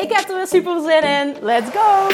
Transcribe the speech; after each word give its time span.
Ik 0.00 0.12
heb 0.12 0.28
er 0.28 0.36
weer 0.36 0.46
super 0.46 0.80
zin 0.80 1.02
in. 1.02 1.36
Let's 1.40 1.70
go! 1.70 2.08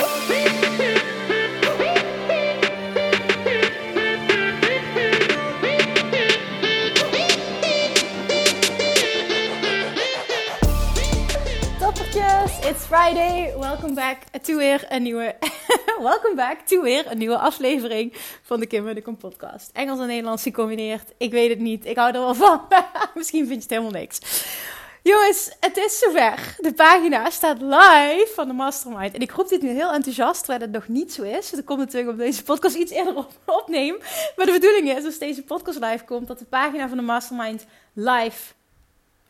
Toppertjes, 11.78 12.58
it's 12.66 12.84
Friday. 12.86 13.54
Welcome 13.58 13.94
back 13.94 14.18
to 14.42 14.56
weer 14.56 14.84
een 14.88 15.02
nieuwe... 15.02 15.34
Welcome 15.98 16.34
back 16.34 16.60
to 16.64 16.82
weer 16.82 17.10
een 17.10 17.18
nieuwe 17.18 17.38
aflevering 17.38 18.12
van 18.42 18.60
de 18.60 18.66
Kim 18.66 18.88
en 18.88 18.94
de 18.94 19.02
Kom 19.02 19.16
podcast. 19.16 19.70
Engels 19.72 20.00
en 20.00 20.06
Nederlands 20.06 20.42
gecombineerd. 20.42 21.12
Ik 21.18 21.30
weet 21.30 21.48
het 21.48 21.58
niet. 21.58 21.86
Ik 21.86 21.96
hou 21.96 22.14
er 22.14 22.20
wel 22.20 22.34
van. 22.34 22.60
Misschien 23.14 23.46
vind 23.46 23.62
je 23.62 23.68
het 23.68 23.70
helemaal 23.70 24.00
niks. 24.00 24.20
Jongens, 25.06 25.50
het 25.60 25.76
is 25.76 25.98
zover. 25.98 26.56
De 26.58 26.72
pagina 26.72 27.30
staat 27.30 27.60
live 27.60 28.30
van 28.34 28.48
de 28.48 28.52
Mastermind. 28.54 29.14
En 29.14 29.20
ik 29.20 29.30
roep 29.30 29.48
dit 29.48 29.62
nu 29.62 29.68
heel 29.68 29.92
enthousiast, 29.92 30.38
terwijl 30.38 30.60
het 30.60 30.70
nog 30.70 30.88
niet 30.88 31.12
zo 31.12 31.22
is. 31.22 31.50
Dat 31.50 31.64
komt 31.64 31.78
natuurlijk 31.78 32.12
op 32.12 32.18
deze 32.18 32.42
podcast 32.42 32.74
iets 32.74 32.92
eerder 32.92 33.16
op, 33.16 33.30
opneem. 33.44 33.96
Maar 34.36 34.46
de 34.46 34.52
bedoeling 34.52 34.96
is, 34.96 35.04
als 35.04 35.18
deze 35.18 35.42
podcast 35.42 35.78
live 35.80 36.04
komt, 36.04 36.26
dat 36.26 36.38
de 36.38 36.44
pagina 36.44 36.88
van 36.88 36.96
de 36.96 37.02
Mastermind 37.02 37.66
live 37.92 38.52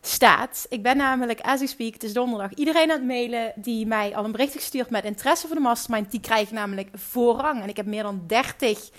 staat. 0.01 0.67
Ik 0.69 0.83
ben 0.83 0.97
namelijk, 0.97 1.41
as 1.41 1.61
we 1.61 1.67
speak, 1.67 1.93
het 1.93 2.03
is 2.03 2.13
donderdag, 2.13 2.55
iedereen 2.55 2.91
aan 2.91 2.97
het 2.97 3.07
mailen 3.07 3.53
die 3.55 3.87
mij 3.87 4.17
al 4.17 4.25
een 4.25 4.33
bericht 4.33 4.53
gestuurd 4.53 4.91
met 4.91 5.05
interesse 5.05 5.47
voor 5.47 5.57
de 5.57 5.63
Mastermind, 5.63 6.11
die 6.11 6.21
krijgen 6.21 6.55
namelijk 6.55 6.89
voorrang. 6.95 7.63
En 7.63 7.69
ik 7.69 7.77
heb 7.77 7.87
meer 7.87 8.03
dan 8.03 8.23
30 8.27 8.91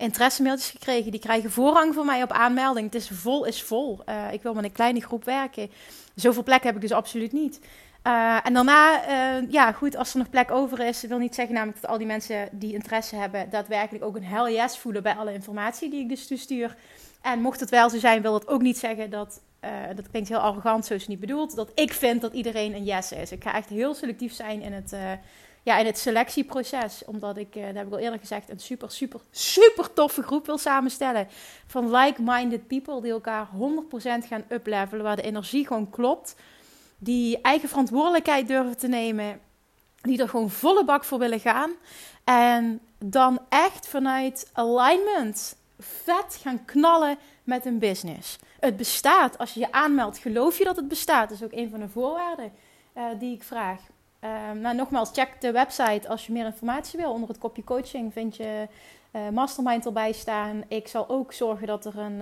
interessemailtjes 0.00 0.70
gekregen. 0.70 1.10
Die 1.10 1.20
krijgen 1.20 1.50
voorrang 1.50 1.94
voor 1.94 2.04
mij 2.04 2.22
op 2.22 2.32
aanmelding. 2.32 2.86
Het 2.86 3.02
is 3.02 3.10
vol 3.12 3.44
is 3.44 3.62
vol. 3.62 3.98
Uh, 4.08 4.32
ik 4.32 4.42
wil 4.42 4.54
met 4.54 4.64
een 4.64 4.72
kleine 4.72 5.00
groep 5.00 5.24
werken. 5.24 5.70
Zoveel 6.14 6.42
plek 6.42 6.62
heb 6.62 6.74
ik 6.74 6.80
dus 6.80 6.92
absoluut 6.92 7.32
niet. 7.32 7.60
Uh, 8.06 8.46
en 8.46 8.54
daarna, 8.54 9.08
uh, 9.08 9.50
ja 9.50 9.72
goed, 9.72 9.96
als 9.96 10.12
er 10.12 10.18
nog 10.18 10.30
plek 10.30 10.50
over 10.50 10.80
is, 10.80 11.02
wil 11.02 11.18
niet 11.18 11.34
zeggen 11.34 11.54
namelijk 11.54 11.80
dat 11.80 11.90
al 11.90 11.98
die 11.98 12.06
mensen 12.06 12.48
die 12.52 12.72
interesse 12.72 13.16
hebben, 13.16 13.50
daadwerkelijk 13.50 14.04
ook 14.04 14.16
een 14.16 14.24
hell 14.24 14.52
yes 14.52 14.78
voelen 14.78 15.02
bij 15.02 15.14
alle 15.14 15.32
informatie 15.32 15.90
die 15.90 16.00
ik 16.00 16.08
dus 16.08 16.26
toestuur. 16.26 16.76
En 17.22 17.40
mocht 17.40 17.60
het 17.60 17.70
wel 17.70 17.90
zo 17.90 17.98
zijn, 17.98 18.22
wil 18.22 18.32
dat 18.32 18.48
ook 18.48 18.62
niet 18.62 18.78
zeggen 18.78 19.10
dat, 19.10 19.40
uh, 19.64 19.70
dat 19.96 20.10
klinkt 20.10 20.28
heel 20.28 20.38
arrogant, 20.38 20.86
zo 20.86 20.94
is 20.94 21.00
het 21.00 21.08
niet 21.08 21.20
bedoeld, 21.20 21.56
dat 21.56 21.70
ik 21.74 21.92
vind 21.92 22.20
dat 22.20 22.32
iedereen 22.32 22.74
een 22.74 22.84
yes 22.84 23.12
is. 23.12 23.32
Ik 23.32 23.42
ga 23.42 23.54
echt 23.54 23.68
heel 23.68 23.94
selectief 23.94 24.32
zijn 24.32 24.62
in 24.62 24.72
het, 24.72 24.92
ja, 25.62 25.78
in 25.78 25.86
het 25.86 25.98
selectieproces. 25.98 27.02
Omdat 27.04 27.36
ik, 27.36 27.54
dat 27.54 27.74
heb 27.74 27.86
ik 27.86 27.92
al 27.92 27.98
eerder 27.98 28.18
gezegd, 28.18 28.50
een 28.50 28.60
super, 28.60 28.90
super, 28.90 29.20
super 29.30 29.92
toffe 29.92 30.22
groep 30.22 30.46
wil 30.46 30.58
samenstellen. 30.58 31.28
Van 31.66 31.96
like-minded 31.96 32.66
people 32.66 33.00
die 33.00 33.12
elkaar 33.12 33.46
100% 33.46 33.50
gaan 34.02 34.44
uplevelen, 34.48 35.04
waar 35.04 35.16
de 35.16 35.22
energie 35.22 35.66
gewoon 35.66 35.90
klopt 35.90 36.34
die 37.02 37.40
eigen 37.40 37.68
verantwoordelijkheid 37.68 38.48
durven 38.48 38.78
te 38.78 38.88
nemen, 38.88 39.40
die 40.00 40.20
er 40.20 40.28
gewoon 40.28 40.50
volle 40.50 40.84
bak 40.84 41.04
voor 41.04 41.18
willen 41.18 41.40
gaan. 41.40 41.70
En 42.24 42.80
dan 42.98 43.40
echt 43.48 43.86
vanuit 43.86 44.50
alignment 44.52 45.56
vet 45.78 46.38
gaan 46.42 46.64
knallen 46.64 47.18
met 47.44 47.66
een 47.66 47.78
business. 47.78 48.38
Het 48.60 48.76
bestaat. 48.76 49.38
Als 49.38 49.54
je 49.54 49.60
je 49.60 49.72
aanmeldt, 49.72 50.18
geloof 50.18 50.58
je 50.58 50.64
dat 50.64 50.76
het 50.76 50.88
bestaat. 50.88 51.28
Dat 51.28 51.38
is 51.38 51.44
ook 51.44 51.52
een 51.52 51.70
van 51.70 51.80
de 51.80 51.88
voorwaarden 51.88 52.52
uh, 52.96 53.04
die 53.18 53.34
ik 53.34 53.42
vraag. 53.42 53.80
Uh, 54.24 54.60
nou, 54.60 54.76
nogmaals, 54.76 55.10
check 55.12 55.40
de 55.40 55.52
website 55.52 56.08
als 56.08 56.26
je 56.26 56.32
meer 56.32 56.44
informatie 56.44 56.98
wil. 56.98 57.12
Onder 57.12 57.28
het 57.28 57.38
kopje 57.38 57.64
coaching 57.64 58.12
vind 58.12 58.36
je 58.36 58.68
uh, 59.12 59.28
mastermind 59.28 59.86
erbij 59.86 60.12
staan. 60.12 60.62
Ik 60.68 60.88
zal 60.88 61.08
ook 61.08 61.32
zorgen 61.32 61.66
dat 61.66 61.84
er 61.84 61.98
een, 61.98 62.20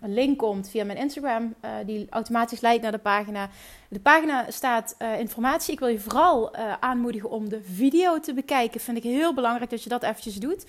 een 0.00 0.14
link 0.14 0.38
komt 0.38 0.70
via 0.70 0.84
mijn 0.84 0.98
Instagram, 0.98 1.54
uh, 1.64 1.70
die 1.86 2.06
automatisch 2.10 2.60
leidt 2.60 2.82
naar 2.82 2.92
de 2.92 2.98
pagina. 2.98 3.48
De 3.88 4.00
pagina 4.00 4.50
staat 4.50 4.94
uh, 4.98 5.18
informatie. 5.18 5.72
Ik 5.72 5.78
wil 5.78 5.88
je 5.88 6.00
vooral 6.00 6.56
aanmoedigen 6.80 7.30
om 7.30 7.48
de 7.48 7.62
video 7.62 8.20
te 8.20 8.34
bekijken. 8.34 8.80
Vind 8.80 8.96
ik 8.96 9.02
heel 9.02 9.34
belangrijk 9.34 9.70
dat 9.70 9.82
je 9.82 9.88
dat 9.88 10.02
eventjes 10.02 10.36
doet. 10.36 10.66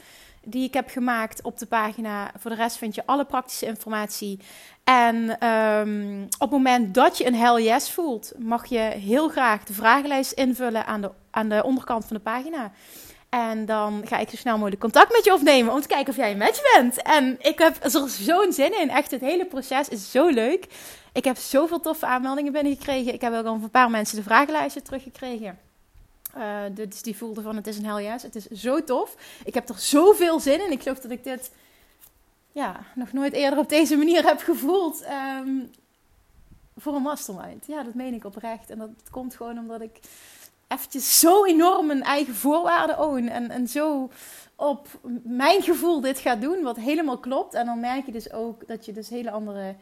Die 0.49 0.63
ik 0.63 0.73
heb 0.73 0.89
gemaakt 0.89 1.41
op 1.43 1.57
de 1.57 1.65
pagina. 1.65 2.31
Voor 2.37 2.51
de 2.51 2.57
rest 2.57 2.77
vind 2.77 2.95
je 2.95 3.05
alle 3.05 3.25
praktische 3.25 3.65
informatie. 3.65 4.39
En 4.83 5.47
um, 5.47 6.23
op 6.23 6.39
het 6.39 6.49
moment 6.49 6.93
dat 6.93 7.17
je 7.17 7.25
een 7.25 7.35
hell 7.35 7.63
yes 7.63 7.91
voelt, 7.91 8.33
mag 8.37 8.65
je 8.65 8.79
heel 8.79 9.29
graag 9.29 9.63
de 9.63 9.73
vragenlijst 9.73 10.31
invullen 10.31 10.85
aan 10.85 11.01
de, 11.01 11.11
aan 11.31 11.49
de 11.49 11.63
onderkant 11.63 12.05
van 12.05 12.15
de 12.15 12.21
pagina. 12.21 12.71
En 13.29 13.65
dan 13.65 14.01
ga 14.05 14.17
ik 14.17 14.29
zo 14.29 14.35
snel 14.35 14.55
mogelijk 14.55 14.81
contact 14.81 15.11
met 15.11 15.25
je 15.25 15.33
opnemen 15.33 15.73
om 15.73 15.81
te 15.81 15.87
kijken 15.87 16.09
of 16.09 16.15
jij 16.15 16.31
een 16.31 16.37
match 16.37 16.61
bent. 16.73 17.01
En 17.01 17.35
ik 17.39 17.59
heb 17.59 17.83
er 17.83 17.89
zo'n 18.05 18.53
zin 18.53 18.81
in. 18.81 18.89
Echt, 18.89 19.11
het 19.11 19.21
hele 19.21 19.45
proces 19.45 19.89
is 19.89 20.11
zo 20.11 20.27
leuk. 20.27 20.67
Ik 21.13 21.23
heb 21.23 21.37
zoveel 21.37 21.79
toffe 21.79 22.05
aanmeldingen 22.05 22.51
binnengekregen. 22.51 23.13
Ik 23.13 23.21
heb 23.21 23.33
ook 23.33 23.45
al 23.45 23.53
van 23.53 23.63
een 23.63 23.69
paar 23.69 23.89
mensen 23.89 24.17
de 24.17 24.23
vragenlijsten 24.23 24.83
teruggekregen. 24.83 25.66
Dus 26.71 27.01
die 27.01 27.17
voelden 27.17 27.43
van 27.43 27.55
het 27.55 27.67
is 27.67 27.77
een 27.77 27.85
hell 27.85 28.03
yes. 28.03 28.23
Het 28.23 28.35
is 28.35 28.45
zo 28.45 28.83
tof. 28.83 29.15
Ik 29.45 29.53
heb 29.53 29.69
er 29.69 29.79
zoveel 29.79 30.39
zin 30.39 30.65
in. 30.65 30.71
Ik 30.71 30.81
geloof 30.81 30.99
dat 30.99 31.11
ik 31.11 31.23
dit 31.23 31.51
ja, 32.51 32.79
nog 32.95 33.13
nooit 33.13 33.33
eerder 33.33 33.59
op 33.59 33.69
deze 33.69 33.97
manier 33.97 34.25
heb 34.25 34.39
gevoeld. 34.39 35.05
Um, 35.41 35.71
voor 36.77 36.95
een 36.95 37.01
mastermind. 37.01 37.65
Ja, 37.67 37.83
dat 37.83 37.93
meen 37.93 38.13
ik 38.13 38.25
oprecht. 38.25 38.69
En 38.69 38.77
dat 38.77 38.89
komt 39.11 39.35
gewoon 39.35 39.57
omdat 39.57 39.81
ik 39.81 39.99
eventjes 40.67 41.19
zo 41.19 41.45
enorm 41.45 41.89
een 41.89 42.03
eigen 42.03 42.35
voorwaarden 42.35 42.99
own. 42.99 43.27
En, 43.27 43.49
en 43.49 43.67
zo 43.67 44.09
op 44.55 44.87
mijn 45.23 45.61
gevoel 45.61 46.01
dit 46.01 46.19
gaat 46.19 46.41
doen, 46.41 46.63
wat 46.63 46.77
helemaal 46.77 47.17
klopt. 47.17 47.53
En 47.53 47.65
dan 47.65 47.79
merk 47.79 48.05
je 48.05 48.11
dus 48.11 48.31
ook 48.31 48.67
dat 48.67 48.85
je 48.85 48.93
dus 48.93 49.09
hele 49.09 49.31
andere... 49.31 49.75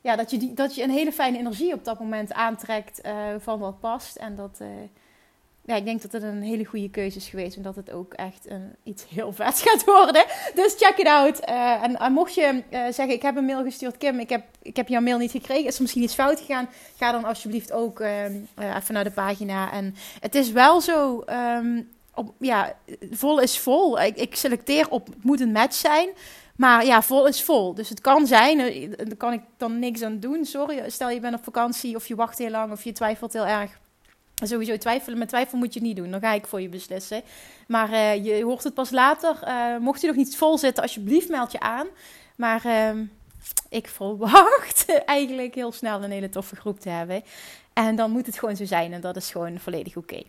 Ja, 0.00 0.16
dat 0.16 0.30
je, 0.30 0.38
die, 0.38 0.54
dat 0.54 0.74
je 0.74 0.82
een 0.82 0.90
hele 0.90 1.12
fijne 1.12 1.38
energie 1.38 1.72
op 1.72 1.84
dat 1.84 1.98
moment 1.98 2.32
aantrekt 2.32 3.06
uh, 3.06 3.12
van 3.38 3.58
wat 3.58 3.80
past. 3.80 4.16
En 4.16 4.36
dat... 4.36 4.58
Uh, 4.62 4.68
ja, 5.66 5.74
ik 5.74 5.84
denk 5.84 6.02
dat 6.02 6.12
het 6.12 6.22
een 6.22 6.42
hele 6.42 6.64
goede 6.64 6.90
keuze 6.90 7.16
is 7.16 7.28
geweest. 7.28 7.56
En 7.56 7.62
dat 7.62 7.76
het 7.76 7.92
ook 7.92 8.14
echt 8.14 8.50
een, 8.50 8.74
iets 8.82 9.04
heel 9.08 9.32
vet 9.32 9.60
gaat 9.66 9.84
worden. 9.84 10.24
Dus 10.54 10.74
check 10.78 10.96
it 10.96 11.06
out. 11.06 11.48
Uh, 11.48 12.02
en, 12.02 12.12
mocht 12.12 12.34
je 12.34 12.62
uh, 12.70 12.80
zeggen, 12.80 13.10
ik 13.10 13.22
heb 13.22 13.36
een 13.36 13.44
mail 13.44 13.62
gestuurd. 13.62 13.96
Kim, 13.96 14.18
ik 14.18 14.28
heb, 14.28 14.44
ik 14.62 14.76
heb 14.76 14.88
jouw 14.88 15.00
mail 15.00 15.18
niet 15.18 15.30
gekregen. 15.30 15.66
Is 15.66 15.78
misschien 15.78 16.02
iets 16.02 16.14
fout 16.14 16.40
gegaan? 16.40 16.68
Ga 16.96 17.12
dan 17.12 17.24
alsjeblieft 17.24 17.72
ook 17.72 18.00
uh, 18.00 18.24
even 18.76 18.94
naar 18.94 19.04
de 19.04 19.10
pagina. 19.10 19.72
En 19.72 19.94
het 20.20 20.34
is 20.34 20.50
wel 20.52 20.80
zo... 20.80 21.24
Um, 21.30 21.88
op, 22.14 22.32
ja, 22.38 22.76
vol 23.10 23.40
is 23.40 23.58
vol. 23.58 24.00
Ik, 24.00 24.16
ik 24.16 24.36
selecteer 24.36 24.90
op, 24.90 25.06
het 25.06 25.24
moet 25.24 25.40
een 25.40 25.52
match 25.52 25.74
zijn. 25.74 26.08
Maar 26.56 26.84
ja, 26.84 27.02
vol 27.02 27.26
is 27.26 27.42
vol. 27.42 27.74
Dus 27.74 27.88
het 27.88 28.00
kan 28.00 28.26
zijn, 28.26 28.58
daar 28.96 29.16
kan 29.16 29.32
ik 29.32 29.40
dan 29.56 29.78
niks 29.78 30.02
aan 30.02 30.20
doen. 30.20 30.44
Sorry, 30.44 30.90
stel 30.90 31.10
je 31.10 31.20
bent 31.20 31.34
op 31.34 31.44
vakantie 31.44 31.96
of 31.96 32.08
je 32.08 32.14
wacht 32.14 32.38
heel 32.38 32.50
lang 32.50 32.72
of 32.72 32.84
je 32.84 32.92
twijfelt 32.92 33.32
heel 33.32 33.46
erg 33.46 33.78
Sowieso 34.44 34.78
twijfelen. 34.78 35.18
Met 35.18 35.28
twijfel 35.28 35.58
moet 35.58 35.72
je 35.74 35.78
het 35.78 35.88
niet 35.88 35.96
doen. 35.96 36.10
Dan 36.10 36.20
ga 36.20 36.32
ik 36.32 36.46
voor 36.46 36.60
je 36.60 36.68
beslissen. 36.68 37.22
Maar 37.66 37.90
uh, 37.90 38.24
je 38.24 38.44
hoort 38.44 38.64
het 38.64 38.74
pas 38.74 38.90
later. 38.90 39.38
Uh, 39.44 39.76
mocht 39.78 40.00
je 40.00 40.06
nog 40.06 40.16
niet 40.16 40.36
vol 40.36 40.58
zitten, 40.58 40.82
alsjeblieft 40.82 41.28
meld 41.28 41.52
je 41.52 41.60
aan. 41.60 41.86
Maar 42.36 42.66
uh, 42.66 42.90
ik 43.68 43.88
verwacht 43.88 44.86
eigenlijk 45.04 45.54
heel 45.54 45.72
snel 45.72 46.02
een 46.02 46.10
hele 46.10 46.28
toffe 46.28 46.56
groep 46.56 46.80
te 46.80 46.88
hebben. 46.88 47.22
En 47.72 47.96
dan 47.96 48.10
moet 48.10 48.26
het 48.26 48.38
gewoon 48.38 48.56
zo 48.56 48.64
zijn. 48.64 48.92
En 48.92 49.00
dat 49.00 49.16
is 49.16 49.30
gewoon 49.30 49.58
volledig 49.58 49.96
oké. 49.96 50.14
Okay. 50.14 50.26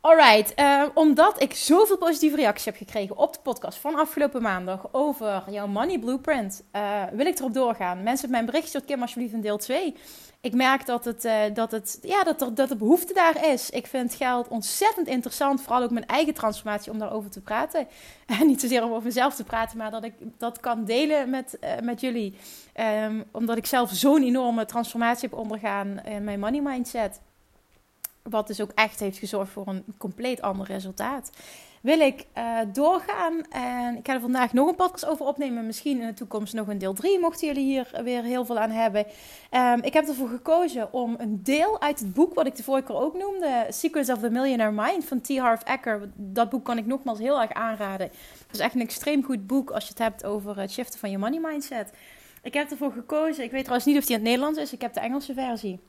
Alright, 0.00 0.60
uh, 0.60 0.82
omdat 0.94 1.42
ik 1.42 1.54
zoveel 1.54 1.98
positieve 1.98 2.36
reacties 2.36 2.64
heb 2.64 2.76
gekregen 2.76 3.16
op 3.16 3.32
de 3.32 3.38
podcast 3.42 3.78
van 3.78 3.94
afgelopen 3.94 4.42
maandag 4.42 4.88
over 4.92 5.42
jouw 5.50 5.66
money 5.66 5.98
blueprint, 5.98 6.62
wil 7.12 7.26
ik 7.26 7.38
erop 7.38 7.54
doorgaan. 7.54 7.96
Mensen 7.96 8.20
hebben 8.20 8.30
mijn 8.30 8.46
bericht 8.46 8.72
tot 8.72 8.84
Kim 8.84 9.00
alsjeblieft 9.00 9.32
in 9.32 9.40
deel 9.40 9.58
2 9.58 9.94
ik 10.40 10.54
merk 10.54 10.86
dat, 10.86 11.04
het, 11.04 11.24
uh, 11.24 11.42
dat, 11.54 11.70
het, 11.70 11.98
ja, 12.02 12.22
dat, 12.22 12.40
er, 12.40 12.54
dat 12.54 12.68
de 12.68 12.76
behoefte 12.76 13.14
daar 13.14 13.46
is. 13.46 13.70
Ik 13.70 13.86
vind 13.86 14.14
geld 14.14 14.48
ontzettend 14.48 15.06
interessant. 15.06 15.62
Vooral 15.62 15.82
ook 15.82 15.90
mijn 15.90 16.06
eigen 16.06 16.34
transformatie 16.34 16.92
om 16.92 16.98
daarover 16.98 17.30
te 17.30 17.40
praten. 17.40 17.86
En 18.26 18.46
niet 18.46 18.60
zozeer 18.60 18.84
om 18.84 18.90
over 18.90 19.04
mezelf 19.04 19.34
te 19.34 19.44
praten, 19.44 19.78
maar 19.78 19.90
dat 19.90 20.04
ik 20.04 20.14
dat 20.38 20.60
kan 20.60 20.84
delen 20.84 21.30
met, 21.30 21.58
uh, 21.60 21.70
met 21.82 22.00
jullie. 22.00 22.34
Um, 23.04 23.24
omdat 23.30 23.56
ik 23.56 23.66
zelf 23.66 23.90
zo'n 23.92 24.22
enorme 24.22 24.64
transformatie 24.64 25.28
heb 25.28 25.38
ondergaan 25.38 26.00
in 26.04 26.24
mijn 26.24 26.40
money 26.40 26.60
mindset. 26.60 27.20
Wat 28.22 28.46
dus 28.46 28.60
ook 28.60 28.72
echt 28.74 29.00
heeft 29.00 29.18
gezorgd 29.18 29.52
voor 29.52 29.66
een 29.66 29.84
compleet 29.98 30.40
ander 30.40 30.66
resultaat. 30.66 31.30
Wil 31.82 32.00
ik 32.00 32.26
uh, 32.38 32.58
doorgaan. 32.72 33.42
En 33.50 33.96
ik 33.96 34.06
ga 34.06 34.14
er 34.14 34.20
vandaag 34.20 34.52
nog 34.52 34.68
een 34.68 34.74
podcast 34.74 35.06
over 35.06 35.26
opnemen. 35.26 35.66
Misschien 35.66 36.00
in 36.00 36.06
de 36.06 36.14
toekomst 36.14 36.54
nog 36.54 36.68
een 36.68 36.78
deel 36.78 36.92
3, 36.92 37.18
mochten 37.18 37.46
jullie 37.46 37.64
hier 37.64 37.90
weer 38.04 38.22
heel 38.22 38.44
veel 38.44 38.58
aan 38.58 38.70
hebben. 38.70 39.06
Um, 39.54 39.82
ik 39.82 39.92
heb 39.92 40.08
ervoor 40.08 40.28
gekozen 40.28 40.92
om 40.92 41.14
een 41.18 41.42
deel 41.42 41.80
uit 41.80 41.98
het 41.98 42.14
boek, 42.14 42.34
wat 42.34 42.46
ik 42.46 42.56
de 42.56 42.62
vorige 42.62 42.86
keer 42.86 42.96
ook 42.96 43.14
noemde, 43.14 43.66
Secrets 43.68 44.10
of 44.10 44.18
the 44.18 44.30
Millionaire 44.30 44.82
Mind 44.82 45.04
van 45.04 45.20
T. 45.20 45.38
Harv 45.38 45.62
Eker. 45.64 46.10
Dat 46.14 46.50
boek 46.50 46.64
kan 46.64 46.78
ik 46.78 46.86
nogmaals 46.86 47.18
heel 47.18 47.40
erg 47.40 47.52
aanraden. 47.52 48.06
Het 48.46 48.56
is 48.56 48.58
echt 48.58 48.74
een 48.74 48.80
extreem 48.80 49.24
goed 49.24 49.46
boek 49.46 49.70
als 49.70 49.82
je 49.84 49.90
het 49.90 49.98
hebt 49.98 50.24
over 50.24 50.58
het 50.60 50.72
shiften 50.72 50.98
van 50.98 51.10
je 51.10 51.18
money 51.18 51.40
mindset. 51.40 51.92
Ik 52.42 52.54
heb 52.54 52.70
ervoor 52.70 52.92
gekozen, 52.92 53.44
ik 53.44 53.50
weet 53.50 53.64
trouwens 53.64 53.88
niet 53.88 53.98
of 53.98 54.04
die 54.04 54.16
in 54.16 54.20
het 54.20 54.30
Nederlands 54.30 54.58
is, 54.58 54.72
ik 54.72 54.80
heb 54.80 54.94
de 54.94 55.00
Engelse 55.00 55.34
versie. 55.34 55.80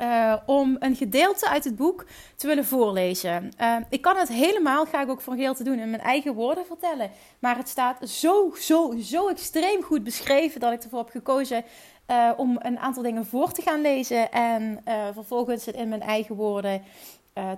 Uh, 0.00 0.34
om 0.46 0.76
een 0.78 0.96
gedeelte 0.96 1.48
uit 1.48 1.64
het 1.64 1.76
boek 1.76 2.06
te 2.36 2.46
willen 2.46 2.64
voorlezen. 2.64 3.52
Uh, 3.60 3.76
ik 3.88 4.02
kan 4.02 4.16
het 4.16 4.28
helemaal, 4.28 4.86
ga 4.86 5.02
ik 5.02 5.08
ook 5.08 5.20
voor 5.20 5.34
heel 5.34 5.54
te 5.54 5.64
doen, 5.64 5.78
in 5.78 5.90
mijn 5.90 6.02
eigen 6.02 6.34
woorden 6.34 6.66
vertellen. 6.66 7.10
Maar 7.38 7.56
het 7.56 7.68
staat 7.68 8.08
zo, 8.08 8.54
zo, 8.60 8.94
zo 9.02 9.28
extreem 9.28 9.82
goed 9.82 10.04
beschreven 10.04 10.60
dat 10.60 10.72
ik 10.72 10.82
ervoor 10.82 10.98
heb 10.98 11.10
gekozen 11.10 11.64
uh, 12.06 12.30
om 12.36 12.58
een 12.62 12.78
aantal 12.78 13.02
dingen 13.02 13.26
voor 13.26 13.52
te 13.52 13.62
gaan 13.62 13.80
lezen. 13.80 14.32
En 14.32 14.82
vervolgens 15.12 15.66
het 15.66 15.74
in 15.74 15.88
mijn 15.88 16.02
eigen 16.02 16.34
woorden 16.34 16.82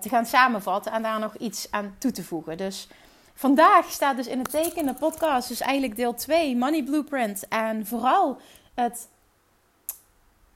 te 0.01 0.09
gaan 0.09 0.27
samenvatten 0.27 0.93
en 0.93 1.03
daar 1.03 1.21
nog 1.21 1.37
iets 1.37 1.69
aan 1.71 1.95
toe 1.99 2.11
te 2.11 2.25
voegen. 2.25 2.57
Dus 2.57 2.89
vandaag 3.35 3.91
staat 3.91 4.17
dus 4.17 4.27
in 4.27 4.39
het 4.39 4.51
teken 4.51 4.87
de 4.87 4.95
podcast, 4.95 5.49
dus 5.49 5.61
eigenlijk 5.61 5.97
deel 5.97 6.15
2, 6.15 6.57
Money 6.57 6.83
Blueprint. 6.83 7.49
En 7.49 7.87
vooral 7.87 8.39
het 8.75 9.09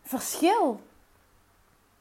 verschil 0.03 0.81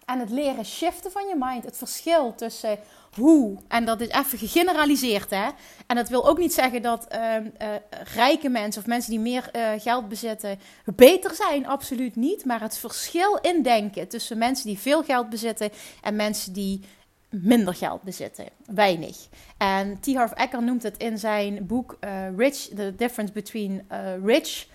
en 0.06 0.20
het 0.20 0.30
leren 0.30 0.66
shiften 0.66 1.12
van 1.12 1.28
je 1.28 1.36
mind. 1.38 1.64
Het 1.64 1.78
verschil 1.78 2.36
tussen 2.36 2.80
hoe, 3.16 3.58
en 3.68 3.86
dat 3.86 4.02
is 4.02 4.08
even 4.08 4.38
gegeneraliseerd 4.38 5.30
hè. 5.30 5.48
En 5.88 5.96
dat 5.96 6.10
wil 6.10 6.28
ook 6.28 6.38
niet 6.38 6.54
zeggen 6.54 6.82
dat 6.82 7.08
uh, 7.16 7.36
uh, 7.36 7.76
rijke 8.14 8.50
mensen 8.50 8.82
of 8.82 8.88
mensen 8.88 9.12
die 9.12 9.20
meer 9.20 9.50
uh, 9.56 9.70
geld 9.78 10.10
bezitten 10.10 10.60
beter 10.96 11.36
zijn. 11.36 11.68
Absoluut 11.68 12.16
niet. 12.16 12.46
Maar 12.46 12.62
het 12.62 12.78
verschil 12.78 13.38
in 13.42 13.62
denken 13.62 14.08
tussen 14.08 14.38
mensen 14.38 14.68
die 14.68 14.80
veel 14.80 15.04
geld 15.04 15.30
bezitten 15.30 15.70
en 16.02 16.16
mensen 16.16 16.54
die 16.54 16.82
minder 17.30 17.74
geld 17.74 18.02
bezitten. 18.02 18.46
Weinig. 18.66 19.18
En 19.58 20.00
T. 20.00 20.14
Harv 20.14 20.32
Eker 20.36 20.64
noemt 20.64 20.84
het 20.84 20.98
in 20.98 21.18
zijn 21.18 21.66
boek 21.66 21.98
Rich, 22.36 22.68
The 22.76 22.94
Difference 22.98 23.34
Between 23.34 23.88
Rich 24.24 24.68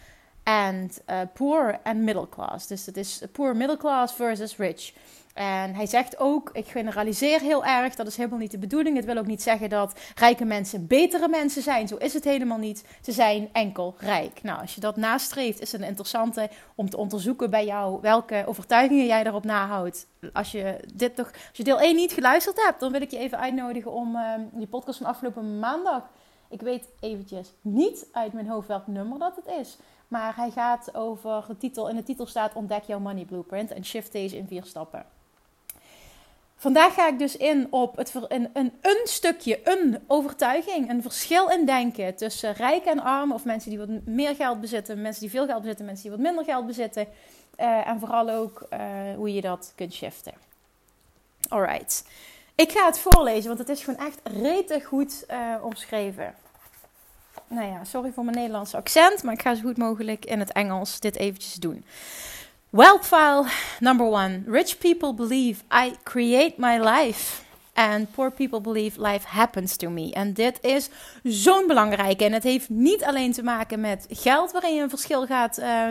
and 0.42 1.02
Poor 1.34 1.78
and 1.82 1.96
Middle 1.96 2.28
Class. 2.28 2.66
Dus 2.66 2.86
het 2.86 2.96
is 2.96 3.22
poor 3.32 3.56
middle 3.56 3.76
class 3.76 4.14
versus 4.14 4.56
rich. 4.56 4.92
En 5.40 5.75
hij 5.75 5.87
zegt 5.87 6.19
ook, 6.19 6.50
ik 6.52 6.66
generaliseer 6.66 7.40
heel 7.40 7.64
erg, 7.64 7.94
dat 7.94 8.06
is 8.06 8.16
helemaal 8.16 8.38
niet 8.38 8.50
de 8.50 8.58
bedoeling. 8.58 8.96
Het 8.96 9.04
wil 9.04 9.16
ook 9.16 9.26
niet 9.26 9.42
zeggen 9.42 9.69
dat 9.69 10.00
rijke 10.14 10.44
mensen 10.44 10.87
betere 10.87 11.28
mensen 11.28 11.62
zijn. 11.62 11.88
Zo 11.88 11.96
is 11.96 12.12
het 12.12 12.25
helemaal 12.25 12.58
niet. 12.58 12.84
Ze 13.02 13.12
zijn 13.12 13.48
enkel 13.52 13.94
rijk. 13.98 14.42
Nou, 14.42 14.60
als 14.60 14.75
je 14.75 14.81
dat 14.81 14.96
nastreeft, 14.96 15.60
is 15.60 15.72
het 15.72 15.81
een 15.81 15.87
interessante 15.87 16.50
om 16.75 16.90
te 16.90 16.96
onderzoeken 16.96 17.50
bij 17.50 17.64
jou 17.64 18.00
welke 18.00 18.42
overtuigingen 18.46 19.06
jij 19.06 19.22
daarop 19.22 19.44
nahoudt. 19.44 20.06
Als 20.32 20.52
je, 20.52 20.84
dit 20.94 21.16
toch, 21.16 21.32
als 21.32 21.56
je 21.56 21.64
deel 21.64 21.81
1 21.81 21.96
niet 21.96 22.12
geluisterd 22.12 22.62
hebt, 22.64 22.81
dan 22.81 22.92
wil 22.92 23.02
ik 23.02 23.10
je 23.10 23.19
even 23.19 23.38
uitnodigen 23.38 23.92
om 23.92 24.19
die 24.52 24.66
podcast 24.66 24.98
van 24.98 25.06
afgelopen 25.06 25.58
maandag. 25.58 26.02
Ik 26.48 26.60
weet 26.60 26.88
eventjes 27.00 27.52
niet 27.60 28.06
uit 28.12 28.32
mijn 28.32 28.48
hoofd 28.48 28.69
welk 28.69 28.87
nummer 28.87 29.19
dat 29.19 29.37
het 29.37 29.54
is. 29.60 29.78
Maar 30.08 30.37
hij 30.37 30.50
gaat 30.50 30.94
over 30.94 31.44
de 31.48 31.56
titel. 31.56 31.88
In 31.88 31.96
de 31.96 32.02
titel 32.02 32.26
staat 32.26 32.54
Ontdek 32.54 32.82
jouw 32.82 32.98
money 32.98 33.25
blueprint 33.25 33.70
en 33.70 33.84
shift 33.84 34.12
deze 34.12 34.37
in 34.37 34.46
vier 34.46 34.64
stappen. 34.64 35.19
Vandaag 36.60 36.94
ga 36.94 37.08
ik 37.08 37.18
dus 37.18 37.36
in 37.36 37.66
op 37.70 37.96
het, 37.96 38.12
een, 38.28 38.50
een, 38.52 38.72
een 38.80 39.00
stukje, 39.04 39.60
een 39.64 39.98
overtuiging, 40.06 40.90
een 40.90 41.02
verschil 41.02 41.48
in 41.48 41.66
denken 41.66 42.14
tussen 42.14 42.52
rijk 42.52 42.84
en 42.84 43.00
arm, 43.00 43.32
of 43.32 43.44
mensen 43.44 43.70
die 43.70 43.78
wat 43.78 43.88
meer 44.04 44.34
geld 44.34 44.60
bezitten, 44.60 45.02
mensen 45.02 45.20
die 45.20 45.30
veel 45.30 45.46
geld 45.46 45.60
bezitten, 45.60 45.84
mensen 45.84 46.02
die 46.02 46.16
wat 46.16 46.26
minder 46.26 46.44
geld 46.44 46.66
bezitten. 46.66 47.06
Uh, 47.60 47.88
en 47.88 47.98
vooral 47.98 48.30
ook 48.30 48.66
uh, 48.72 48.78
hoe 49.16 49.34
je 49.34 49.40
dat 49.40 49.72
kunt 49.76 49.94
shiften. 49.94 50.32
Alright. 51.48 52.04
Ik 52.54 52.72
ga 52.72 52.86
het 52.86 52.98
voorlezen, 52.98 53.46
want 53.46 53.58
het 53.58 53.68
is 53.68 53.84
gewoon 53.84 54.06
echt 54.06 54.20
rete 54.22 54.80
goed 54.80 55.24
uh, 55.30 55.54
omschreven. 55.62 56.34
Nou 57.48 57.66
ja, 57.66 57.84
sorry 57.84 58.10
voor 58.12 58.24
mijn 58.24 58.36
Nederlandse 58.36 58.76
accent, 58.76 59.22
maar 59.22 59.34
ik 59.34 59.42
ga 59.42 59.54
zo 59.54 59.62
goed 59.62 59.76
mogelijk 59.76 60.24
in 60.24 60.38
het 60.38 60.52
Engels 60.52 61.00
dit 61.00 61.16
eventjes 61.16 61.54
doen. 61.54 61.84
Wealth 62.72 63.06
file 63.06 63.46
number 63.81 64.06
one. 64.06 64.44
Rich 64.46 64.78
people 64.78 65.12
believe 65.12 65.64
I 65.72 65.94
create 66.05 66.55
my 66.58 66.78
life. 66.78 67.44
And 67.75 68.12
poor 68.12 68.31
people 68.31 68.61
believe 68.61 68.96
life 68.96 69.26
happens 69.26 69.76
to 69.76 69.90
me. 69.90 70.12
En 70.12 70.32
dit 70.32 70.58
is 70.62 70.88
zo'n 71.22 71.67
belangrijk. 71.67 72.20
En 72.20 72.32
het 72.32 72.43
heeft 72.43 72.69
niet 72.69 73.05
alleen 73.05 73.32
te 73.32 73.43
maken 73.43 73.81
met 73.81 74.06
geld, 74.08 74.52
waarin 74.52 74.75
je 74.75 74.82
een 74.82 74.90
verschil 74.90 75.26
gaat 75.26 75.58
uh, 75.58 75.88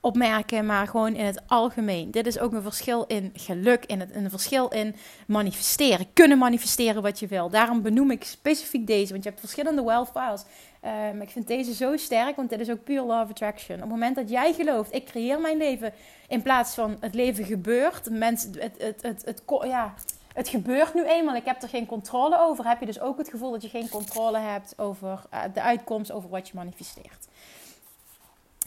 opmerken, 0.00 0.66
maar 0.66 0.86
gewoon 0.86 1.14
in 1.14 1.24
het 1.24 1.40
algemeen. 1.46 2.10
Dit 2.10 2.26
is 2.26 2.38
ook 2.38 2.52
een 2.52 2.62
verschil 2.62 3.04
in 3.06 3.32
geluk, 3.34 3.84
in 3.86 4.00
het, 4.00 4.14
een 4.14 4.30
verschil 4.30 4.68
in 4.68 4.94
manifesteren. 5.26 6.06
Kunnen 6.12 6.38
manifesteren 6.38 7.02
wat 7.02 7.18
je 7.18 7.26
wil. 7.26 7.48
Daarom 7.48 7.82
benoem 7.82 8.10
ik 8.10 8.24
specifiek 8.24 8.86
deze, 8.86 9.12
want 9.12 9.22
je 9.22 9.28
hebt 9.28 9.40
verschillende 9.40 9.84
wealth 9.84 10.10
files. 10.14 10.42
Maar 10.80 11.22
ik 11.22 11.30
vind 11.30 11.46
deze 11.46 11.74
zo 11.74 11.96
sterk, 11.96 12.36
want 12.36 12.50
dit 12.50 12.60
is 12.60 12.70
ook 12.70 12.84
pure 12.84 13.04
law 13.04 13.22
of 13.22 13.30
attraction. 13.30 13.76
Op 13.76 13.82
het 13.82 13.90
moment 13.90 14.16
dat 14.16 14.30
jij 14.30 14.52
gelooft, 14.52 14.94
ik 14.94 15.04
creëer 15.04 15.40
mijn 15.40 15.56
leven 15.56 15.92
in 16.28 16.42
plaats 16.42 16.74
van 16.74 16.96
het 17.00 17.14
leven 17.14 17.44
gebeurt. 17.44 18.10
Mensen, 18.10 18.52
het, 18.58 18.74
het, 18.78 19.02
het, 19.02 19.24
het, 19.24 19.42
ja, 19.62 19.94
het 20.32 20.48
gebeurt 20.48 20.94
nu 20.94 21.04
eenmaal, 21.04 21.34
ik 21.34 21.44
heb 21.44 21.62
er 21.62 21.68
geen 21.68 21.86
controle 21.86 22.38
over. 22.38 22.68
Heb 22.68 22.80
je 22.80 22.86
dus 22.86 23.00
ook 23.00 23.18
het 23.18 23.28
gevoel 23.28 23.50
dat 23.50 23.62
je 23.62 23.68
geen 23.68 23.88
controle 23.88 24.38
hebt 24.38 24.74
over 24.76 25.22
uh, 25.34 25.42
de 25.54 25.62
uitkomst, 25.62 26.12
over 26.12 26.30
wat 26.30 26.48
je 26.48 26.54
manifesteert. 26.54 27.28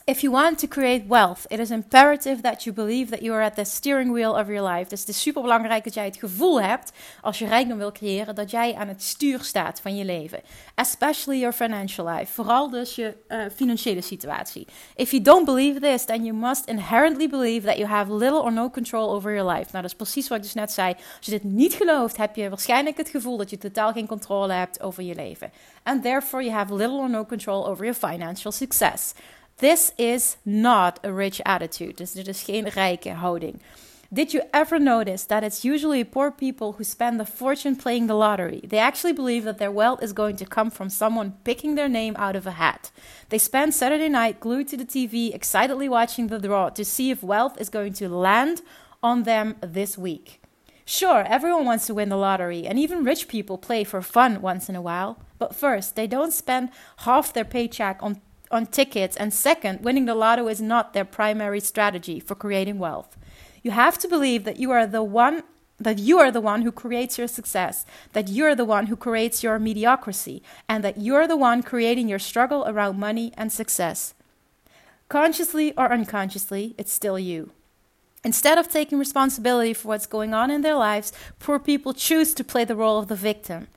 If 0.06 0.22
you 0.22 0.32
want 0.32 0.60
to 0.60 0.68
create 0.68 1.08
wealth, 1.08 1.46
it 1.50 1.60
is 1.60 1.72
imperative 1.72 2.42
that 2.42 2.66
you 2.66 2.76
believe 2.76 3.10
that 3.10 3.22
you 3.22 3.34
are 3.34 3.44
at 3.44 3.56
the 3.56 3.64
steering 3.64 4.12
wheel 4.12 4.36
of 4.36 4.48
your 4.48 4.62
life. 4.62 4.90
Dus 4.90 5.00
het 5.00 5.10
is 5.10 5.22
super 5.22 5.42
belangrijk 5.42 5.84
dat 5.84 5.94
jij 5.94 6.06
het 6.06 6.18
gevoel 6.18 6.62
hebt, 6.62 6.92
als 7.22 7.40
je 7.40 7.46
rijkdom 7.46 7.78
wil 7.78 7.92
creëren, 7.92 8.36
dat 8.36 8.52
jij 8.52 8.76
aan 8.76 8.88
het 8.88 9.04
stuur 9.04 9.44
staat 9.44 9.82
van 9.82 9.96
je 9.96 10.06
leven. 10.06 10.42
Especially 10.76 11.40
your 11.40 11.56
financial 11.56 12.08
life. 12.08 12.34
Vooral 12.34 12.70
dus 12.70 12.96
je 12.96 13.18
uh, 13.28 13.46
financiële 13.56 14.02
situatie. 14.02 14.68
If 14.96 15.12
you 15.12 15.24
don't 15.24 15.46
believe 15.46 15.80
this, 15.80 16.06
then 16.06 16.24
you 16.24 16.38
must 16.38 16.66
inherently 16.66 17.30
believe 17.30 17.68
that 17.68 17.78
you 17.78 17.90
have 17.90 18.14
little 18.14 18.42
or 18.42 18.52
no 18.52 18.70
control 18.70 19.10
over 19.10 19.34
your 19.34 19.52
life. 19.52 19.70
Nou, 19.72 19.82
dat 19.82 19.92
is 19.92 19.96
precies 19.96 20.28
wat 20.28 20.38
ik 20.38 20.44
dus 20.44 20.54
net 20.54 20.72
zei. 20.72 20.94
Als 21.18 21.26
je 21.26 21.32
dit 21.32 21.44
niet 21.44 21.74
gelooft, 21.74 22.18
heb 22.18 22.36
je 22.36 22.50
waarschijnlijk 22.50 22.98
het 22.98 23.10
gevoel 23.10 23.38
dat 23.38 23.50
je 23.50 23.58
totaal 23.58 23.92
geen 23.92 24.08
controle 24.08 24.54
hebt 24.54 24.82
over 24.82 25.04
je 25.04 25.16
leven. 25.16 25.52
And 25.84 26.04
therefore 26.04 26.44
you 26.44 26.56
have 26.56 26.76
little 26.76 26.98
or 26.98 27.10
no 27.10 27.26
control 27.26 27.68
over 27.68 27.86
your 27.86 28.00
financial 28.00 28.52
success. 28.52 29.14
This 29.58 29.94
is 29.98 30.38
not 30.46 31.00
a 31.04 31.14
rich 31.14 31.42
attitude. 31.46 31.96
Dus 31.98 32.14
dit 32.14 32.28
is 32.28 32.44
geen 32.44 32.68
rijke 32.68 33.14
houding. 33.14 33.62
Did 34.14 34.32
you 34.32 34.44
ever 34.54 34.80
notice 34.80 35.26
that 35.26 35.44
it's 35.44 35.66
usually 35.66 36.04
poor 36.04 36.30
people 36.30 36.74
who 36.74 36.84
spend 36.84 37.20
a 37.20 37.26
fortune 37.26 37.76
playing 37.76 38.06
the 38.06 38.14
lottery? 38.14 38.62
They 38.64 38.78
actually 38.78 39.14
believe 39.14 39.44
that 39.46 39.58
their 39.58 39.72
wealth 39.72 40.04
is 40.04 40.14
going 40.14 40.36
to 40.36 40.46
come 40.46 40.70
from 40.70 40.90
someone 40.90 41.38
picking 41.44 41.74
their 41.74 41.90
name 41.90 42.16
out 42.18 42.36
of 42.36 42.46
a 42.46 42.52
hat. 42.52 42.92
They 43.30 43.40
spend 43.40 43.74
Saturday 43.74 44.10
night 44.10 44.40
glued 44.40 44.68
to 44.68 44.78
the 44.78 44.86
TV, 44.86 45.34
excitedly 45.34 45.90
watching 45.90 46.28
the 46.28 46.38
draw 46.38 46.70
to 46.70 46.86
see 46.86 47.10
if 47.10 47.24
wealth 47.24 47.60
is 47.60 47.70
going 47.70 47.94
to 47.94 48.08
land 48.08 48.62
on 49.02 49.24
them 49.24 49.56
this 49.62 49.98
week. 49.98 50.40
Sure, 50.86 51.24
everyone 51.24 51.66
wants 51.66 51.88
to 51.88 51.96
win 51.96 52.10
the 52.10 52.16
lottery, 52.16 52.68
and 52.68 52.78
even 52.78 53.04
rich 53.04 53.28
people 53.28 53.58
play 53.58 53.84
for 53.84 54.04
fun 54.04 54.42
once 54.42 54.70
in 54.70 54.76
a 54.76 54.82
while. 54.82 55.18
But 55.40 55.56
first, 55.56 55.96
they 55.96 56.06
don't 56.06 56.34
spend 56.34 56.70
half 56.98 57.34
their 57.34 57.46
paycheck 57.46 57.98
on 58.04 58.22
on 58.54 58.68
tickets, 58.68 59.18
and 59.18 59.34
second, 59.34 59.82
winning 59.82 60.06
the 60.06 60.16
lotto 60.16 60.48
is 60.48 60.62
not 60.62 60.94
their 60.94 61.06
primary 61.06 61.60
strategy 61.60 62.20
for 62.20 62.36
creating 62.36 62.80
wealth. 62.80 63.18
You 63.64 63.72
have 63.72 63.98
to 64.00 64.08
believe 64.08 64.44
that 64.44 64.58
you 64.58 64.72
are 64.72 64.86
the 64.86 65.04
one 65.04 65.44
that 65.80 66.00
you 66.00 66.20
are 66.20 66.32
the 66.32 66.40
one 66.40 66.62
who 66.62 66.72
creates 66.72 67.18
your 67.18 67.28
success, 67.28 67.86
that 68.14 68.30
you're 68.30 68.56
the 68.56 68.64
one 68.64 68.86
who 68.86 68.96
creates 68.96 69.44
your 69.44 69.60
mediocrity, 69.60 70.42
and 70.70 70.84
that 70.84 71.02
you're 71.02 71.28
the 71.28 71.36
one 71.36 71.64
creating 71.64 72.08
your 72.08 72.20
struggle 72.20 72.64
around 72.68 72.98
money 72.98 73.34
and 73.36 73.52
success. 73.52 74.14
Consciously 75.10 75.76
or 75.76 75.92
unconsciously, 75.92 76.76
it's 76.78 76.94
still 76.94 77.20
you. 77.20 77.52
Instead 78.24 78.58
of 78.58 78.70
taking 78.70 78.98
responsibility 78.98 79.74
for 79.74 79.90
what's 79.90 80.06
going 80.06 80.34
on 80.34 80.50
in 80.50 80.62
their 80.62 80.76
lives, 80.76 81.12
poor 81.40 81.60
people 81.60 81.94
choose 81.94 82.34
to 82.34 82.44
play 82.44 82.64
the 82.64 82.76
role 82.76 83.00
of 83.00 83.08
the 83.08 83.16
victim. 83.16 83.68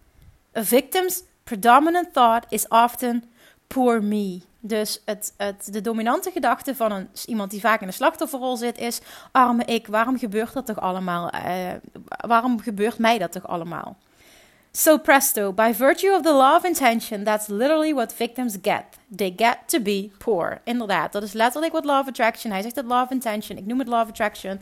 A 0.54 0.62
victim's 0.62 1.24
predominant 1.44 2.14
thought 2.14 2.46
is 2.50 2.66
often 2.70 3.26
poor 3.68 4.00
me. 4.00 4.44
Dus 4.66 5.00
het, 5.04 5.34
het, 5.36 5.68
de 5.72 5.80
dominante 5.80 6.30
gedachte 6.30 6.74
van 6.74 6.92
een, 6.92 7.08
iemand 7.26 7.50
die 7.50 7.60
vaak 7.60 7.80
in 7.80 7.86
de 7.86 7.92
slachtofferrol 7.92 8.56
zit 8.56 8.78
is: 8.78 9.00
arme 9.32 9.64
ik, 9.64 9.86
waarom 9.86 10.18
gebeurt 10.18 10.52
dat 10.52 10.66
toch 10.66 10.80
allemaal? 10.80 11.30
Uh, 11.34 11.72
waarom 12.26 12.60
gebeurt 12.60 12.98
mij 12.98 13.18
dat 13.18 13.32
toch 13.32 13.46
allemaal? 13.46 13.96
So 14.78 14.98
presto, 14.98 15.52
by 15.52 15.72
virtue 15.72 16.14
of 16.14 16.22
the 16.22 16.32
law 16.32 16.54
of 16.56 16.64
intention, 16.64 17.24
that's 17.24 17.48
literally 17.48 17.94
what 17.94 18.12
victims 18.12 18.58
get. 18.62 18.84
They 19.16 19.32
get 19.36 19.68
to 19.68 19.80
be 19.80 20.10
poor. 20.18 20.60
Inderdaad, 20.64 21.12
dat 21.12 21.22
is 21.22 21.32
letterlijk 21.32 21.72
wat 21.72 21.84
law 21.84 22.00
of 22.00 22.08
attraction. 22.08 22.52
Hij 22.52 22.62
zegt 22.62 22.76
het 22.76 22.86
law 22.86 23.02
of 23.02 23.10
intention. 23.10 23.58
Ik 23.58 23.66
noem 23.66 23.78
het 23.78 23.88
law 23.88 24.00
of 24.00 24.08
attraction. 24.08 24.60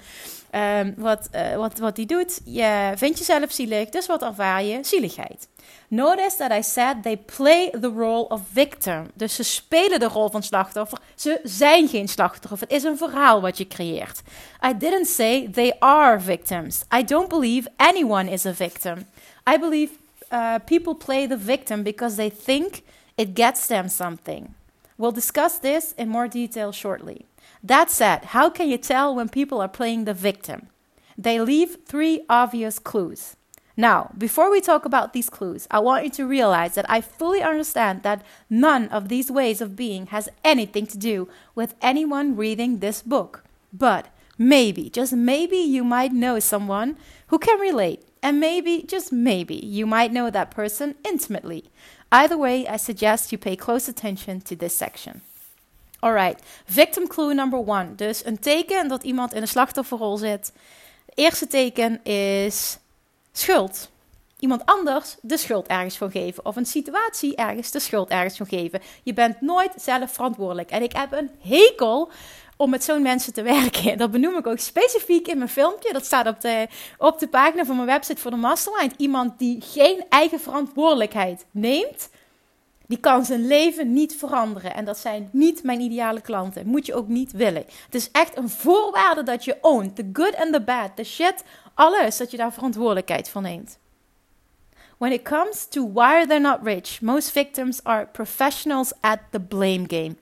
Um, 0.53 0.95
wat, 0.97 1.29
uh, 1.35 1.57
wat, 1.57 1.79
wat 1.79 1.97
doet, 1.97 2.41
je 2.45 2.93
vindt 2.97 3.19
jezelf 3.19 3.53
zielig, 3.53 3.89
dus 3.89 4.07
wat 4.07 4.23
ervaar 4.23 4.63
je? 4.63 4.79
Zieligheid. 4.83 5.49
Notice 5.89 6.37
that 6.37 6.53
I 6.53 6.63
said 6.63 7.03
they 7.03 7.17
play 7.17 7.71
the 7.81 7.93
role 7.97 8.29
of 8.29 8.41
victim. 8.53 9.11
Dus 9.15 9.35
ze 9.35 9.43
spelen 9.43 10.01
de 10.01 10.09
rol 10.09 10.31
van 10.31 10.43
slachtoffer. 10.43 10.99
Ze 11.15 11.41
zijn 11.43 11.89
geen 11.89 12.09
slachtoffer. 12.09 12.69
Het 12.69 12.77
is 12.77 12.83
een 12.83 12.97
verhaal 12.97 13.41
wat 13.41 13.59
je 13.59 13.67
creëert. 13.67 14.23
I 14.67 14.77
didn't 14.79 15.07
say 15.07 15.49
they 15.53 15.77
are 15.79 16.21
victims. 16.21 16.85
I 16.99 17.05
don't 17.05 17.29
believe 17.29 17.71
anyone 17.77 18.31
is 18.31 18.47
a 18.47 18.55
victim. 18.55 19.07
I 19.51 19.59
believe 19.59 19.93
uh, 20.31 20.59
people 20.61 20.95
play 20.95 21.27
the 21.27 21.37
victim 21.37 21.83
because 21.83 22.17
they 22.17 22.31
think 22.31 22.85
it 23.17 23.35
gets 23.35 23.67
them 23.67 23.89
something. 23.89 24.55
We'll 24.97 25.13
discuss 25.13 25.59
this 25.59 25.93
in 25.93 26.09
more 26.09 26.29
detail 26.29 26.73
shortly. 26.73 27.27
That 27.63 27.91
said, 27.91 28.27
how 28.27 28.51
can 28.51 28.69
you 28.69 28.79
tell 28.79 29.15
when 29.15 29.29
people 29.29 29.61
are 29.61 29.69
playing 29.69 30.05
the 30.05 30.15
victim? 30.15 30.69
They 31.17 31.41
leave 31.41 31.79
three 31.87 32.23
obvious 32.29 32.79
clues. 32.79 33.37
Now, 33.77 34.13
before 34.17 34.51
we 34.51 34.61
talk 34.61 34.85
about 34.85 35.13
these 35.13 35.31
clues, 35.31 35.67
I 35.71 35.81
want 35.81 36.05
you 36.05 36.11
to 36.11 36.27
realize 36.27 36.75
that 36.75 36.89
I 36.89 37.01
fully 37.01 37.43
understand 37.43 38.03
that 38.03 38.25
none 38.49 38.89
of 38.89 39.09
these 39.09 39.31
ways 39.31 39.61
of 39.61 39.75
being 39.75 40.07
has 40.07 40.29
anything 40.45 40.87
to 40.89 40.99
do 40.99 41.29
with 41.57 41.75
anyone 41.83 42.37
reading 42.37 42.79
this 42.79 43.03
book. 43.03 43.43
But 43.73 44.07
maybe, 44.39 44.91
just 44.91 45.13
maybe, 45.13 45.57
you 45.57 45.83
might 45.83 46.13
know 46.13 46.39
someone 46.39 46.97
who 47.29 47.39
can 47.39 47.59
relate. 47.59 48.05
And 48.25 48.41
maybe, 48.41 48.85
just 48.87 49.13
maybe, 49.13 49.55
you 49.55 49.87
might 49.87 50.11
know 50.11 50.31
that 50.31 50.55
person 50.55 50.95
intimately. 51.03 51.65
Either 52.11 52.39
way, 52.39 52.67
I 52.67 52.79
suggest 52.79 53.31
you 53.31 53.39
pay 53.39 53.55
close 53.55 53.91
attention 53.91 54.41
to 54.43 54.57
this 54.57 54.77
section. 54.77 55.21
Alright, 56.03 56.41
victim 56.67 57.07
clue 57.07 57.35
number 57.35 57.59
one. 57.59 57.95
Dus 57.95 58.25
een 58.25 58.39
teken 58.39 58.89
dat 58.89 59.03
iemand 59.03 59.35
in 59.35 59.43
een 59.43 59.49
slachtofferrol 59.49 60.17
zit. 60.17 60.53
Het 61.07 61.19
eerste 61.19 61.47
teken 61.47 62.05
is 62.05 62.79
schuld. 63.33 63.91
Iemand 64.39 64.67
anders 64.67 65.17
de 65.21 65.37
schuld 65.37 65.67
ergens 65.67 65.99
voor 65.99 66.11
geven. 66.11 66.45
Of 66.45 66.57
een 66.57 66.67
situatie 66.67 67.37
ergens 67.37 67.71
de 67.71 67.81
schuld 67.81 68.09
ergens 68.09 68.37
voor 68.37 68.47
geven. 68.47 68.81
Je 69.03 69.13
bent 69.13 69.41
nooit 69.41 69.73
zelf 69.77 70.13
verantwoordelijk. 70.13 70.71
En 70.71 70.83
ik 70.83 70.93
heb 70.93 71.13
een 71.13 71.31
hekel 71.41 72.11
om 72.57 72.71
met 72.71 72.85
zo'n 72.85 73.03
mensen 73.03 73.33
te 73.33 73.43
werken. 73.57 73.99
Dat 73.99 74.11
benoem 74.11 74.37
ik 74.37 74.47
ook 74.47 74.59
specifiek 74.59 75.29
in 75.29 75.39
mijn 75.39 75.51
filmpje. 75.51 75.93
Dat 75.93 76.05
staat 76.05 76.27
op 76.27 76.41
de, 76.41 76.69
op 76.99 77.19
de 77.19 77.29
pagina 77.29 77.65
van 77.65 77.77
mijn 77.77 77.89
website 77.89 78.21
voor 78.21 78.31
de 78.31 78.37
Mastermind. 78.37 78.95
Iemand 78.97 79.39
die 79.39 79.61
geen 79.61 80.05
eigen 80.09 80.41
verantwoordelijkheid 80.41 81.47
neemt, 81.51 82.11
die 82.87 82.99
kan 82.99 83.25
zijn 83.25 83.47
leven 83.47 83.93
niet 83.93 84.17
veranderen. 84.17 84.75
En 84.75 84.85
dat 84.85 84.99
zijn 84.99 85.29
niet 85.33 85.63
mijn 85.63 85.81
ideale 85.81 86.21
klanten. 86.21 86.67
Moet 86.67 86.87
je 86.87 86.95
ook 86.95 87.09
niet 87.09 87.33
willen. 87.33 87.65
Het 87.85 87.95
is 87.95 88.11
echt 88.11 88.37
een 88.37 88.49
voorwaarde 88.49 89.23
dat 89.23 89.45
je 89.45 89.59
ownt. 89.61 89.97
The 89.97 90.11
good 90.13 90.37
and 90.37 90.53
the 90.53 90.63
bad. 90.63 90.97
The 90.97 91.05
shit, 91.05 91.45
alles. 91.75 92.17
Dat 92.17 92.31
je 92.31 92.37
daar 92.37 92.53
verantwoordelijkheid 92.53 93.29
voor 93.29 93.43
neemt. 93.43 93.79
When 94.99 95.13
it 95.13 95.23
comes 95.23 95.67
to 95.67 95.93
why 95.93 96.25
they're 96.27 96.41
not 96.41 96.63
rich, 96.63 97.01
most 97.01 97.31
victims 97.31 97.81
are 97.85 98.07
professionals 98.07 98.93
at 99.01 99.19
the 99.31 99.41
blame 99.41 99.85
game. 99.87 100.17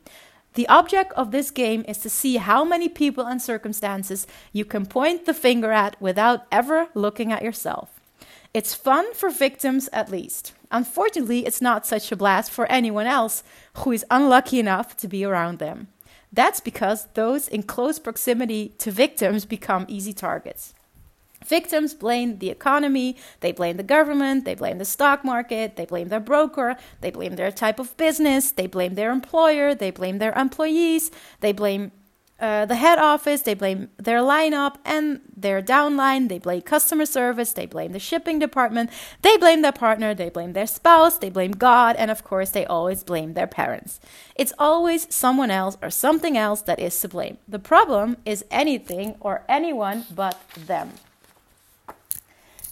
The 0.54 0.68
object 0.68 1.12
of 1.14 1.30
this 1.30 1.50
game 1.50 1.84
is 1.88 1.98
to 1.98 2.10
see 2.10 2.36
how 2.36 2.64
many 2.64 2.88
people 2.88 3.26
and 3.26 3.40
circumstances 3.40 4.26
you 4.52 4.64
can 4.64 4.84
point 4.84 5.24
the 5.24 5.34
finger 5.34 5.72
at 5.72 6.00
without 6.00 6.46
ever 6.52 6.88
looking 6.94 7.32
at 7.32 7.42
yourself. 7.42 8.00
It's 8.52 8.74
fun 8.74 9.14
for 9.14 9.30
victims, 9.30 9.88
at 9.94 10.10
least. 10.10 10.52
Unfortunately, 10.70 11.46
it's 11.46 11.62
not 11.62 11.86
such 11.86 12.12
a 12.12 12.16
blast 12.16 12.50
for 12.50 12.70
anyone 12.70 13.06
else 13.06 13.42
who 13.78 13.92
is 13.92 14.04
unlucky 14.10 14.58
enough 14.58 14.94
to 14.98 15.08
be 15.08 15.24
around 15.24 15.58
them. 15.58 15.88
That's 16.30 16.60
because 16.60 17.06
those 17.14 17.48
in 17.48 17.62
close 17.62 17.98
proximity 17.98 18.74
to 18.78 18.90
victims 18.90 19.46
become 19.46 19.86
easy 19.88 20.12
targets. 20.12 20.74
Victims 21.44 21.94
blame 21.94 22.38
the 22.38 22.50
economy, 22.50 23.16
they 23.40 23.52
blame 23.52 23.76
the 23.76 23.82
government, 23.82 24.44
they 24.44 24.54
blame 24.54 24.78
the 24.78 24.84
stock 24.84 25.24
market, 25.24 25.76
they 25.76 25.84
blame 25.84 26.08
their 26.08 26.20
broker, 26.20 26.76
they 27.00 27.10
blame 27.10 27.36
their 27.36 27.50
type 27.50 27.78
of 27.78 27.96
business, 27.96 28.52
they 28.52 28.66
blame 28.66 28.94
their 28.94 29.10
employer, 29.10 29.74
they 29.74 29.90
blame 29.90 30.18
their 30.18 30.32
employees, 30.32 31.10
they 31.40 31.52
blame 31.52 31.92
uh, 32.42 32.66
the 32.66 32.74
head 32.74 32.98
office, 32.98 33.42
they 33.42 33.54
blame 33.54 33.88
their 33.98 34.18
lineup 34.18 34.74
and 34.84 35.20
their 35.36 35.62
downline, 35.62 36.28
they 36.28 36.40
blame 36.40 36.60
customer 36.60 37.06
service, 37.06 37.52
they 37.52 37.66
blame 37.66 37.92
the 37.92 38.00
shipping 38.00 38.40
department, 38.40 38.90
they 39.22 39.36
blame 39.36 39.62
their 39.62 39.70
partner, 39.70 40.12
they 40.12 40.28
blame 40.28 40.52
their 40.52 40.66
spouse, 40.66 41.18
they 41.18 41.30
blame 41.30 41.52
God, 41.52 41.94
and 41.96 42.10
of 42.10 42.24
course, 42.24 42.50
they 42.50 42.66
always 42.66 43.04
blame 43.04 43.34
their 43.34 43.46
parents. 43.46 44.00
It's 44.34 44.52
always 44.58 45.06
someone 45.14 45.52
else 45.52 45.76
or 45.80 45.90
something 45.90 46.36
else 46.36 46.62
that 46.62 46.80
is 46.80 46.98
to 47.00 47.08
blame. 47.08 47.38
The 47.46 47.60
problem 47.60 48.16
is 48.24 48.44
anything 48.50 49.14
or 49.20 49.44
anyone 49.48 50.04
but 50.12 50.40
them. 50.66 50.90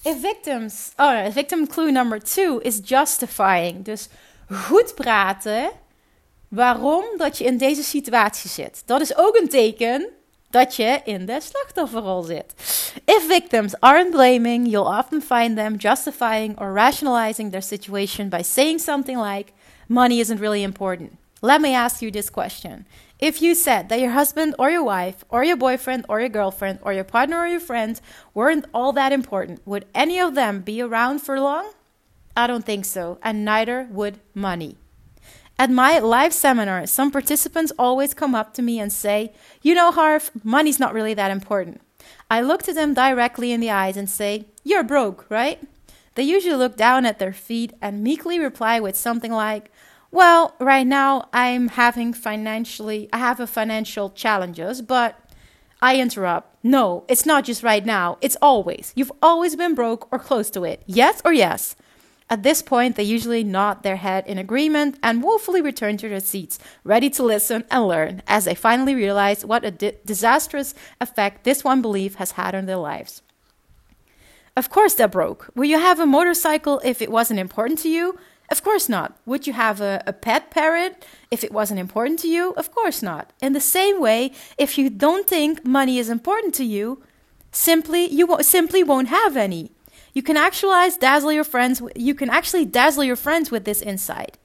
If 0.03 0.21
victims, 0.21 0.93
oh 0.97 1.31
victim 1.31 1.67
clue 1.67 1.91
number 1.91 2.19
two 2.19 2.59
is 2.63 2.81
justifying. 2.85 3.85
Dus 3.85 4.09
goed 4.51 4.95
praten 4.95 5.71
waarom 6.49 7.05
dat 7.17 7.39
je 7.39 7.45
in 7.45 7.59
deze 7.59 7.83
situatie 7.83 8.51
zit. 8.51 8.83
Dat 8.87 9.01
is 9.01 9.17
ook 9.17 9.37
een 9.37 9.49
teken 9.49 10.09
dat 10.51 10.77
je 10.77 11.01
in 11.05 11.27
de 11.27 11.41
slachtofferrol 11.41 12.23
zit. 12.23 12.55
If 13.05 13.27
victims 13.27 13.81
aren't 13.81 14.11
blaming, 14.11 14.67
you'll 14.67 14.99
often 14.99 15.23
find 15.23 15.57
them 15.57 15.77
justifying 15.77 16.59
or 16.61 16.73
rationalizing 16.73 17.51
their 17.51 17.63
situation 17.63 18.29
by 18.29 18.43
saying 18.43 18.81
something 18.81 19.23
like, 19.23 19.53
money 19.87 20.19
isn't 20.19 20.41
really 20.41 20.63
important. 20.63 21.11
Let 21.41 21.61
me 21.61 21.75
ask 21.75 22.01
you 22.01 22.11
this 22.11 22.31
question. 22.31 22.87
If 23.21 23.43
you 23.43 23.55
said 23.55 23.91
that 23.91 24.01
your 24.01 24.13
husband 24.13 24.55
or 24.59 24.71
your 24.71 24.83
wife 24.83 25.25
or 25.29 25.45
your 25.45 25.57
boyfriend 25.57 26.07
or 26.09 26.21
your 26.21 26.31
girlfriend 26.31 26.79
or 26.81 26.95
your 26.95 27.05
partner 27.05 27.39
or 27.39 27.47
your 27.47 27.61
friend 27.61 28.01
weren't 28.33 28.65
all 28.73 28.95
that 28.95 29.13
important, 29.13 29.61
would 29.67 29.85
any 29.95 30.19
of 30.19 30.35
them 30.35 30.63
be 30.63 30.81
around 30.81 31.21
for 31.21 31.39
long? 31.39 31.71
I 32.35 32.47
don't 32.47 32.65
think 32.65 32.87
so, 32.87 33.19
and 33.23 33.45
neither 33.45 33.87
would 33.91 34.21
money. 34.35 34.79
At 35.59 35.71
my 35.71 35.99
live 35.99 36.33
seminar, 36.33 36.87
some 36.87 37.11
participants 37.11 37.73
always 37.79 38.15
come 38.15 38.35
up 38.35 38.55
to 38.55 38.63
me 38.63 38.81
and 38.81 38.91
say, 38.91 39.35
You 39.61 39.75
know, 39.75 39.93
Harv, 39.93 40.31
money's 40.43 40.81
not 40.81 40.95
really 40.95 41.13
that 41.13 41.31
important. 41.31 41.83
I 42.31 42.41
look 42.41 42.63
to 42.63 42.73
them 42.73 42.95
directly 42.95 43.53
in 43.53 43.61
the 43.61 43.71
eyes 43.71 43.99
and 43.99 44.09
say, 44.09 44.47
You're 44.65 44.83
broke, 44.83 45.27
right? 45.29 45.61
They 46.15 46.23
usually 46.23 46.57
look 46.57 46.77
down 46.77 47.05
at 47.05 47.19
their 47.19 47.35
feet 47.35 47.75
and 47.83 48.03
meekly 48.03 48.39
reply 48.39 48.81
with 48.81 48.97
something 48.97 49.31
like, 49.33 49.71
Well, 50.13 50.55
right 50.59 50.87
now 50.87 51.29
I'm 51.33 51.69
having 51.69 52.13
financially, 52.13 53.09
I 53.13 53.19
have 53.19 53.39
a 53.39 53.47
financial 53.47 54.11
challenges, 54.11 54.83
but 54.83 55.19
I 55.81 56.01
interrupt. 56.01 56.63
No, 56.65 57.05
it's 57.09 57.25
not 57.25 57.45
just 57.45 57.63
right 57.63 57.87
now, 57.87 58.19
it's 58.21 58.37
always. 58.43 58.93
You've 58.97 59.13
always 59.23 59.55
been 59.57 59.75
broke 59.75 60.13
or 60.13 60.19
close 60.19 60.51
to 60.51 60.65
it. 60.65 60.83
Yes 60.87 61.23
or 61.25 61.33
yes? 61.33 61.77
At 62.29 62.45
this 62.45 62.63
point, 62.63 62.95
they 62.95 63.03
usually 63.03 63.43
nod 63.43 63.83
their 63.83 63.97
head 63.97 64.25
in 64.27 64.39
agreement 64.39 64.99
and 65.03 65.23
woefully 65.23 65.61
return 65.61 65.97
to 65.97 66.09
their 66.09 66.21
seats, 66.21 66.61
ready 66.85 67.11
to 67.11 67.25
listen 67.25 67.65
and 67.71 67.89
learn 67.89 68.23
as 68.29 68.45
they 68.45 68.55
finally 68.55 68.95
realize 68.95 69.45
what 69.45 69.65
a 69.65 69.73
di- 69.73 69.97
disastrous 70.05 70.75
effect 71.01 71.43
this 71.43 71.65
one 71.65 71.83
belief 71.83 72.17
has 72.17 72.33
had 72.33 72.55
on 72.55 72.67
their 72.67 72.77
lives. 72.77 73.23
Of 74.57 74.71
course, 74.71 74.95
they're 74.95 75.09
broke. 75.09 75.51
Will 75.57 75.65
you 75.65 75.79
have 75.79 75.99
a 75.99 76.07
motorcycle 76.07 76.81
if 76.85 77.01
it 77.03 77.11
wasn't 77.11 77.41
important 77.41 77.81
to 77.81 77.89
you? 77.89 78.17
Of 78.51 78.65
course 78.65 78.89
not. 78.89 79.17
Would 79.27 79.47
you 79.47 79.53
have 79.53 79.81
a, 79.81 80.03
a 80.07 80.13
pet 80.13 80.51
parrot 80.51 81.07
if 81.31 81.45
it 81.45 81.53
wasn't 81.53 81.79
important 81.79 82.19
to 82.21 82.29
you? 82.29 82.53
Of 82.57 82.73
course 82.73 83.01
not. 83.01 83.33
In 83.41 83.53
the 83.53 83.61
same 83.61 84.01
way, 84.01 84.33
if 84.59 84.77
you 84.77 84.91
don't 84.91 85.27
think 85.29 85.65
money 85.65 85.99
is 85.99 86.11
important 86.11 86.53
to 86.55 86.65
you, 86.65 87.03
simply 87.53 88.07
you 88.07 88.37
simply 88.43 88.83
won't 88.83 89.09
have 89.09 89.37
any. 89.37 89.71
You 90.13 90.23
can 90.23 90.37
actualize 90.37 90.97
dazzle 90.97 91.33
your 91.33 91.45
friends. 91.45 91.81
You 91.95 92.15
can 92.15 92.29
actually 92.29 92.65
dazzle 92.65 93.05
your 93.05 93.17
friends 93.17 93.53
with 93.53 93.65
this 93.65 93.83
insight. 93.83 94.37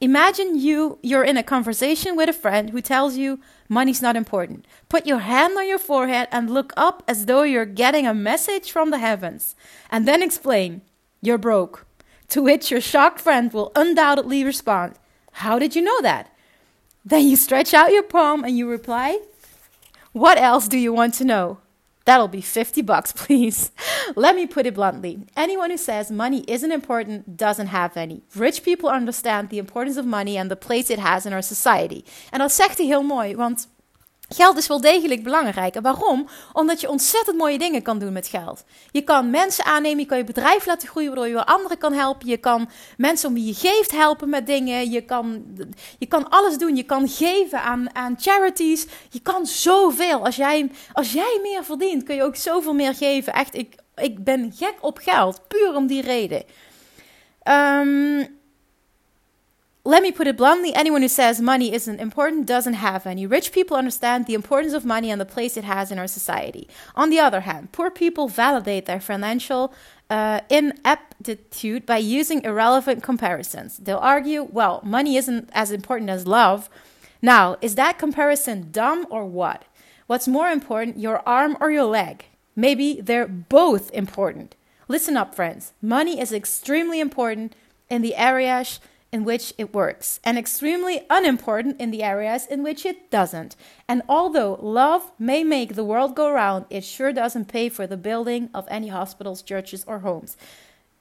Imagine 0.00 0.58
you 0.58 0.98
you're 1.02 1.22
in 1.22 1.36
a 1.36 1.44
conversation 1.44 2.16
with 2.16 2.28
a 2.28 2.32
friend 2.32 2.70
who 2.70 2.80
tells 2.80 3.16
you 3.16 3.38
money's 3.68 4.02
not 4.02 4.16
important. 4.16 4.66
Put 4.88 5.06
your 5.06 5.20
hand 5.20 5.56
on 5.56 5.68
your 5.68 5.78
forehead 5.78 6.26
and 6.32 6.50
look 6.50 6.72
up 6.76 7.04
as 7.06 7.26
though 7.26 7.44
you're 7.44 7.64
getting 7.64 8.04
a 8.04 8.12
message 8.12 8.72
from 8.72 8.90
the 8.90 8.98
heavens, 8.98 9.54
and 9.88 10.06
then 10.08 10.22
explain, 10.22 10.82
"You're 11.22 11.38
broke." 11.38 11.86
To 12.28 12.42
which 12.42 12.70
your 12.70 12.80
shocked 12.80 13.20
friend 13.20 13.52
will 13.52 13.72
undoubtedly 13.74 14.44
respond, 14.44 14.94
"How 15.32 15.58
did 15.58 15.76
you 15.76 15.82
know 15.82 16.00
that?" 16.02 16.28
Then 17.04 17.28
you 17.28 17.36
stretch 17.36 17.74
out 17.74 17.92
your 17.92 18.02
palm 18.02 18.44
and 18.44 18.56
you 18.56 18.68
reply, 18.68 19.18
"What 20.12 20.38
else 20.38 20.68
do 20.68 20.78
you 20.78 20.92
want 20.92 21.14
to 21.14 21.24
know?" 21.24 21.58
That'll 22.04 22.28
be 22.28 22.42
50 22.42 22.82
bucks, 22.82 23.12
please. 23.16 23.70
Let 24.14 24.36
me 24.36 24.46
put 24.46 24.66
it 24.66 24.74
bluntly. 24.74 25.26
Anyone 25.36 25.70
who 25.70 25.76
says 25.76 26.10
money 26.10 26.44
isn't 26.46 26.72
important 26.72 27.36
doesn't 27.36 27.68
have 27.68 27.96
any. 27.96 28.22
Rich 28.34 28.62
people 28.62 28.90
understand 28.90 29.48
the 29.48 29.58
importance 29.58 29.96
of 29.96 30.06
money 30.06 30.36
and 30.36 30.50
the 30.50 30.56
place 30.56 30.90
it 30.90 30.98
has 30.98 31.26
in 31.26 31.32
our 31.32 31.42
society. 31.42 32.04
En 32.30 32.38
dat 32.38 32.52
zegt 32.52 32.78
hij 32.78 32.86
heel 32.86 33.02
Geld 34.28 34.56
is 34.56 34.66
wel 34.66 34.80
degelijk 34.80 35.22
belangrijk. 35.22 35.74
En 35.74 35.82
waarom? 35.82 36.28
Omdat 36.52 36.80
je 36.80 36.88
ontzettend 36.88 37.36
mooie 37.36 37.58
dingen 37.58 37.82
kan 37.82 37.98
doen 37.98 38.12
met 38.12 38.26
geld. 38.26 38.64
Je 38.90 39.02
kan 39.02 39.30
mensen 39.30 39.64
aannemen, 39.64 39.98
je 39.98 40.06
kan 40.06 40.18
je 40.18 40.24
bedrijf 40.24 40.66
laten 40.66 40.88
groeien, 40.88 41.14
waardoor 41.14 41.28
je 41.28 41.46
anderen 41.46 41.78
kan 41.78 41.92
helpen. 41.92 42.28
Je 42.28 42.36
kan 42.36 42.70
mensen 42.96 43.28
om 43.28 43.34
wie 43.34 43.46
je 43.46 43.54
geeft 43.54 43.90
helpen 43.90 44.28
met 44.28 44.46
dingen. 44.46 44.90
Je 44.90 45.00
kan, 45.00 45.44
je 45.98 46.06
kan 46.06 46.28
alles 46.28 46.58
doen. 46.58 46.76
Je 46.76 46.82
kan 46.82 47.08
geven 47.08 47.62
aan, 47.62 47.94
aan 47.94 48.16
charities. 48.18 48.86
Je 49.10 49.20
kan 49.20 49.46
zoveel. 49.46 50.24
Als 50.24 50.36
jij, 50.36 50.70
als 50.92 51.12
jij 51.12 51.38
meer 51.42 51.64
verdient, 51.64 52.02
kun 52.02 52.14
je 52.14 52.22
ook 52.22 52.36
zoveel 52.36 52.74
meer 52.74 52.94
geven. 52.94 53.32
Echt, 53.32 53.54
ik, 53.54 53.74
ik 53.96 54.24
ben 54.24 54.52
gek 54.56 54.74
op 54.80 54.98
geld, 54.98 55.48
puur 55.48 55.74
om 55.74 55.86
die 55.86 56.02
reden. 56.02 56.44
Um, 57.48 58.42
let 59.86 60.02
me 60.02 60.10
put 60.10 60.26
it 60.26 60.38
bluntly 60.38 60.74
anyone 60.74 61.02
who 61.02 61.08
says 61.08 61.42
money 61.42 61.74
isn't 61.74 62.00
important 62.00 62.46
doesn't 62.46 62.74
have 62.74 63.06
any. 63.06 63.26
Rich 63.26 63.52
people 63.52 63.76
understand 63.76 64.24
the 64.24 64.32
importance 64.32 64.72
of 64.72 64.86
money 64.86 65.10
and 65.10 65.20
the 65.20 65.26
place 65.26 65.58
it 65.58 65.64
has 65.64 65.92
in 65.92 65.98
our 65.98 66.06
society. 66.06 66.66
On 66.96 67.10
the 67.10 67.20
other 67.20 67.42
hand, 67.42 67.70
poor 67.70 67.90
people 67.90 68.26
validate 68.26 68.86
their 68.86 69.00
financial 69.00 69.74
uh, 70.08 70.40
ineptitude 70.48 71.84
by 71.84 71.98
using 71.98 72.42
irrelevant 72.44 73.02
comparisons. 73.02 73.76
They'll 73.76 73.98
argue, 73.98 74.48
well, 74.50 74.80
money 74.84 75.18
isn't 75.18 75.50
as 75.52 75.70
important 75.70 76.08
as 76.08 76.26
love. 76.26 76.70
Now, 77.20 77.56
is 77.60 77.74
that 77.74 77.98
comparison 77.98 78.70
dumb 78.70 79.06
or 79.10 79.26
what? 79.26 79.66
What's 80.06 80.28
more 80.28 80.48
important, 80.48 80.98
your 80.98 81.26
arm 81.28 81.58
or 81.60 81.70
your 81.70 81.84
leg? 81.84 82.24
Maybe 82.56 83.02
they're 83.02 83.28
both 83.28 83.90
important. 83.92 84.56
Listen 84.88 85.16
up, 85.16 85.34
friends. 85.34 85.74
Money 85.82 86.20
is 86.20 86.32
extremely 86.32 87.00
important 87.00 87.54
in 87.90 88.00
the 88.00 88.16
areas 88.16 88.80
in 89.14 89.22
which 89.22 89.54
it 89.56 89.72
works, 89.72 90.18
and 90.24 90.36
extremely 90.36 91.06
unimportant 91.08 91.80
in 91.80 91.92
the 91.92 92.02
areas 92.02 92.46
in 92.46 92.64
which 92.64 92.84
it 92.84 93.12
doesn't. 93.12 93.54
And 93.86 94.02
although 94.08 94.58
love 94.60 95.12
may 95.20 95.44
make 95.44 95.76
the 95.76 95.84
world 95.84 96.16
go 96.16 96.32
round, 96.32 96.64
it 96.68 96.82
sure 96.82 97.12
doesn't 97.12 97.44
pay 97.46 97.68
for 97.68 97.86
the 97.86 97.96
building 97.96 98.50
of 98.52 98.66
any 98.68 98.88
hospitals, 98.88 99.40
churches, 99.40 99.84
or 99.86 100.00
homes. 100.00 100.36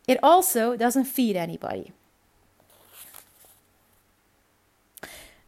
It 0.07 0.19
also 0.21 0.77
doesn't 0.77 1.05
feed 1.05 1.35
anybody. 1.35 1.91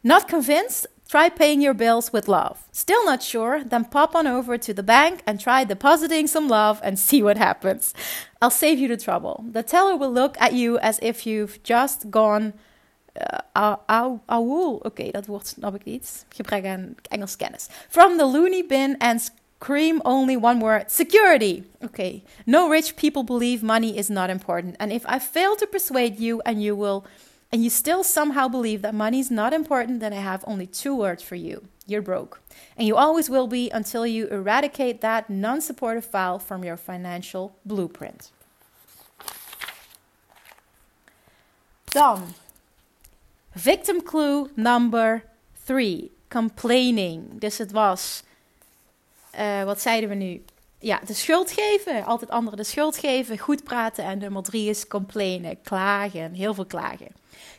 Not 0.02 0.26
convinced? 0.26 0.88
Try 1.08 1.28
paying 1.28 1.60
your 1.60 1.74
bills 1.74 2.12
with 2.12 2.26
love. 2.26 2.66
Still 2.72 3.04
not 3.04 3.22
sure? 3.22 3.62
Then 3.62 3.84
pop 3.84 4.14
on 4.14 4.26
over 4.26 4.58
to 4.58 4.74
the 4.74 4.82
bank 4.82 5.22
and 5.26 5.38
try 5.38 5.64
depositing 5.64 6.26
some 6.26 6.48
love 6.48 6.80
and 6.82 6.98
see 7.08 7.22
what 7.22 7.38
happens. 7.38 7.94
I'll 8.42 8.50
save 8.50 8.78
you 8.78 8.88
the 8.88 8.96
trouble. 8.96 9.44
The 9.50 9.62
teller 9.62 9.96
will 9.96 10.12
look 10.12 10.36
at 10.40 10.52
you 10.52 10.78
as 10.78 10.98
if 11.02 11.26
you've 11.26 11.62
just 11.62 12.10
gone. 12.10 12.52
Uh, 13.54 13.76
Oké, 13.88 14.86
okay, 14.86 15.10
dat 15.10 15.26
woord 15.26 15.46
snap 15.46 15.74
ik 15.74 15.84
niet. 15.84 16.26
Gebrek 16.28 16.66
aan 16.66 16.94
Engels 17.08 17.36
kennis. 17.36 17.68
From 17.88 18.16
the 18.18 18.26
loony 18.26 18.66
bin 18.66 18.96
and 18.98 19.30
scream 19.60 20.02
only 20.04 20.36
one 20.36 20.60
word 20.60 20.90
security. 20.90 21.64
Okay. 21.82 22.22
No 22.44 22.68
rich 22.68 22.96
people 22.96 23.22
believe 23.22 23.62
money 23.62 23.96
is 23.96 24.10
not 24.10 24.30
important. 24.30 24.76
And 24.78 24.92
if 24.92 25.04
I 25.06 25.18
fail 25.18 25.56
to 25.56 25.66
persuade 25.66 26.18
you 26.18 26.42
and 26.44 26.62
you 26.62 26.76
will 26.76 27.04
and 27.52 27.62
you 27.62 27.70
still 27.70 28.02
somehow 28.02 28.48
believe 28.48 28.82
that 28.82 28.94
money 28.94 29.18
is 29.18 29.30
not 29.30 29.52
important, 29.52 30.00
then 30.00 30.12
I 30.12 30.20
have 30.20 30.44
only 30.46 30.66
two 30.66 30.94
words 30.94 31.22
for 31.22 31.36
you. 31.36 31.62
You're 31.86 32.02
broke. 32.02 32.40
And 32.76 32.86
you 32.86 32.96
always 32.96 33.28
will 33.28 33.46
be 33.46 33.70
until 33.70 34.04
you 34.06 34.26
eradicate 34.28 35.00
that 35.00 35.30
non 35.30 35.60
supportive 35.60 36.04
file 36.04 36.38
from 36.38 36.64
your 36.64 36.76
financial 36.76 37.56
blueprint. 37.64 38.32
Dan, 41.92 42.34
victim 43.54 44.00
clue 44.00 44.50
number 44.56 45.22
three: 45.64 46.10
complaining. 46.28 47.38
Dus 47.38 47.58
het 47.58 47.72
was, 47.72 48.22
uh, 49.38 49.64
wat 49.64 49.80
zeiden 49.80 50.08
we 50.08 50.14
nu? 50.14 50.42
ja, 50.78 51.00
de 51.06 51.14
schuld 51.14 51.50
geven. 51.50 52.04
Altijd 52.04 52.30
anderen 52.30 52.58
de 52.58 52.64
schuld 52.64 52.96
geven. 52.96 53.38
Goed 53.38 53.64
praten. 53.64 54.04
En 54.04 54.18
nummer 54.18 54.42
drie 54.42 54.68
is 54.68 54.86
complainen. 54.86 55.62
Klagen. 55.62 56.32
Heel 56.32 56.54
veel 56.54 56.66
klagen. 56.66 57.08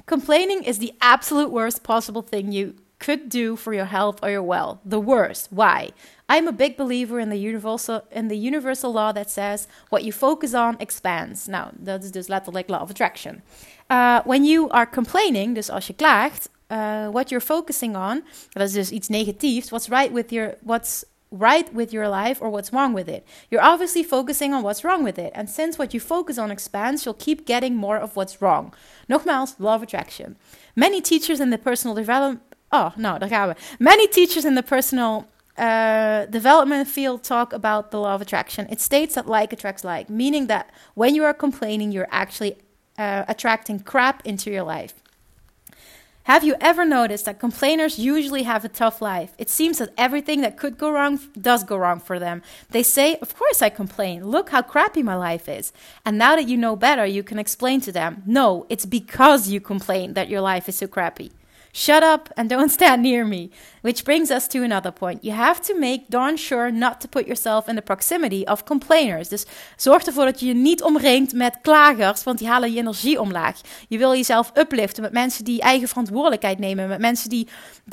Complaining 0.05 0.63
is 0.63 0.79
the 0.79 0.93
absolute 0.99 1.51
worst 1.51 1.83
possible 1.83 2.21
thing 2.21 2.51
you 2.51 2.73
could 2.99 3.29
do 3.29 3.55
for 3.55 3.73
your 3.73 3.85
health 3.85 4.19
or 4.23 4.29
your 4.29 4.43
well. 4.43 4.79
The 4.85 4.99
worst. 4.99 5.47
Why? 5.51 5.89
I'm 6.29 6.47
a 6.47 6.51
big 6.51 6.75
believer 6.77 7.19
in 7.19 7.29
the 7.29 7.37
universal 7.37 8.01
in 8.11 8.27
the 8.27 8.37
universal 8.37 8.91
law 8.91 9.13
that 9.13 9.29
says 9.29 9.67
what 9.89 10.03
you 10.03 10.11
focus 10.11 10.53
on 10.53 10.75
expands. 10.79 11.47
Nou, 11.47 11.71
dat 11.77 12.03
is 12.03 12.11
dus 12.11 12.27
letterlijk 12.27 12.69
law 12.69 12.81
of 12.81 12.89
attraction. 12.89 13.41
Uh, 13.89 14.21
when 14.25 14.45
you 14.45 14.69
are 14.69 14.89
complaining, 14.89 15.55
dus 15.55 15.69
als 15.69 15.87
je 15.87 15.93
klaagt, 15.93 16.49
uh, 16.71 17.07
what 17.09 17.29
you're 17.29 17.45
focusing 17.45 17.95
on, 17.95 18.23
dat 18.49 18.67
is 18.67 18.73
dus 18.73 18.89
iets 18.89 19.07
negatiefs. 19.07 19.69
What's 19.69 19.87
right 19.87 20.11
with 20.11 20.29
your 20.31 20.57
what's 20.61 21.05
right 21.31 21.73
with 21.73 21.91
your 21.91 22.07
life 22.07 22.41
or 22.41 22.49
what's 22.49 22.71
wrong 22.71 22.93
with 22.93 23.09
it. 23.09 23.25
You're 23.49 23.61
obviously 23.61 24.03
focusing 24.03 24.53
on 24.53 24.63
what's 24.63 24.83
wrong 24.83 25.03
with 25.03 25.19
it. 25.19 25.31
And 25.35 25.49
since 25.49 25.77
what 25.77 25.93
you 25.93 25.99
focus 25.99 26.37
on 26.37 26.51
expands, 26.51 27.05
you'll 27.05 27.13
keep 27.13 27.45
getting 27.45 27.75
more 27.75 27.97
of 27.97 28.15
what's 28.15 28.41
wrong. 28.41 28.73
Nogmaals, 29.09 29.55
law 29.59 29.75
of 29.75 29.83
attraction. 29.83 30.37
Many 30.75 31.01
teachers 31.01 31.39
in 31.39 31.49
the 31.49 31.57
personal 31.57 31.95
development. 31.95 32.41
Oh, 32.71 32.93
no, 32.97 33.17
daar 33.17 33.29
gaan 33.29 33.47
we. 33.47 33.55
Many 33.79 34.07
teachers 34.07 34.45
in 34.45 34.55
the 34.55 34.63
personal 34.63 35.27
uh, 35.57 36.25
development 36.25 36.87
field 36.87 37.23
talk 37.23 37.53
about 37.53 37.91
the 37.91 37.99
law 37.99 38.15
of 38.15 38.21
attraction. 38.21 38.67
It 38.69 38.79
states 38.79 39.15
that 39.15 39.27
like 39.27 39.53
attracts 39.53 39.83
like, 39.83 40.09
meaning 40.09 40.47
that 40.47 40.71
when 40.95 41.15
you 41.15 41.23
are 41.23 41.33
complaining, 41.33 41.91
you're 41.91 42.09
actually 42.11 42.57
uh, 42.97 43.23
attracting 43.27 43.79
crap 43.79 44.25
into 44.25 44.49
your 44.49 44.63
life. 44.63 44.93
Have 46.27 46.43
you 46.43 46.57
ever 46.59 46.83
noticed 46.83 47.23
that 47.23 47.39
complainers 47.39 47.97
usually 47.97 48.43
have 48.43 48.65
a 48.65 48.67
tough 48.67 49.01
life? 49.01 49.31
It 49.37 49.49
seems 49.49 49.77
that 49.77 49.93
everything 49.97 50.41
that 50.41 50.57
could 50.57 50.77
go 50.77 50.91
wrong 50.91 51.21
does 51.39 51.63
go 51.63 51.77
wrong 51.77 52.01
for 52.01 52.19
them. 52.19 52.41
They 52.71 52.83
say, 52.83 53.15
Of 53.21 53.33
course 53.33 53.61
I 53.61 53.69
complain. 53.69 54.27
Look 54.27 54.49
how 54.49 54.61
crappy 54.61 55.01
my 55.01 55.15
life 55.15 55.47
is. 55.47 55.71
And 56.05 56.17
now 56.17 56.35
that 56.35 56.49
you 56.49 56.57
know 56.57 56.75
better, 56.75 57.05
you 57.05 57.23
can 57.23 57.39
explain 57.39 57.79
to 57.79 57.93
them, 57.93 58.23
No, 58.25 58.65
it's 58.67 58.85
because 58.85 59.47
you 59.47 59.61
complain 59.61 60.15
that 60.15 60.27
your 60.27 60.41
life 60.41 60.67
is 60.67 60.75
so 60.75 60.87
crappy. 60.87 61.31
Shut 61.71 62.03
up 62.03 62.29
and 62.35 62.49
don't 62.49 62.71
stand 62.79 63.01
near 63.01 63.27
me. 63.27 63.49
Which 63.81 64.03
brings 64.03 64.29
us 64.31 64.47
to 64.47 64.63
another 64.63 64.91
point. 64.91 65.23
You 65.23 65.35
have 65.35 65.61
to 65.61 65.79
make 65.79 66.03
darn 66.07 66.37
sure 66.37 66.71
not 66.71 66.99
to 67.01 67.07
put 67.07 67.25
yourself 67.25 67.67
in 67.67 67.75
the 67.75 67.81
proximity 67.81 68.43
of 68.45 68.63
complainers. 68.63 69.29
Dus 69.29 69.45
zorg 69.75 70.03
ervoor 70.03 70.25
dat 70.25 70.39
je 70.39 70.45
je 70.45 70.53
niet 70.53 70.83
omringt 70.83 71.33
met 71.33 71.57
klagers, 71.61 72.23
want 72.23 72.37
die 72.39 72.47
halen 72.47 72.71
je 72.71 72.79
energie 72.79 73.21
omlaag. 73.21 73.61
Je 73.87 73.97
wil 73.97 74.11
jezelf 74.11 74.51
upliften 74.53 75.03
met 75.03 75.11
mensen 75.11 75.43
die 75.43 75.61
eigen 75.61 75.87
verantwoordelijkheid 75.87 76.59
nemen, 76.59 76.87
met 76.87 76.99
mensen 76.99 77.29
die 77.29 77.47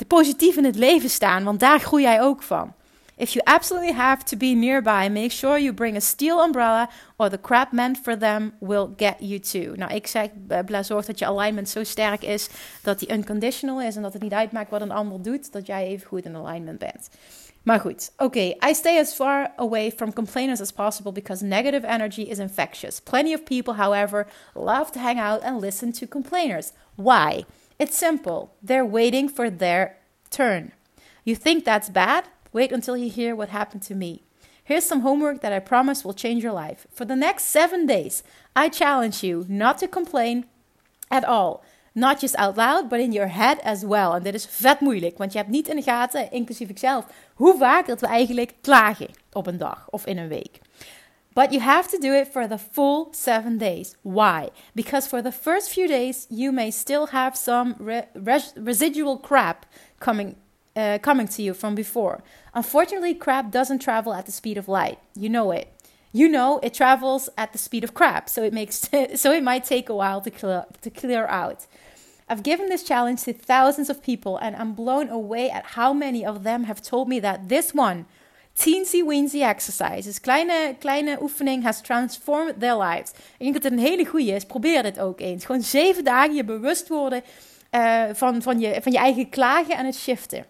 positief 0.07 0.55
in 0.55 0.65
het 0.65 0.75
leven 0.75 1.09
staan, 1.09 1.43
want 1.43 1.59
daar 1.59 1.79
groei 1.79 2.03
jij 2.03 2.21
ook 2.21 2.43
van. 2.43 2.73
If 3.17 3.33
you 3.33 3.41
absolutely 3.45 3.93
have 3.93 4.25
to 4.25 4.35
be 4.35 4.53
nearby, 4.55 5.09
make 5.09 5.31
sure 5.31 5.57
you 5.57 5.73
bring 5.73 5.95
a 5.95 6.01
steel 6.01 6.39
umbrella 6.39 6.89
or 7.17 7.29
the 7.29 7.37
crap 7.37 7.71
meant 7.71 7.97
for 7.97 8.17
them 8.17 8.53
will 8.59 8.93
get 8.97 9.21
you 9.21 9.39
too. 9.39 9.73
Nou, 9.75 9.93
ik 9.93 10.07
zeg, 10.07 10.29
uh, 10.49 10.81
zorg 10.81 11.05
dat 11.05 11.19
je 11.19 11.25
alignment 11.25 11.69
zo 11.69 11.83
sterk 11.83 12.23
is 12.23 12.49
dat 12.81 12.99
die 12.99 13.13
unconditional 13.13 13.81
is 13.81 13.95
en 13.95 14.01
dat 14.01 14.13
het 14.13 14.21
niet 14.21 14.33
uitmaakt 14.33 14.69
wat 14.69 14.81
een 14.81 14.91
ander 14.91 15.21
doet, 15.21 15.51
dat 15.51 15.65
jij 15.65 15.85
even 15.85 16.07
goed 16.07 16.25
in 16.25 16.35
alignment 16.35 16.79
bent. 16.79 17.09
Maar 17.63 17.79
goed, 17.79 18.11
oké. 18.17 18.23
Okay. 18.23 18.71
I 18.71 18.73
stay 18.73 18.99
as 18.99 19.13
far 19.13 19.51
away 19.55 19.91
from 19.91 20.13
complainers 20.13 20.61
as 20.61 20.71
possible 20.71 21.11
because 21.11 21.45
negative 21.45 21.87
energy 21.87 22.21
is 22.21 22.39
infectious. 22.39 22.99
Plenty 22.99 23.33
of 23.33 23.43
people, 23.43 23.73
however, 23.73 24.27
love 24.53 24.91
to 24.91 24.99
hang 24.99 25.19
out 25.19 25.41
and 25.41 25.61
listen 25.61 25.91
to 25.91 26.05
complainers. 26.07 26.71
Why? 26.95 27.45
It's 27.77 27.97
simple. 27.97 28.49
They're 28.65 28.89
waiting 28.89 29.29
for 29.29 29.49
their 29.57 29.95
turn. 30.29 30.71
You 31.23 31.35
think 31.35 31.63
that's 31.63 31.89
bad? 31.89 32.23
Wait 32.55 32.71
until 32.71 32.95
you 32.95 33.09
hear 33.09 33.35
what 33.35 33.49
happened 33.49 33.81
to 33.81 33.93
me. 33.93 34.23
Here's 34.63 34.85
some 34.85 35.01
homework 35.01 35.41
that 35.41 35.51
I 35.51 35.59
promise 35.59 36.05
will 36.05 36.13
change 36.13 36.41
your 36.41 36.53
life. 36.53 36.87
For 36.89 37.05
the 37.05 37.15
next 37.15 37.51
seven 37.51 37.85
days, 37.85 38.23
I 38.55 38.69
challenge 38.69 39.27
you 39.27 39.45
not 39.49 39.77
to 39.79 39.89
complain 39.89 40.45
at 41.09 41.25
all. 41.25 41.65
Not 41.93 42.21
just 42.21 42.37
out 42.37 42.55
loud, 42.55 42.89
but 42.89 43.01
in 43.01 43.11
your 43.11 43.27
head 43.27 43.59
as 43.61 43.83
well. 43.83 44.15
En 44.15 44.23
dit 44.23 44.33
is 44.33 44.45
vet 44.45 44.79
moeilijk, 44.79 45.17
want 45.17 45.31
je 45.31 45.37
hebt 45.37 45.49
niet 45.49 45.67
in 45.67 45.75
de 45.75 45.81
gaten, 45.81 46.31
inclusief 46.31 46.69
ikzelf, 46.69 47.05
hoe 47.33 47.57
vaak 47.57 47.87
dat 47.87 48.01
we 48.01 48.07
eigenlijk 48.07 48.53
klagen 48.61 49.09
op 49.31 49.47
een 49.47 49.57
dag 49.57 49.87
of 49.89 50.05
in 50.05 50.17
een 50.17 50.27
week. 50.27 50.59
But 51.33 51.51
you 51.51 51.61
have 51.61 51.89
to 51.89 51.97
do 51.97 52.13
it 52.13 52.27
for 52.31 52.47
the 52.47 52.57
full 52.71 53.07
seven 53.11 53.57
days. 53.57 53.95
Why? 54.01 54.47
Because 54.73 55.07
for 55.07 55.21
the 55.21 55.31
first 55.31 55.69
few 55.69 55.87
days, 55.87 56.25
you 56.29 56.51
may 56.51 56.71
still 56.71 57.07
have 57.11 57.37
some 57.37 57.75
re- 57.79 58.07
res- 58.13 58.53
residual 58.63 59.19
crap 59.19 59.65
coming 59.97 60.35
uh, 60.75 60.97
coming 60.99 61.27
to 61.27 61.41
you 61.41 61.53
from 61.53 61.75
before. 61.75 62.21
Unfortunately, 62.53 63.13
crap 63.13 63.51
doesn't 63.51 63.79
travel 63.79 64.13
at 64.13 64.25
the 64.25 64.31
speed 64.31 64.57
of 64.57 64.67
light. 64.67 64.99
You 65.15 65.29
know 65.29 65.51
it. 65.51 65.67
You 66.11 66.29
know 66.29 66.59
it 66.63 66.73
travels 66.73 67.29
at 67.37 67.51
the 67.51 67.57
speed 67.57 67.83
of 67.83 67.93
crap, 67.93 68.29
so 68.29 68.41
it 68.43 68.53
makes 68.53 68.89
so 69.15 69.31
it 69.31 69.43
might 69.43 69.65
take 69.65 69.89
a 69.89 69.95
while 69.95 70.21
to 70.21 70.31
clear, 70.31 70.65
to 70.81 70.89
clear 70.89 71.27
out. 71.27 71.65
I've 72.27 72.41
given 72.41 72.69
this 72.69 72.83
challenge 72.83 73.23
to 73.23 73.33
thousands 73.33 73.89
of 73.89 74.01
people, 74.01 74.37
and 74.37 74.55
I'm 74.55 74.73
blown 74.73 75.09
away 75.09 75.49
at 75.49 75.75
how 75.75 75.93
many 75.93 76.25
of 76.25 76.43
them 76.43 76.63
have 76.63 76.81
told 76.81 77.07
me 77.07 77.19
that 77.19 77.49
this 77.49 77.71
one, 77.73 78.05
teensy 78.57 79.03
weensy 79.03 79.41
exercise, 79.41 80.05
this 80.05 80.19
kleine, 80.19 80.75
kleine 80.79 81.21
oefening, 81.21 81.61
has 81.63 81.81
transformed 81.81 82.59
their 82.61 82.75
lives. 82.75 83.13
Denk 83.37 83.53
dat 83.53 83.63
het 83.63 83.71
een 83.71 83.79
hele 83.79 84.05
goede 84.05 84.31
is. 84.31 84.45
Probeer 84.45 84.83
dit 84.83 84.99
ook 84.99 85.19
eens. 85.19 85.45
Gewoon 85.45 85.61
zeven 85.61 86.03
dagen 86.03 86.35
je 86.35 86.43
bewust 86.43 86.87
worden 86.87 87.23
uh, 87.71 88.03
van, 88.13 88.41
van, 88.41 88.59
je, 88.59 88.81
van 88.81 88.91
je 88.91 88.97
eigen 88.97 89.29
klagen 89.29 89.77
en 89.77 89.85
het 89.85 89.95
shiften. 89.95 90.45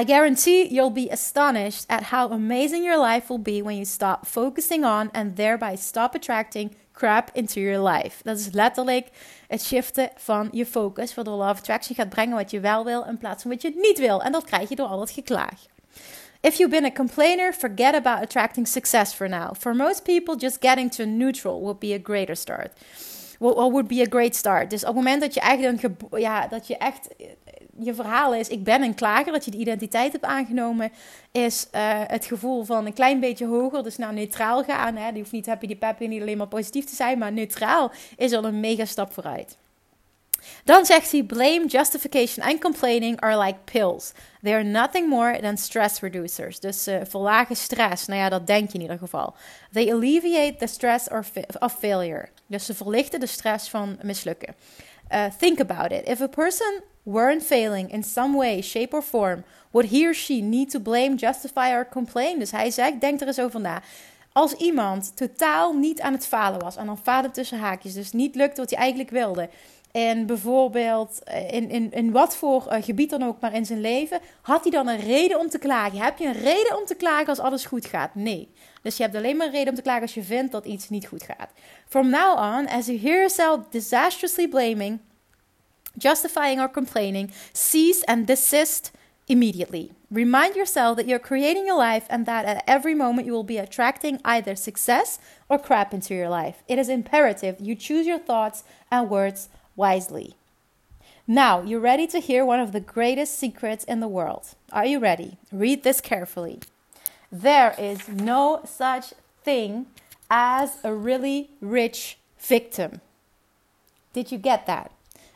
I 0.00 0.04
guarantee 0.04 0.68
you'll 0.68 0.92
be 0.92 1.08
astonished 1.10 1.84
at 1.86 2.02
how 2.02 2.30
amazing 2.30 2.84
your 2.84 2.98
life 2.98 3.28
will 3.28 3.42
be 3.42 3.62
when 3.62 3.74
you 3.74 3.84
stop 3.84 4.26
focusing 4.26 4.84
on 4.84 5.08
and 5.12 5.36
thereby 5.36 5.76
stop 5.76 6.14
attracting 6.14 6.74
crap 6.92 7.30
into 7.32 7.60
your 7.60 7.90
life. 7.92 8.22
Dat 8.22 8.38
is 8.38 8.48
letterlijk 8.52 9.08
het 9.48 9.64
shiften 9.64 10.10
van 10.16 10.48
je 10.52 10.66
focus, 10.66 11.14
waardoor 11.14 11.36
Love 11.36 11.58
Attraction 11.58 11.96
gaat 11.96 12.08
brengen 12.08 12.36
wat 12.36 12.50
je 12.50 12.60
wel 12.60 12.84
wil 12.84 13.04
in 13.04 13.18
plaats 13.18 13.42
van 13.42 13.50
wat 13.50 13.62
je 13.62 13.72
niet 13.76 13.98
wil. 13.98 14.22
En 14.22 14.32
dat 14.32 14.44
krijg 14.44 14.68
je 14.68 14.76
door 14.76 14.86
al 14.86 14.98
dat 14.98 15.10
geklaag. 15.10 15.66
If 16.40 16.56
you've 16.56 16.70
been 16.70 16.84
a 16.84 16.92
complainer, 16.92 17.52
forget 17.52 17.94
about 17.94 18.22
attracting 18.22 18.66
success 18.66 19.12
for 19.12 19.28
now. 19.28 19.54
For 19.58 19.76
most 19.76 20.02
people, 20.04 20.36
just 20.36 20.56
getting 20.60 20.90
to 20.92 21.04
neutral 21.04 21.60
would 21.60 21.78
be 21.78 21.92
a 21.94 21.98
greater 22.02 22.36
start. 22.36 22.70
What 23.38 23.70
would 23.70 23.88
be 23.88 24.02
a 24.02 24.06
great 24.08 24.36
start. 24.36 24.70
Dus 24.70 24.80
op 24.80 24.86
het 24.86 24.96
moment 24.96 25.20
dat 25.20 25.34
je 25.34 25.40
echt 25.40 25.62
een 25.62 25.96
ja, 26.10 26.46
dat 26.46 26.66
je 26.66 26.76
echt 26.76 27.08
je 27.82 27.94
verhaal 27.94 28.34
is: 28.34 28.48
ik 28.48 28.64
ben 28.64 28.82
een 28.82 28.94
klager, 28.94 29.32
dat 29.32 29.44
je 29.44 29.50
de 29.50 29.56
identiteit 29.56 30.12
hebt 30.12 30.24
aangenomen, 30.24 30.92
is 31.32 31.66
uh, 31.74 31.80
het 32.06 32.24
gevoel 32.24 32.64
van 32.64 32.86
een 32.86 32.92
klein 32.92 33.20
beetje 33.20 33.46
hoger, 33.46 33.82
dus 33.82 33.96
naar 33.96 34.12
neutraal 34.12 34.64
gaan. 34.64 34.96
Hè. 34.96 35.12
Die 35.12 35.20
hoeft 35.20 35.32
niet 35.32 35.46
happy, 35.46 35.66
die 35.66 35.76
peppy, 35.76 36.06
niet 36.06 36.20
alleen 36.20 36.38
maar 36.38 36.46
positief 36.46 36.84
te 36.84 36.94
zijn, 36.94 37.18
maar 37.18 37.32
neutraal 37.32 37.92
is 38.16 38.32
al 38.32 38.44
een 38.44 38.60
mega 38.60 38.84
stap 38.84 39.12
vooruit. 39.12 39.56
Dan 40.64 40.86
zegt 40.86 41.12
hij: 41.12 41.22
Blame, 41.22 41.66
justification 41.66 42.46
en 42.46 42.60
complaining 42.60 43.20
are 43.20 43.38
like 43.38 43.58
pills. 43.64 44.12
They 44.42 44.52
are 44.52 44.62
nothing 44.62 45.08
more 45.08 45.40
than 45.40 45.56
stress 45.56 46.00
reducers. 46.00 46.60
Dus 46.60 46.88
uh, 46.88 46.96
verlagen 47.08 47.56
stress. 47.56 48.06
Nou 48.06 48.20
ja, 48.20 48.28
dat 48.28 48.46
denk 48.46 48.68
je 48.68 48.74
in 48.74 48.80
ieder 48.80 48.98
geval. 48.98 49.34
They 49.72 49.92
alleviate 49.92 50.56
the 50.56 50.66
stress 50.66 51.08
of 51.58 51.76
failure. 51.78 52.28
Dus 52.46 52.64
ze 52.64 52.74
verlichten 52.74 53.20
de 53.20 53.26
stress 53.26 53.68
van 53.68 53.98
mislukken. 54.02 54.54
Uh, 55.12 55.24
think 55.38 55.60
about 55.60 55.92
it. 55.92 56.08
If 56.08 56.20
a 56.20 56.26
person 56.26 56.80
weren't 57.02 57.42
failing 57.42 57.92
in 57.92 58.04
some 58.04 58.36
way, 58.36 58.62
shape 58.62 58.96
or 58.96 59.02
form, 59.02 59.44
would 59.70 59.90
he 59.90 60.06
or 60.06 60.14
she 60.14 60.40
need 60.40 60.70
to 60.70 60.80
blame, 60.80 61.16
justify 61.16 61.70
or 61.72 61.88
complain? 61.88 62.38
Dus 62.38 62.50
hij 62.50 62.70
zegt, 62.70 63.00
denk 63.00 63.20
er 63.20 63.26
eens 63.26 63.40
over 63.40 63.60
na. 63.60 63.82
Als 64.32 64.52
iemand 64.52 65.16
totaal 65.16 65.72
niet 65.72 66.00
aan 66.00 66.12
het 66.12 66.26
falen 66.26 66.60
was, 66.60 66.76
en 66.76 66.86
dan 66.86 66.98
falen 66.98 67.32
tussen 67.32 67.58
haakjes, 67.58 67.94
dus 67.94 68.12
niet 68.12 68.34
lukte 68.34 68.60
wat 68.60 68.70
hij 68.70 68.78
eigenlijk 68.78 69.10
wilde, 69.10 69.48
en 69.92 70.26
bijvoorbeeld 70.26 71.22
eh, 71.24 71.52
in, 71.52 71.70
in, 71.70 71.92
in 71.92 72.12
wat 72.12 72.36
voor 72.36 72.66
uh, 72.70 72.82
gebied 72.82 73.10
dan 73.10 73.22
ook 73.22 73.40
maar 73.40 73.54
in 73.54 73.66
zijn 73.66 73.80
leven, 73.80 74.20
had 74.42 74.62
hij 74.62 74.70
dan 74.70 74.88
een 74.88 75.00
reden 75.00 75.38
om 75.38 75.48
te 75.48 75.58
klagen? 75.58 75.98
Heb 75.98 76.18
je 76.18 76.26
een 76.26 76.32
reden 76.32 76.78
om 76.78 76.86
te 76.86 76.94
klagen 76.94 77.26
als 77.26 77.38
alles 77.38 77.64
goed 77.64 77.86
gaat? 77.86 78.14
Nee. 78.14 78.48
Dus 78.82 78.96
je 78.96 79.02
hebt 79.02 79.14
alleen 79.14 79.36
maar 79.36 79.46
een 79.46 79.52
reden 79.52 79.68
om 79.68 79.74
te 79.74 79.82
klagen 79.82 80.02
als 80.02 80.14
je 80.14 80.22
vindt 80.22 80.52
dat 80.52 80.64
iets 80.64 80.88
niet 80.88 81.06
goed 81.06 81.22
gaat. 81.22 81.50
From 81.88 82.10
now 82.10 82.38
on, 82.38 82.68
as 82.68 82.86
you 82.86 82.98
hear 82.98 83.16
yourself 83.16 83.60
disastrously 83.70 84.48
blaming, 84.48 84.98
justifying 85.98 86.60
or 86.60 86.68
complaining, 86.68 87.32
cease 87.52 88.02
and 88.04 88.26
desist 88.26 88.92
immediately. 89.28 89.92
Remind 90.10 90.56
yourself 90.56 90.96
that 90.96 91.06
you're 91.06 91.20
creating 91.20 91.66
your 91.66 91.78
life 91.78 92.06
and 92.10 92.26
that 92.26 92.44
at 92.44 92.64
every 92.66 92.94
moment 92.94 93.26
you 93.26 93.32
will 93.32 93.44
be 93.44 93.58
attracting 93.58 94.20
either 94.24 94.56
success 94.56 95.18
or 95.48 95.58
crap 95.58 95.94
into 95.94 96.14
your 96.14 96.28
life. 96.28 96.62
It 96.66 96.78
is 96.78 96.88
imperative 96.88 97.56
you 97.60 97.76
choose 97.76 98.06
your 98.06 98.18
thoughts 98.18 98.64
and 98.90 99.08
words 99.08 99.48
wisely. 99.76 100.34
Now, 101.28 101.62
you're 101.62 101.78
ready 101.78 102.08
to 102.08 102.18
hear 102.18 102.44
one 102.44 102.58
of 102.58 102.72
the 102.72 102.80
greatest 102.80 103.38
secrets 103.38 103.84
in 103.84 104.00
the 104.00 104.08
world. 104.08 104.48
Are 104.72 104.84
you 104.84 104.98
ready? 104.98 105.38
Read 105.52 105.84
this 105.84 106.00
carefully. 106.00 106.58
There 107.30 107.76
is 107.78 108.08
no 108.08 108.62
such 108.64 109.14
thing 109.44 109.86
as 110.28 110.78
a 110.82 110.92
really 110.92 111.50
rich 111.60 112.18
victim. 112.40 113.00
Did 114.12 114.32
you 114.32 114.38
get 114.38 114.66
that? 114.66 114.90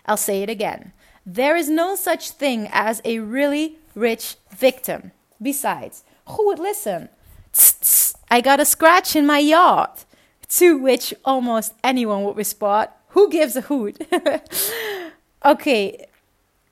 I'll 0.06 0.16
say 0.16 0.42
it 0.42 0.50
again. 0.50 0.92
There 1.26 1.56
is 1.56 1.68
no 1.68 1.94
such 1.96 2.30
thing 2.30 2.68
as 2.70 3.00
a 3.04 3.18
really 3.20 3.78
rich 3.94 4.36
victim. 4.50 5.12
Besides, 5.40 6.04
who 6.28 6.46
would 6.46 6.58
listen? 6.58 7.08
Tss, 7.52 7.72
tss, 7.72 8.14
I 8.30 8.40
got 8.40 8.60
a 8.60 8.64
scratch 8.64 9.16
in 9.16 9.26
my 9.26 9.38
yard. 9.38 9.90
To 10.48 10.76
which 10.76 11.14
almost 11.24 11.74
anyone 11.82 12.24
would 12.24 12.36
respond, 12.36 12.88
Who 13.08 13.30
gives 13.30 13.56
a 13.56 13.62
hoot? 13.62 13.96
okay, 15.44 16.06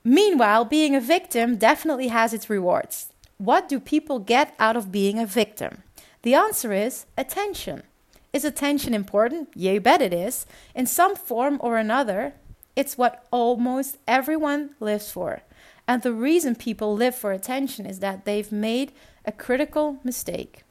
meanwhile, 0.04 0.64
being 0.64 0.94
a 0.94 1.00
victim 1.00 1.56
definitely 1.56 2.08
has 2.08 2.34
its 2.34 2.50
rewards. 2.50 3.10
What 3.38 3.68
do 3.68 3.80
people 3.80 4.18
get 4.18 4.54
out 4.58 4.76
of 4.76 4.92
being 4.92 5.18
a 5.18 5.26
victim? 5.26 5.82
The 6.22 6.34
answer 6.34 6.72
is 6.72 7.06
attention. 7.16 7.84
Is 8.32 8.44
attention 8.44 8.94
important? 8.94 9.50
Yeah, 9.54 9.78
bet 9.78 10.00
it 10.00 10.14
is. 10.14 10.46
In 10.74 10.86
some 10.86 11.16
form 11.16 11.58
or 11.60 11.76
another, 11.76 12.34
it's 12.74 12.98
what 12.98 13.26
almost 13.30 13.98
everyone 14.06 14.70
lives 14.80 15.10
for. 15.10 15.42
And 15.86 16.02
the 16.02 16.12
reason 16.12 16.54
people 16.54 16.94
live 16.94 17.14
for 17.14 17.32
attention 17.32 17.86
is 17.86 17.98
that 17.98 18.24
they've 18.24 18.52
made 18.52 18.92
a 19.24 19.32
critical 19.32 19.98
mistake. 20.04 20.62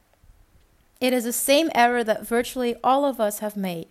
It 1.00 1.14
is 1.14 1.24
the 1.24 1.34
same 1.34 1.70
error 1.74 2.04
that 2.04 2.28
virtually 2.28 2.76
all 2.84 3.06
of 3.06 3.20
us 3.20 3.40
have 3.40 3.58
made. 3.58 3.88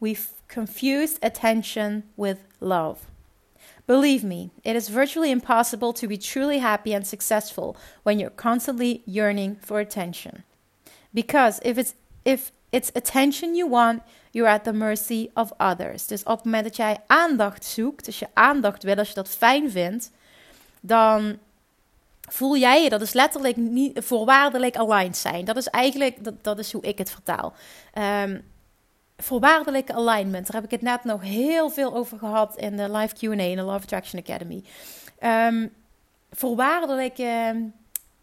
We've 0.00 0.30
confused 0.48 1.18
attention 1.22 2.04
with 2.16 2.44
love. 2.60 3.06
Believe 3.86 4.24
me, 4.24 4.50
it 4.62 4.76
is 4.76 4.88
virtually 4.88 5.30
impossible 5.30 5.92
to 5.94 6.06
be 6.06 6.16
truly 6.16 6.58
happy 6.58 6.94
and 6.94 7.06
successful 7.06 7.76
when 8.02 8.18
you're 8.18 8.30
constantly 8.30 9.02
yearning 9.04 9.56
for 9.56 9.78
attention. 9.78 10.44
Because 11.12 11.60
if 11.64 11.76
it's 11.76 11.94
if 12.24 12.50
it's 12.74 12.92
attention 12.92 13.54
you 13.54 13.70
want, 13.70 14.02
you're 14.30 14.52
at 14.52 14.64
the 14.64 14.72
mercy 14.72 15.30
of 15.34 15.52
others. 15.58 16.06
Dus 16.06 16.22
op 16.22 16.36
het 16.36 16.44
moment 16.44 16.64
dat 16.64 16.76
jij 16.76 16.98
aandacht 17.06 17.64
zoekt, 17.64 18.04
dus 18.04 18.18
je 18.18 18.28
aandacht 18.32 18.82
wil, 18.82 18.96
als 18.96 19.08
je 19.08 19.14
dat 19.14 19.28
fijn 19.28 19.70
vindt, 19.70 20.10
dan 20.80 21.38
voel 22.20 22.56
jij 22.56 22.82
je, 22.82 22.88
dat 22.88 23.00
is 23.00 23.12
letterlijk 23.12 23.56
niet 23.56 23.98
voorwaardelijk 24.04 24.76
aligned 24.76 25.16
zijn. 25.16 25.44
Dat 25.44 25.56
is 25.56 25.66
eigenlijk, 25.66 26.24
dat, 26.24 26.34
dat 26.44 26.58
is 26.58 26.72
hoe 26.72 26.82
ik 26.82 26.98
het 26.98 27.10
vertaal. 27.10 27.52
Um, 28.22 28.44
voorwaardelijke 29.16 29.94
alignment. 29.94 30.46
Daar 30.46 30.56
heb 30.56 30.64
ik 30.64 30.70
het 30.70 30.82
net 30.82 31.04
nog 31.04 31.22
heel 31.22 31.70
veel 31.70 31.94
over 31.94 32.18
gehad 32.18 32.56
in 32.56 32.76
de 32.76 32.90
live 32.90 33.14
Q&A 33.14 33.42
in 33.42 33.56
de 33.56 33.62
Love 33.62 33.82
Attraction 33.82 34.20
Academy. 34.20 34.64
Um, 35.20 35.72
voorwaardelijke 36.30 37.54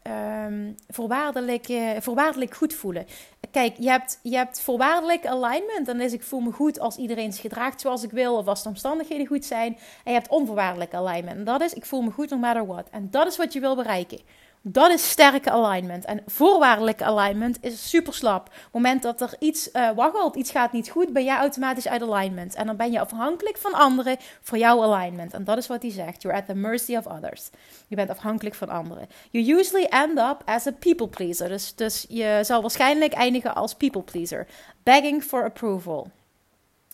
um, 0.04 0.76
voorwaardelijk, 0.88 1.66
voorwaardelijk 2.00 2.56
goed 2.56 2.74
voelen. 2.74 3.06
Kijk, 3.52 3.76
je 3.78 3.90
hebt, 3.90 4.20
je 4.24 4.36
hebt 4.36 4.62
voorwaardelijk 4.62 5.26
alignment. 5.26 5.86
Dan 5.86 6.02
is 6.02 6.14
ik 6.14 6.24
voel 6.24 6.40
me 6.40 6.52
goed 6.52 6.80
als 6.80 6.98
iedereen 6.98 7.32
zich 7.32 7.42
gedraagt 7.42 7.82
zoals 7.82 8.04
ik 8.04 8.12
wil. 8.12 8.38
Of 8.38 8.48
als 8.48 8.64
de 8.64 8.70
omstandigheden 8.70 9.28
goed 9.28 9.46
zijn. 9.46 9.78
En 10.04 10.12
je 10.12 10.20
hebt 10.20 10.30
onvoorwaardelijk 10.30 10.94
alignment. 10.94 11.38
En 11.38 11.44
dat 11.44 11.62
is 11.62 11.74
ik 11.74 11.86
voel 11.86 12.02
me 12.02 12.12
goed 12.12 12.30
no 12.30 12.38
matter 12.38 12.66
what. 12.66 12.88
En 12.92 13.08
dat 13.12 13.28
is 13.28 13.38
wat 13.38 13.54
je 13.54 13.60
wil 13.60 13.76
bereiken. 13.76 14.20
Dat 14.64 14.92
is 14.92 15.10
sterke 15.10 15.52
alignment. 15.52 16.06
En 16.06 16.24
voorwaardelijke 16.26 17.04
alignment 17.04 17.58
is 17.62 17.90
super 17.90 18.14
slap. 18.14 18.48
Op 18.48 18.54
het 18.54 18.72
moment 18.72 19.02
dat 19.02 19.22
er 19.22 19.36
iets 19.40 19.70
uh, 19.74 19.92
waggelt, 19.96 20.36
iets 20.36 20.52
gaat 20.52 20.72
niet 20.72 20.90
goed, 20.90 21.14
ben 21.14 21.24
jij 21.24 21.38
automatisch 21.38 21.88
uit 21.88 22.02
alignment. 22.02 22.56
En 22.56 22.66
dan 22.66 22.76
ben 22.76 22.92
je 22.92 23.00
afhankelijk 23.00 23.58
van 23.58 23.74
anderen 23.74 24.18
voor 24.42 24.58
jouw 24.58 24.84
alignment. 24.84 25.34
En 25.34 25.44
dat 25.44 25.58
is 25.58 25.68
wat 25.68 25.82
hij 25.82 25.92
zegt. 25.92 26.22
You're 26.22 26.38
at 26.38 26.46
the 26.46 26.56
mercy 26.56 26.96
of 26.96 27.06
others. 27.06 27.50
Je 27.88 27.96
bent 27.96 28.10
afhankelijk 28.10 28.56
van 28.56 28.70
anderen. 28.70 29.08
You 29.30 29.60
usually 29.60 29.86
end 29.86 30.20
up 30.20 30.42
as 30.46 30.68
a 30.68 30.72
people 30.72 31.08
pleaser. 31.08 31.50
Dus, 31.50 31.76
dus 31.76 32.06
je 32.10 32.40
zal 32.42 32.62
waarschijnlijk 32.62 33.14
eindigen 33.14 33.56
als 33.56 33.76
people 33.76 34.02
pleaser. 34.02 34.48
Begging 34.84 35.24
for 35.24 35.44
approval. 35.44 36.08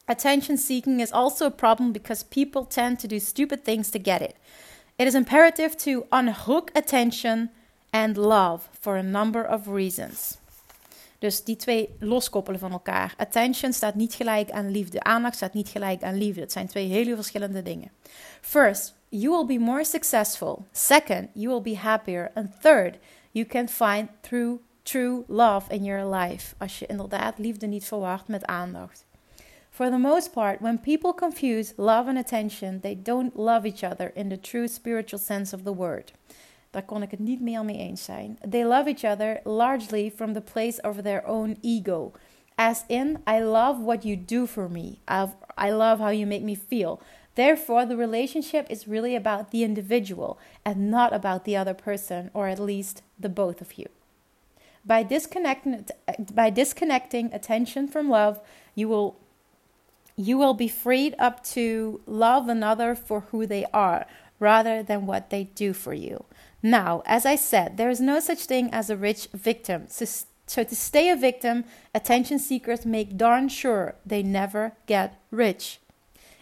Attention 0.05 0.57
seeking 0.57 1.01
is 1.01 1.11
also 1.11 1.45
a 1.45 1.49
problem 1.49 1.91
because 1.91 2.25
people 2.25 2.67
tend 2.67 2.99
to 2.99 3.07
do 3.07 3.19
stupid 3.19 3.63
things 3.63 3.89
to 3.89 3.99
get 4.03 4.21
it. 4.21 4.33
It 4.99 5.07
is 5.07 5.13
imperative 5.13 5.75
to 5.75 6.07
unhook 6.09 6.71
attention 6.73 7.51
and 7.91 8.17
love 8.17 8.67
for 8.79 8.97
a 8.97 9.03
number 9.03 9.45
of 9.53 9.67
reasons. 9.67 10.37
Dus 11.19 11.43
die 11.43 11.55
twee 11.55 11.95
loskoppelen 11.99 12.59
van 12.59 12.71
elkaar. 12.71 13.13
Attention 13.17 13.73
staat 13.73 13.95
niet 13.95 14.13
gelijk 14.13 14.51
aan 14.51 14.71
liefde. 14.71 15.03
Aandacht 15.03 15.35
staat 15.35 15.53
niet 15.53 15.69
gelijk 15.69 16.03
aan 16.03 16.17
liefde. 16.17 16.41
Het 16.41 16.51
zijn 16.51 16.67
twee 16.67 16.87
hele 16.87 17.15
verschillende 17.15 17.63
dingen. 17.63 17.91
First, 18.41 18.93
you 19.09 19.29
will 19.29 19.45
be 19.57 19.63
more 19.63 19.83
successful. 19.83 20.65
Second, 20.71 21.29
you 21.33 21.47
will 21.47 21.73
be 21.73 21.77
happier. 21.77 22.31
And 22.33 22.61
third, 22.61 22.95
you 23.31 23.45
can 23.45 23.69
find 23.69 24.09
through 24.21 24.61
true 24.83 25.23
love 25.27 25.73
in 25.73 25.83
your 25.83 26.15
life. 26.15 26.55
Als 26.57 26.79
je 26.79 26.85
inderdaad 26.85 27.37
liefde 27.37 27.67
niet 27.67 27.85
verwacht 27.85 28.27
met 28.27 28.45
aandacht. 28.45 29.05
For 29.77 29.91
the 29.91 29.99
most 29.99 30.33
part, 30.33 30.59
when 30.59 30.79
people 30.79 31.13
confuse 31.13 31.75
love 31.77 32.07
and 32.07 32.17
attention, 32.17 32.79
they 32.79 32.95
don't 32.95 33.37
love 33.37 33.63
each 33.63 33.83
other 33.83 34.11
in 34.15 34.29
the 34.29 34.35
true 34.35 34.67
spiritual 34.67 35.19
sense 35.19 35.53
of 35.53 35.65
the 35.65 35.71
word. 35.71 36.13
Daar 36.71 36.81
kon 36.81 37.03
ik 37.03 37.11
het 37.11 37.19
niet 37.19 37.41
meer 37.41 37.65
mee 37.65 37.77
eens 37.77 38.03
zijn. 38.03 38.39
They 38.49 38.65
love 38.65 38.87
each 38.87 39.03
other 39.03 39.39
largely 39.43 40.09
from 40.09 40.33
the 40.33 40.41
place 40.41 40.81
of 40.81 41.01
their 41.03 41.27
own 41.27 41.57
ego. 41.61 42.11
As 42.55 42.85
in, 42.87 43.19
I 43.27 43.39
love 43.39 43.83
what 43.83 44.03
you 44.03 44.25
do 44.25 44.47
for 44.47 44.67
me. 44.71 44.97
I've, 45.07 45.35
I 45.67 45.69
love 45.69 45.99
how 45.99 46.09
you 46.09 46.25
make 46.25 46.43
me 46.43 46.55
feel. 46.55 46.99
Therefore, 47.35 47.85
the 47.85 47.97
relationship 47.97 48.65
is 48.71 48.87
really 48.87 49.15
about 49.15 49.51
the 49.51 49.63
individual 49.63 50.39
and 50.63 50.89
not 50.89 51.13
about 51.13 51.43
the 51.43 51.55
other 51.55 51.75
person, 51.75 52.31
or 52.33 52.47
at 52.47 52.59
least 52.59 53.03
the 53.21 53.29
both 53.29 53.61
of 53.61 53.73
you. 53.73 53.89
By 54.83 55.03
disconnecting, 55.03 55.85
by 56.33 56.49
disconnecting 56.49 57.31
attention 57.31 57.87
from 57.87 58.09
love, 58.09 58.39
you 58.73 58.89
will 58.89 59.15
you 60.17 60.37
will 60.37 60.55
be 60.55 60.67
freed 60.67 61.15
up 61.19 61.43
to 61.43 62.01
love 62.07 62.49
another 62.49 62.95
for 62.95 63.21
who 63.31 63.45
they 63.45 63.65
are 63.71 64.05
rather 64.39 64.83
than 64.83 65.05
what 65.05 65.29
they 65.29 65.45
do 65.45 65.71
for 65.71 65.93
you. 65.93 66.25
Now, 66.61 67.03
as 67.05 67.25
I 67.25 67.35
said, 67.35 67.77
there 67.77 67.89
is 67.89 68.01
no 68.01 68.19
such 68.19 68.45
thing 68.45 68.69
as 68.73 68.89
a 68.89 68.97
rich 68.97 69.27
victim. 69.31 69.85
So, 69.87 70.05
so 70.47 70.63
to 70.63 70.75
stay 70.75 71.09
a 71.09 71.15
victim, 71.15 71.65
attention 71.93 72.39
seekers 72.39 72.85
make 72.85 73.15
darn 73.15 73.47
sure 73.47 73.95
they 74.05 74.23
never 74.23 74.73
get 74.87 75.21
rich. 75.29 75.79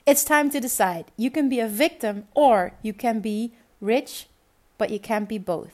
It's 0.06 0.24
time 0.24 0.50
to 0.52 0.60
decide. 0.60 1.12
You 1.18 1.30
can 1.30 1.50
be 1.50 1.60
a 1.60 1.68
victim 1.68 2.28
or 2.34 2.74
you 2.82 2.94
can 2.94 3.20
be 3.20 3.54
rich, 3.82 4.28
but 4.78 4.90
you 4.90 5.00
can't 5.00 5.28
be 5.28 5.38
both. 5.38 5.74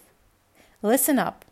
Listen 0.81 1.19
up. 1.19 1.45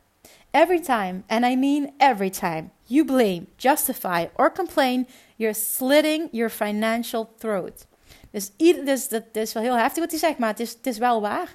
Every 0.52 0.80
time, 0.80 1.26
and 1.30 1.46
I 1.46 1.56
mean 1.56 1.94
every 2.00 2.32
time, 2.32 2.72
you 2.88 3.06
blame, 3.06 3.48
justify, 3.58 4.28
or 4.34 4.50
complain, 4.50 5.06
you're 5.40 5.56
slitting 5.56 6.28
your 6.32 6.50
financial 6.50 7.34
throat. 7.38 7.86
Dus, 8.32 8.52
ieder, 8.58 8.86
dus 8.86 9.08
dat 9.08 9.24
is 9.32 9.54
wel 9.54 9.64
heel 9.64 9.78
heftig 9.78 10.00
wat 10.04 10.12
hij 10.12 10.20
zegt, 10.20 10.38
maar 10.38 10.50
het 10.50 10.60
is, 10.60 10.72
het 10.72 10.88
is 10.88 10.98
wel 10.98 11.22
waar. 11.22 11.54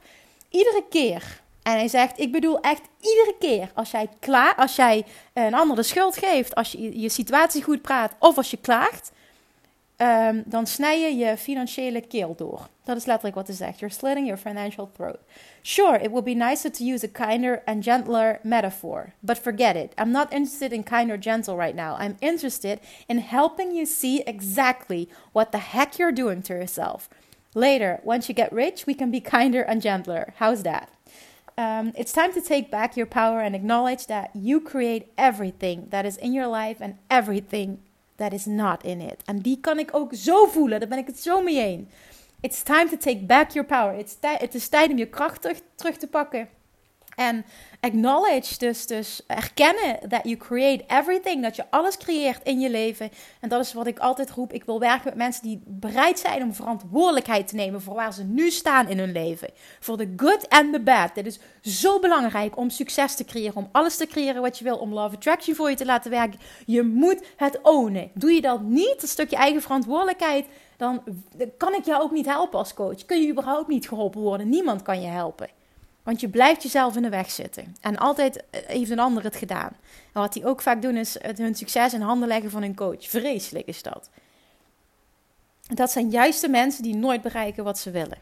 Iedere 0.48 0.84
keer, 0.90 1.42
en 1.62 1.72
hij 1.72 1.88
zegt, 1.88 2.20
ik 2.20 2.32
bedoel 2.32 2.60
echt 2.60 2.82
iedere 3.00 3.34
keer, 3.38 3.70
als 3.74 3.90
jij, 3.90 4.08
klaar, 4.20 4.54
als 4.54 4.76
jij 4.76 5.04
een 5.32 5.54
ander 5.54 5.76
de 5.76 5.82
schuld 5.82 6.16
geeft, 6.16 6.54
als 6.54 6.72
je 6.72 7.00
je 7.00 7.08
situatie 7.08 7.62
goed 7.62 7.82
praat 7.82 8.14
of 8.18 8.36
als 8.36 8.50
je 8.50 8.56
klaagt, 8.56 9.12
um, 10.04 10.42
dan 10.46 10.66
snij 10.66 11.00
je 11.00 11.16
je 11.16 11.36
financiële 11.36 12.00
keel 12.00 12.34
door. 12.36 12.68
Dat 12.84 12.96
is 12.96 13.04
letterlijk 13.04 13.36
wat 13.36 13.56
zegt. 13.56 13.78
You're 13.78 13.94
slitting 13.94 14.26
your 14.26 14.40
financial 14.40 14.90
throat. 14.92 15.18
Sure, 15.62 15.98
it 15.98 16.10
would 16.10 16.24
be 16.24 16.34
nicer 16.34 16.70
to 16.72 16.84
use 16.84 17.06
a 17.06 17.26
kinder 17.26 17.62
and 17.64 17.84
gentler 17.84 18.38
metaphor, 18.42 19.12
but 19.20 19.38
forget 19.38 19.76
it. 19.76 19.92
I'm 19.98 20.10
not 20.10 20.32
interested 20.32 20.72
in 20.72 20.82
kind 20.82 21.10
or 21.10 21.18
gentle 21.20 21.56
right 21.56 21.74
now. 21.74 21.96
I'm 21.98 22.16
interested 22.20 22.78
in 23.08 23.18
helping 23.18 23.74
you 23.74 23.86
see 23.86 24.22
exactly 24.26 25.08
what 25.32 25.50
the 25.50 25.58
heck 25.58 25.98
you're 25.98 26.14
doing 26.14 26.42
to 26.42 26.52
yourself. 26.52 27.08
Later, 27.54 28.00
once 28.02 28.28
you 28.28 28.34
get 28.34 28.52
rich, 28.52 28.86
we 28.86 28.94
can 28.94 29.10
be 29.10 29.20
kinder 29.20 29.62
and 29.62 29.80
gentler. 29.80 30.34
How's 30.36 30.62
that? 30.62 30.88
Um, 31.56 31.92
it's 31.96 32.12
time 32.12 32.32
to 32.32 32.40
take 32.40 32.68
back 32.70 32.96
your 32.96 33.06
power 33.06 33.40
and 33.40 33.54
acknowledge 33.54 34.06
that 34.06 34.30
you 34.34 34.60
create 34.60 35.12
everything 35.16 35.86
that 35.90 36.04
is 36.04 36.16
in 36.16 36.32
your 36.32 36.48
life 36.48 36.78
and 36.80 36.96
everything 37.08 37.78
that 38.16 38.32
is 38.32 38.46
not 38.46 38.84
in 38.84 39.00
it. 39.00 39.22
En 39.24 39.38
die 39.38 39.60
kan 39.60 39.78
ik 39.78 39.88
ook 39.92 40.14
zo 40.14 40.46
voelen. 40.46 40.80
Daar 40.80 40.88
ben 40.88 40.98
ik 40.98 41.06
het 41.06 41.20
zo 41.20 41.42
mee 41.42 41.60
eens. 41.60 41.88
It's 42.40 42.62
time 42.62 42.88
to 42.88 42.96
take 42.96 43.18
back 43.18 43.50
your 43.50 43.68
power. 43.68 43.98
It's 43.98 44.16
is 44.54 44.68
tijd 44.68 44.90
om 44.90 44.98
je 44.98 45.06
kracht 45.06 45.42
terug, 45.42 45.60
terug 45.74 45.96
te 45.96 46.06
pakken. 46.06 46.48
En 47.14 47.44
acknowledge, 47.80 48.58
dus, 48.58 48.86
dus 48.86 49.22
erkennen 49.26 50.08
that 50.08 50.20
you 50.22 50.36
create 50.36 50.84
everything, 50.86 51.42
dat 51.42 51.56
je 51.56 51.64
alles 51.70 51.96
creëert 51.96 52.40
in 52.42 52.60
je 52.60 52.70
leven. 52.70 53.10
En 53.40 53.48
dat 53.48 53.64
is 53.64 53.72
wat 53.72 53.86
ik 53.86 53.98
altijd 53.98 54.30
roep. 54.30 54.52
Ik 54.52 54.64
wil 54.64 54.80
werken 54.80 55.04
met 55.04 55.14
mensen 55.14 55.42
die 55.42 55.62
bereid 55.66 56.18
zijn 56.18 56.42
om 56.42 56.54
verantwoordelijkheid 56.54 57.48
te 57.48 57.54
nemen 57.54 57.82
voor 57.82 57.94
waar 57.94 58.12
ze 58.12 58.24
nu 58.24 58.50
staan 58.50 58.88
in 58.88 58.98
hun 58.98 59.12
leven. 59.12 59.50
Voor 59.80 59.96
de 59.96 60.12
good 60.16 60.48
and 60.48 60.72
the 60.72 60.80
bad. 60.80 61.14
Dit 61.14 61.26
is 61.26 61.38
zo 61.62 62.00
belangrijk 62.00 62.56
om 62.56 62.70
succes 62.70 63.14
te 63.14 63.24
creëren, 63.24 63.56
om 63.56 63.68
alles 63.72 63.96
te 63.96 64.06
creëren 64.06 64.42
wat 64.42 64.58
je 64.58 64.64
wil, 64.64 64.76
om 64.76 64.92
love 64.92 65.14
attraction 65.14 65.56
voor 65.56 65.70
je 65.70 65.76
te 65.76 65.84
laten 65.84 66.10
werken. 66.10 66.40
Je 66.66 66.82
moet 66.82 67.26
het 67.36 67.58
ownen. 67.62 68.10
Doe 68.14 68.32
je 68.32 68.40
dat 68.40 68.62
niet, 68.62 69.02
een 69.02 69.08
stukje 69.08 69.36
eigen 69.36 69.62
verantwoordelijkheid, 69.62 70.46
dan 70.76 71.02
kan 71.56 71.74
ik 71.74 71.84
jou 71.84 72.02
ook 72.02 72.12
niet 72.12 72.26
helpen 72.26 72.58
als 72.58 72.74
coach. 72.74 73.04
Kun 73.04 73.20
je 73.20 73.30
überhaupt 73.30 73.68
niet 73.68 73.88
geholpen 73.88 74.20
worden. 74.20 74.48
Niemand 74.48 74.82
kan 74.82 75.00
je 75.00 75.08
helpen. 75.08 75.48
Want 76.04 76.20
je 76.20 76.28
blijft 76.28 76.62
jezelf 76.62 76.96
in 76.96 77.02
de 77.02 77.08
weg 77.08 77.30
zitten. 77.30 77.76
En 77.80 77.96
altijd 77.96 78.44
eh, 78.50 78.60
heeft 78.66 78.90
een 78.90 78.98
ander 78.98 79.22
het 79.22 79.36
gedaan. 79.36 79.76
Wat 80.12 80.32
die 80.32 80.46
ook 80.46 80.62
vaak 80.62 80.82
doen 80.82 80.96
is 80.96 81.16
hun 81.36 81.54
succes 81.54 81.94
in 81.94 82.00
handen 82.00 82.28
leggen 82.28 82.50
van 82.50 82.62
hun 82.62 82.74
coach. 82.74 83.08
Vreselijk 83.08 83.66
is 83.66 83.82
dat. 83.82 84.10
Dat 85.74 85.90
zijn 85.90 86.10
juist 86.10 86.40
de 86.40 86.48
mensen 86.48 86.82
die 86.82 86.96
nooit 86.96 87.22
bereiken 87.22 87.64
wat 87.64 87.78
ze 87.78 87.90
willen. 87.90 88.18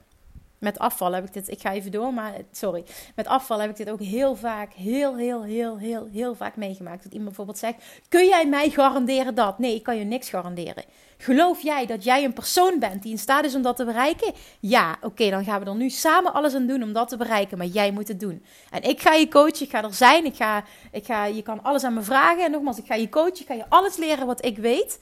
Met 0.63 0.79
afval 0.79 1.13
heb 1.13 1.25
ik 1.25 1.33
dit, 1.33 1.49
ik 1.49 1.61
ga 1.61 1.73
even 1.73 1.91
door, 1.91 2.15
maar 2.15 2.33
sorry. 2.53 2.85
Met 3.15 3.27
afval 3.27 3.61
heb 3.61 3.71
ik 3.71 3.77
dit 3.77 3.91
ook 3.91 4.01
heel 4.01 4.37
vaak, 4.37 4.73
heel, 4.73 5.17
heel, 5.17 5.45
heel, 5.45 5.79
heel, 5.79 6.09
heel 6.13 6.35
vaak 6.35 6.57
meegemaakt. 6.57 7.03
Dat 7.03 7.13
iemand 7.13 7.29
bijvoorbeeld 7.29 7.59
zegt: 7.59 7.85
Kun 8.09 8.27
jij 8.27 8.47
mij 8.47 8.71
garanderen 8.71 9.35
dat? 9.35 9.59
Nee, 9.59 9.75
ik 9.75 9.83
kan 9.83 9.99
je 9.99 10.05
niks 10.05 10.29
garanderen. 10.29 10.85
Geloof 11.17 11.63
jij 11.63 11.87
dat 11.87 12.05
jij 12.05 12.25
een 12.25 12.33
persoon 12.33 12.79
bent 12.79 13.03
die 13.03 13.13
in 13.13 13.19
staat 13.19 13.45
is 13.45 13.55
om 13.55 13.63
dat 13.63 13.77
te 13.77 13.85
bereiken? 13.85 14.33
Ja, 14.61 14.97
oké, 15.01 15.31
dan 15.31 15.45
gaan 15.45 15.61
we 15.61 15.67
er 15.67 15.75
nu 15.75 15.91
samen 15.91 16.33
alles 16.33 16.55
aan 16.55 16.67
doen 16.67 16.83
om 16.83 16.93
dat 16.93 17.09
te 17.09 17.17
bereiken. 17.17 17.59
Maar 17.59 17.67
jij 17.67 17.91
moet 17.91 18.09
het 18.09 18.21
doen. 18.21 18.45
En 18.71 18.83
ik 18.83 19.01
ga 19.01 19.13
je 19.13 19.29
coachen, 19.29 19.63
ik 19.63 19.71
ga 19.71 19.83
er 19.83 19.95
zijn. 19.95 20.25
Ik 20.25 20.37
ga, 20.37 20.65
ik 20.91 21.05
ga, 21.05 21.25
je 21.25 21.43
kan 21.43 21.63
alles 21.63 21.85
aan 21.85 21.95
me 21.95 22.03
vragen. 22.03 22.45
En 22.45 22.51
nogmaals, 22.51 22.79
ik 22.79 22.87
ga 22.87 22.95
je 22.95 23.09
coachen, 23.09 23.41
ik 23.41 23.47
ga 23.47 23.55
je 23.55 23.69
alles 23.69 23.97
leren 23.97 24.27
wat 24.27 24.45
ik 24.45 24.59
weet. 24.59 25.01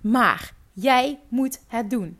Maar 0.00 0.52
jij 0.72 1.18
moet 1.28 1.60
het 1.66 1.90
doen. 1.90 2.18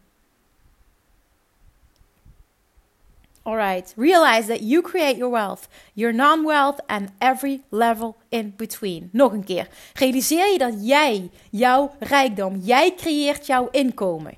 Alright, 3.51 3.93
realize 3.97 4.47
that 4.47 4.63
you 4.63 4.81
create 4.81 5.17
your 5.17 5.33
wealth, 5.33 5.69
your 5.95 6.13
non-wealth 6.13 6.79
and 6.87 7.11
every 7.19 7.63
level 7.71 8.17
in 8.29 8.55
between. 8.57 9.09
Nog 9.13 9.33
een 9.33 9.45
keer. 9.45 9.69
Realiseer 9.95 10.53
je 10.53 10.59
dat 10.59 10.75
jij 10.81 11.31
jouw 11.51 11.95
rijkdom, 11.99 12.57
jij 12.57 12.95
creëert 12.95 13.47
jouw 13.47 13.69
inkomen. 13.71 14.33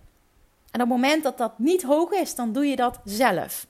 En 0.71 0.81
op 0.83 0.89
het 0.89 0.89
moment 0.89 1.23
dat 1.23 1.39
dat 1.39 1.59
niet 1.59 1.83
hoog 1.83 2.11
is, 2.11 2.35
dan 2.35 2.53
doe 2.53 2.67
je 2.67 2.77
dat 2.77 3.01
zelf. 3.05 3.67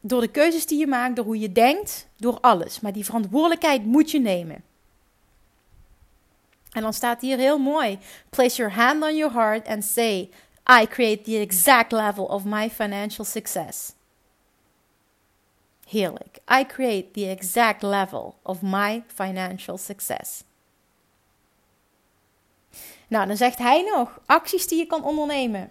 Door 0.00 0.20
de 0.20 0.28
keuzes 0.30 0.66
die 0.66 0.78
je 0.78 0.86
maakt, 0.86 1.16
door 1.16 1.24
hoe 1.24 1.38
je 1.38 1.52
denkt, 1.52 2.08
door 2.16 2.40
alles. 2.40 2.80
Maar 2.80 2.92
die 2.92 3.04
verantwoordelijkheid 3.04 3.84
moet 3.84 4.10
je 4.10 4.20
nemen. 4.20 4.64
En 6.72 6.82
dan 6.82 6.92
staat 6.92 7.20
hier 7.20 7.38
heel 7.38 7.58
mooi: 7.58 7.98
Place 8.30 8.56
your 8.56 8.72
hand 8.72 9.02
on 9.02 9.16
your 9.16 9.34
heart 9.34 9.68
and 9.68 9.84
say, 9.84 10.30
I 10.70 10.86
create 10.86 11.24
the 11.24 11.40
exact 11.40 11.92
level 11.92 12.24
of 12.24 12.44
my 12.44 12.70
financial 12.70 13.24
success. 13.24 13.92
Heerlijk. 15.88 16.38
I 16.60 16.64
create 16.64 17.12
the 17.12 17.28
exact 17.28 17.82
level 17.82 18.34
of 18.42 18.62
my 18.62 19.02
financial 19.06 19.78
success. 19.78 20.44
Nou, 23.08 23.26
dan 23.26 23.36
zegt 23.36 23.58
hij 23.58 23.82
nog 23.82 24.20
acties 24.26 24.66
die 24.68 24.78
je 24.78 24.86
kan 24.86 25.04
ondernemen. 25.04 25.70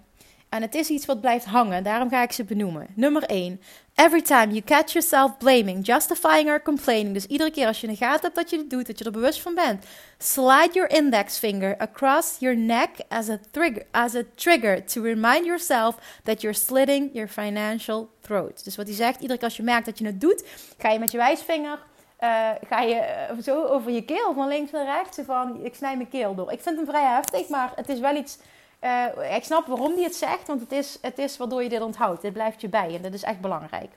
En 0.50 0.62
het 0.62 0.76
is 0.76 0.90
iets 0.90 1.06
wat 1.06 1.22
blijft 1.22 1.46
hangen, 1.46 1.84
daarom 1.84 2.10
ga 2.10 2.24
ik 2.24 2.32
ze 2.32 2.44
benoemen. 2.44 2.88
Nummer 2.94 3.24
1. 3.24 3.62
Every 4.00 4.22
time 4.22 4.52
you 4.52 4.62
catch 4.62 4.94
yourself 4.94 5.40
blaming, 5.40 5.82
justifying 5.82 6.50
or 6.50 6.60
complaining. 6.60 7.14
Dus 7.14 7.26
iedere 7.26 7.52
keer 7.52 7.68
als 7.68 7.82
je 7.82 7.88
in 7.88 7.94
de 7.94 8.00
gaten 8.00 8.22
hebt 8.22 8.36
dat 8.36 8.50
je 8.50 8.58
het 8.58 8.70
doet, 8.70 8.88
dat 8.88 9.00
je 9.00 9.06
er 9.06 9.12
bewust 9.12 9.42
van 9.42 9.56
bent. 9.56 9.86
Slide 10.18 10.70
your 10.74 10.90
index 10.90 11.38
finger 11.38 11.76
across 11.78 12.36
your 12.40 12.58
neck 12.58 12.90
as 13.08 13.30
a, 13.30 13.40
trigger, 13.52 13.84
as 13.92 14.16
a 14.16 14.22
trigger 14.36 14.86
to 14.86 15.02
remind 15.02 15.46
yourself 15.46 15.96
that 16.24 16.42
you're 16.42 16.58
slitting 16.58 17.10
your 17.14 17.30
financial 17.30 18.10
throat. 18.22 18.64
Dus 18.64 18.76
wat 18.76 18.86
hij 18.86 18.96
zegt, 18.96 19.22
iedere 19.22 19.40
keer 19.40 19.48
als 19.48 19.58
je 19.58 19.64
merkt 19.64 19.86
dat 19.86 19.98
je 19.98 20.06
het 20.06 20.22
doet, 20.22 20.44
ga 20.78 20.90
je 20.90 21.00
met 21.00 21.12
je 21.12 21.18
wijsvinger... 21.18 21.80
Uh, 22.24 22.50
ga 22.68 22.82
je 22.82 23.28
uh, 23.32 23.44
zo 23.44 23.64
over 23.66 23.92
je 23.92 24.06
keel 24.06 24.34
van 24.34 24.48
links 24.48 24.72
naar 24.72 24.86
rechts 24.86 25.18
van 25.26 25.66
ik 25.66 25.76
snij 25.76 25.96
mijn 25.96 26.10
keel 26.10 26.36
door. 26.36 26.52
Ik 26.52 26.62
vind 26.62 26.76
hem 26.76 26.86
vrij 26.86 27.14
heftig, 27.14 27.48
maar 27.48 27.72
het 27.76 27.90
is 27.90 28.00
wel 28.00 28.16
iets 28.16 28.38
uh, 28.82 29.36
ik 29.36 29.44
snap 29.44 29.68
waarom 29.68 29.94
hij 29.94 30.04
het 30.04 30.16
zegt, 30.16 30.48
want 30.48 30.62
het 30.62 30.72
is, 30.72 30.98
het 31.02 31.18
is 31.18 31.38
waardoor 31.38 31.64
je 31.64 31.70
dit 31.70 31.82
onthoudt. 31.82 32.22
Dit 32.22 32.34
blijft 32.34 32.62
je 32.62 32.70
bij 32.70 32.96
en 32.96 33.02
dat 33.02 33.14
is 33.14 33.24
echt 33.24 33.40
belangrijk. 33.40 33.90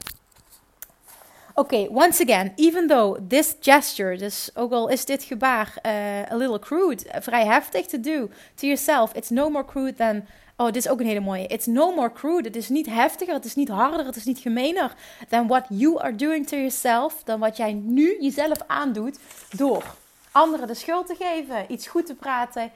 Oké, 1.55 1.89
once 1.91 2.23
again, 2.23 2.53
even 2.57 2.87
though 2.87 3.19
this 3.29 3.57
gesture, 3.61 4.17
dus 4.17 4.51
ook 4.55 4.73
al 4.73 4.89
is 4.89 5.05
dit 5.05 5.23
gebaar 5.23 5.75
uh, 5.83 6.33
a 6.33 6.37
little 6.37 6.59
crude, 6.59 7.05
vrij 7.21 7.47
heftig 7.47 7.87
to 7.87 8.01
do 8.01 8.29
to 8.55 8.67
yourself, 8.67 9.15
it's 9.15 9.31
no 9.31 9.51
more 9.51 9.65
crude 9.65 9.95
than. 9.95 10.23
Oh, 10.57 10.67
dit 10.67 10.77
is 10.77 10.89
ook 10.89 11.01
een 11.01 11.07
hele 11.07 11.21
mooie. 11.21 11.47
It's 11.47 11.67
no 11.67 11.95
more 11.95 12.13
crude. 12.13 12.49
Het 12.49 12.57
is 12.57 12.69
niet 12.69 12.87
heftiger, 12.87 13.35
het 13.35 13.45
is 13.45 13.55
niet 13.55 13.69
harder, 13.69 14.07
het 14.07 14.17
is 14.17 14.25
niet 14.25 14.39
gemener 14.39 14.95
than 15.29 15.47
what 15.47 15.65
you 15.69 16.01
are 16.01 16.15
doing 16.15 16.47
to 16.47 16.57
yourself, 16.57 17.23
dan 17.25 17.41
wat 17.41 17.57
jij 17.57 17.73
nu 17.73 18.17
jezelf 18.21 18.59
aandoet 18.67 19.19
door 19.51 19.85
anderen 20.33 20.67
de 20.67 20.75
schuld 20.75 21.07
te 21.07 21.15
geven, 21.19 21.73
iets 21.73 21.87
goed 21.87 22.07
te 22.07 22.15
praten 22.15 22.71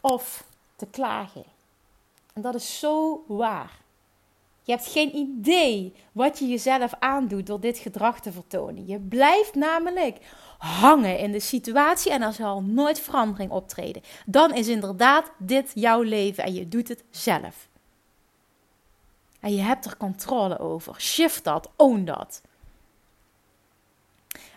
of 0.00 0.44
te 0.78 0.86
klagen. 0.86 1.44
En 2.34 2.42
dat 2.42 2.54
is 2.54 2.78
zo 2.78 3.24
waar. 3.26 3.78
Je 4.62 4.72
hebt 4.72 4.86
geen 4.86 5.16
idee 5.16 5.92
wat 6.12 6.38
je 6.38 6.48
jezelf 6.48 6.92
aandoet 6.98 7.46
door 7.46 7.60
dit 7.60 7.78
gedrag 7.78 8.20
te 8.20 8.32
vertonen. 8.32 8.86
Je 8.86 8.98
blijft 8.98 9.54
namelijk 9.54 10.18
hangen 10.58 11.18
in 11.18 11.32
de 11.32 11.40
situatie 11.40 12.12
en 12.12 12.22
er 12.22 12.32
zal 12.32 12.62
nooit 12.62 13.00
verandering 13.00 13.50
optreden. 13.50 14.02
Dan 14.26 14.54
is 14.54 14.68
inderdaad 14.68 15.30
dit 15.38 15.70
jouw 15.74 16.02
leven 16.02 16.44
en 16.44 16.54
je 16.54 16.68
doet 16.68 16.88
het 16.88 17.04
zelf. 17.10 17.68
En 19.40 19.54
je 19.54 19.60
hebt 19.60 19.84
er 19.84 19.96
controle 19.96 20.58
over. 20.58 21.00
Shift 21.00 21.44
dat, 21.44 21.70
own 21.76 22.04
dat. 22.04 22.42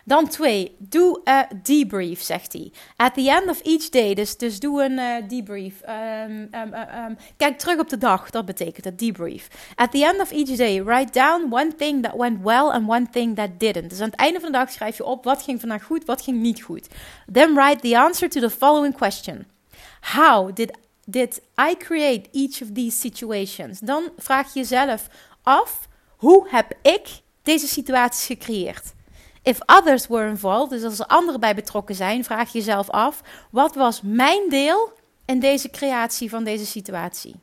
Dan 0.04 0.28
twee, 0.28 0.76
doe 0.78 1.20
a 1.28 1.48
debrief, 1.62 2.22
zegt 2.22 2.52
hij. 2.52 2.72
At 2.96 3.14
the 3.14 3.30
end 3.30 3.48
of 3.48 3.60
each 3.62 3.88
day, 3.88 4.14
dus, 4.14 4.36
dus 4.36 4.60
doe 4.60 4.84
een 4.84 4.92
uh, 4.92 5.28
debrief. 5.28 5.82
Um, 5.88 6.48
um, 6.54 6.74
um, 6.74 7.16
kijk 7.36 7.58
terug 7.58 7.78
op 7.78 7.88
de 7.88 7.98
dag, 7.98 8.30
dat 8.30 8.44
betekent 8.44 8.84
het 8.84 8.98
debrief. 8.98 9.48
At 9.74 9.90
the 9.90 10.04
end 10.04 10.20
of 10.20 10.30
each 10.30 10.56
day, 10.56 10.84
write 10.84 11.12
down 11.12 11.46
one 11.50 11.74
thing 11.76 12.02
that 12.02 12.16
went 12.16 12.42
well 12.42 12.70
and 12.70 12.88
one 12.88 13.06
thing 13.10 13.36
that 13.36 13.50
didn't. 13.58 13.90
Dus 13.90 14.00
aan 14.00 14.10
het 14.10 14.18
einde 14.20 14.40
van 14.40 14.52
de 14.52 14.58
dag 14.58 14.70
schrijf 14.70 14.96
je 14.96 15.04
op 15.04 15.24
wat 15.24 15.42
ging 15.42 15.60
vandaag 15.60 15.84
goed, 15.84 16.04
wat 16.04 16.22
ging 16.22 16.40
niet 16.40 16.62
goed. 16.62 16.88
Then 17.32 17.54
write 17.54 17.80
the 17.80 17.98
answer 17.98 18.28
to 18.28 18.40
the 18.40 18.50
following 18.50 18.96
question. 18.96 19.46
How 20.00 20.54
did 20.54 20.70
did 21.04 21.40
I 21.58 21.74
create 21.78 22.28
each 22.32 22.62
of 22.62 22.72
these 22.74 22.98
situations? 22.98 23.80
Dan 23.80 24.10
vraag 24.16 24.52
je 24.52 24.60
jezelf 24.60 25.08
af, 25.42 25.88
hoe 26.16 26.48
heb 26.48 26.72
ik 26.82 27.08
deze 27.42 27.66
situaties 27.66 28.26
gecreëerd? 28.26 28.92
If 29.42 29.58
others 29.66 30.06
were 30.06 30.28
involved, 30.28 30.70
dus 30.70 30.82
als 30.82 30.98
er 30.98 31.06
anderen 31.06 31.40
bij 31.40 31.54
betrokken 31.54 31.94
zijn, 31.94 32.24
vraag 32.24 32.52
je 32.52 32.58
jezelf 32.58 32.90
af: 32.90 33.20
wat 33.50 33.74
was 33.74 34.00
mijn 34.02 34.48
deel 34.48 34.92
in 35.24 35.40
deze 35.40 35.70
creatie 35.70 36.30
van 36.30 36.44
deze 36.44 36.66
situatie? 36.66 37.40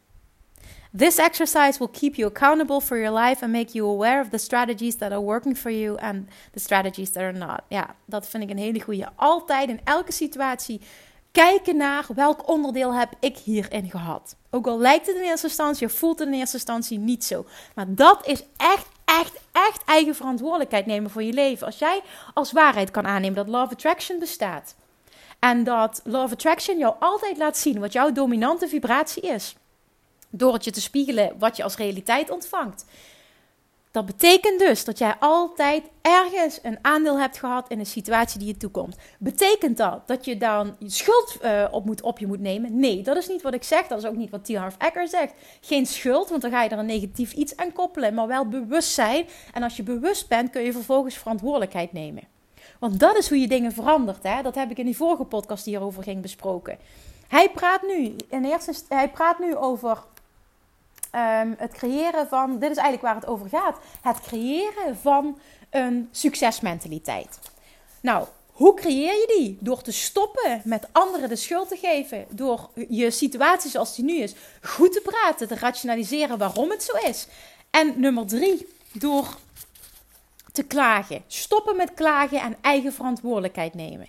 This 0.97 1.17
exercise 1.17 1.77
will 1.77 1.91
keep 1.91 2.15
you 2.15 2.27
accountable 2.27 2.81
for 2.81 2.97
your 2.97 3.19
life 3.19 3.43
and 3.43 3.51
make 3.51 3.73
you 3.73 3.95
aware 3.95 4.21
of 4.21 4.29
the 4.29 4.37
strategies 4.37 4.95
that 4.95 5.11
are 5.11 5.21
working 5.21 5.57
for 5.57 5.71
you 5.71 5.97
and 5.97 6.27
the 6.51 6.59
strategies 6.59 7.11
that 7.11 7.23
are 7.23 7.37
not. 7.37 7.61
Ja, 7.67 7.95
dat 8.05 8.27
vind 8.27 8.43
ik 8.43 8.49
een 8.49 8.57
hele 8.57 8.81
goede. 8.81 9.09
Altijd 9.15 9.69
in 9.69 9.81
elke 9.83 10.11
situatie 10.11 10.81
kijken 11.31 11.77
naar 11.77 12.05
welk 12.15 12.49
onderdeel 12.49 12.93
heb 12.93 13.13
ik 13.19 13.37
hierin 13.37 13.89
gehad. 13.89 14.35
Ook 14.49 14.67
al 14.67 14.79
lijkt 14.79 15.07
het 15.07 15.15
in 15.15 15.21
eerste 15.21 15.47
instantie, 15.47 15.87
of 15.87 15.93
voelt 15.93 16.19
het 16.19 16.27
in 16.27 16.33
eerste 16.33 16.55
instantie 16.55 16.99
niet 16.99 17.25
zo. 17.25 17.45
Maar 17.75 17.85
dat 17.95 18.27
is 18.27 18.43
echt, 18.57 18.87
echt, 19.09 19.39
echt 19.51 19.83
eigen 19.85 20.15
verantwoordelijkheid 20.15 20.85
nemen 20.85 21.11
voor 21.11 21.23
je 21.23 21.33
leven. 21.33 21.65
Als 21.65 21.79
jij 21.79 22.01
als 22.33 22.51
waarheid 22.51 22.91
kan 22.91 23.07
aannemen 23.07 23.35
dat 23.35 23.47
Love 23.47 23.73
Attraction 23.73 24.19
bestaat. 24.19 24.75
En 25.39 25.63
dat 25.63 26.01
Love 26.03 26.33
Attraction 26.33 26.77
jou 26.77 26.95
altijd 26.99 27.37
laat 27.37 27.57
zien 27.57 27.79
wat 27.79 27.93
jouw 27.93 28.11
dominante 28.11 28.67
vibratie 28.67 29.21
is. 29.21 29.55
Door 30.29 30.53
het 30.53 30.63
je 30.63 30.71
te 30.71 30.81
spiegelen 30.81 31.35
wat 31.39 31.57
je 31.57 31.63
als 31.63 31.75
realiteit 31.75 32.29
ontvangt. 32.29 32.85
Dat 33.91 34.05
betekent 34.05 34.59
dus 34.59 34.85
dat 34.85 34.97
jij 34.97 35.15
altijd 35.19 35.83
ergens 36.01 36.59
een 36.63 36.77
aandeel 36.81 37.19
hebt 37.19 37.37
gehad 37.37 37.69
in 37.69 37.79
een 37.79 37.85
situatie 37.85 38.39
die 38.39 38.47
je 38.47 38.57
toekomt. 38.57 38.95
Betekent 39.19 39.77
dat 39.77 40.07
dat 40.07 40.25
je 40.25 40.37
dan 40.37 40.75
je 40.79 40.89
schuld 40.89 41.37
uh, 41.41 41.65
op, 41.71 41.85
moet, 41.85 42.01
op 42.01 42.19
je 42.19 42.27
moet 42.27 42.39
nemen? 42.39 42.79
Nee, 42.79 43.01
dat 43.01 43.17
is 43.17 43.27
niet 43.27 43.41
wat 43.41 43.53
ik 43.53 43.63
zeg. 43.63 43.87
Dat 43.87 43.97
is 43.97 44.05
ook 44.05 44.15
niet 44.15 44.29
wat 44.29 44.45
T. 44.45 44.55
Harv 44.55 44.75
Eker 44.77 45.07
zegt. 45.07 45.33
Geen 45.61 45.85
schuld, 45.85 46.29
want 46.29 46.41
dan 46.41 46.51
ga 46.51 46.63
je 46.63 46.69
er 46.69 46.77
een 46.77 46.85
negatief 46.85 47.33
iets 47.33 47.55
aan 47.57 47.73
koppelen. 47.73 48.13
Maar 48.13 48.27
wel 48.27 48.47
bewustzijn. 48.47 49.27
En 49.53 49.63
als 49.63 49.75
je 49.75 49.83
bewust 49.83 50.27
bent, 50.27 50.49
kun 50.49 50.61
je 50.61 50.71
vervolgens 50.71 51.17
verantwoordelijkheid 51.17 51.93
nemen. 51.93 52.23
Want 52.79 52.99
dat 52.99 53.17
is 53.17 53.29
hoe 53.29 53.39
je 53.39 53.47
dingen 53.47 53.71
verandert. 53.71 54.23
Hè? 54.23 54.41
Dat 54.41 54.55
heb 54.55 54.71
ik 54.71 54.77
in 54.77 54.85
die 54.85 54.97
vorige 54.97 55.23
podcast 55.23 55.65
hierover 55.65 56.03
ging 56.03 56.21
besproken. 56.21 56.77
Hij 57.27 57.49
praat 57.49 57.81
nu, 57.81 58.15
in 58.29 58.45
eerste, 58.45 58.73
hij 58.87 59.09
praat 59.09 59.39
nu 59.39 59.55
over 59.55 59.97
um, 61.15 61.55
het 61.57 61.73
creëren 61.73 62.27
van, 62.27 62.59
dit 62.59 62.71
is 62.71 62.77
eigenlijk 62.77 63.01
waar 63.01 63.15
het 63.15 63.27
over 63.27 63.49
gaat, 63.49 63.77
het 64.01 64.21
creëren 64.21 64.97
van 65.01 65.39
een 65.69 66.09
succesmentaliteit. 66.11 67.39
Nou, 68.01 68.27
hoe 68.51 68.73
creëer 68.73 69.13
je 69.13 69.33
die? 69.37 69.57
Door 69.59 69.81
te 69.81 69.91
stoppen 69.91 70.61
met 70.63 70.87
anderen 70.91 71.29
de 71.29 71.35
schuld 71.35 71.67
te 71.67 71.75
geven. 71.75 72.25
Door 72.29 72.69
je 72.89 73.11
situatie 73.11 73.69
zoals 73.69 73.95
die 73.95 74.05
nu 74.05 74.15
is 74.15 74.35
goed 74.61 74.93
te 74.93 75.01
praten, 75.01 75.47
te 75.47 75.55
rationaliseren 75.55 76.37
waarom 76.37 76.69
het 76.69 76.83
zo 76.83 77.07
is. 77.07 77.27
En 77.69 77.99
nummer 77.99 78.25
drie, 78.25 78.67
door 78.91 79.37
te 80.51 80.63
klagen. 80.63 81.23
Stoppen 81.27 81.75
met 81.75 81.93
klagen 81.93 82.41
en 82.41 82.55
eigen 82.61 82.93
verantwoordelijkheid 82.93 83.73
nemen. 83.73 84.07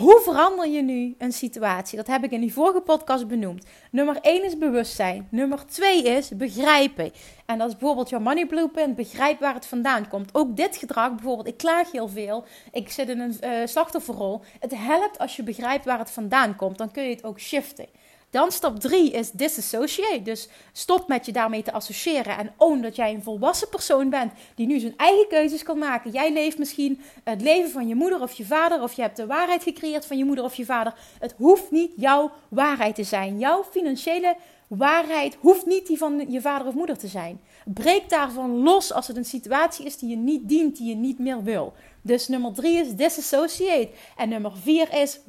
Hoe 0.00 0.20
verander 0.24 0.68
je 0.68 0.82
nu 0.82 1.14
een 1.18 1.32
situatie? 1.32 1.96
Dat 1.96 2.06
heb 2.06 2.24
ik 2.24 2.30
in 2.30 2.40
die 2.40 2.52
vorige 2.52 2.80
podcast 2.80 3.28
benoemd. 3.28 3.64
Nummer 3.90 4.18
1 4.20 4.44
is 4.44 4.58
bewustzijn. 4.58 5.28
Nummer 5.30 5.66
2 5.66 6.02
is 6.02 6.28
begrijpen. 6.28 7.12
En 7.46 7.58
dat 7.58 7.68
is 7.68 7.76
bijvoorbeeld 7.76 8.08
jouw 8.08 8.20
money 8.20 8.46
blueprint. 8.46 8.96
Begrijp 8.96 9.40
waar 9.40 9.54
het 9.54 9.66
vandaan 9.66 10.08
komt. 10.08 10.34
Ook 10.34 10.56
dit 10.56 10.76
gedrag, 10.76 11.14
bijvoorbeeld, 11.14 11.48
ik 11.48 11.56
klaag 11.56 11.92
heel 11.92 12.08
veel. 12.08 12.44
Ik 12.72 12.90
zit 12.90 13.08
in 13.08 13.20
een 13.20 13.36
uh, 13.44 13.50
slachtofferrol. 13.64 14.40
Het 14.60 14.74
helpt 14.76 15.18
als 15.18 15.36
je 15.36 15.42
begrijpt 15.42 15.84
waar 15.84 15.98
het 15.98 16.10
vandaan 16.10 16.56
komt. 16.56 16.78
Dan 16.78 16.90
kun 16.90 17.02
je 17.02 17.10
het 17.10 17.24
ook 17.24 17.40
shiften. 17.40 17.86
Dan 18.30 18.52
stap 18.52 18.80
3 18.80 19.10
is 19.10 19.30
disassociate. 19.30 20.22
Dus 20.22 20.48
stop 20.72 21.08
met 21.08 21.26
je 21.26 21.32
daarmee 21.32 21.62
te 21.62 21.72
associëren. 21.72 22.38
En 22.38 22.52
own 22.56 22.80
dat 22.80 22.96
jij 22.96 23.14
een 23.14 23.22
volwassen 23.22 23.68
persoon 23.68 24.10
bent 24.10 24.32
die 24.54 24.66
nu 24.66 24.78
zijn 24.78 24.96
eigen 24.96 25.28
keuzes 25.28 25.62
kan 25.62 25.78
maken. 25.78 26.10
Jij 26.10 26.32
leeft 26.32 26.58
misschien 26.58 27.00
het 27.24 27.40
leven 27.40 27.70
van 27.70 27.88
je 27.88 27.94
moeder 27.94 28.20
of 28.20 28.32
je 28.32 28.44
vader. 28.44 28.82
Of 28.82 28.92
je 28.92 29.02
hebt 29.02 29.16
de 29.16 29.26
waarheid 29.26 29.62
gecreëerd 29.62 30.06
van 30.06 30.18
je 30.18 30.24
moeder 30.24 30.44
of 30.44 30.54
je 30.54 30.64
vader. 30.64 30.94
Het 31.18 31.34
hoeft 31.36 31.70
niet 31.70 31.92
jouw 31.96 32.30
waarheid 32.48 32.94
te 32.94 33.04
zijn. 33.04 33.38
Jouw 33.38 33.64
financiële 33.70 34.36
waarheid 34.76 35.36
hoeft 35.40 35.66
niet 35.66 35.86
die 35.86 35.98
van 35.98 36.24
je 36.28 36.40
vader 36.40 36.66
of 36.66 36.74
moeder 36.74 36.98
te 36.98 37.06
zijn. 37.06 37.40
Breek 37.64 38.08
daarvan 38.08 38.62
los 38.62 38.92
als 38.92 39.06
het 39.06 39.16
een 39.16 39.24
situatie 39.24 39.86
is 39.86 39.96
die 39.96 40.08
je 40.08 40.16
niet 40.16 40.48
dient, 40.48 40.76
die 40.76 40.88
je 40.88 40.94
niet 40.94 41.18
meer 41.18 41.42
wil. 41.42 41.72
Dus 42.02 42.28
nummer 42.28 42.52
drie 42.52 42.78
is 42.78 42.94
disassociate. 42.94 43.90
En 44.16 44.28
nummer 44.28 44.52
vier 44.56 44.92
is 44.94 45.20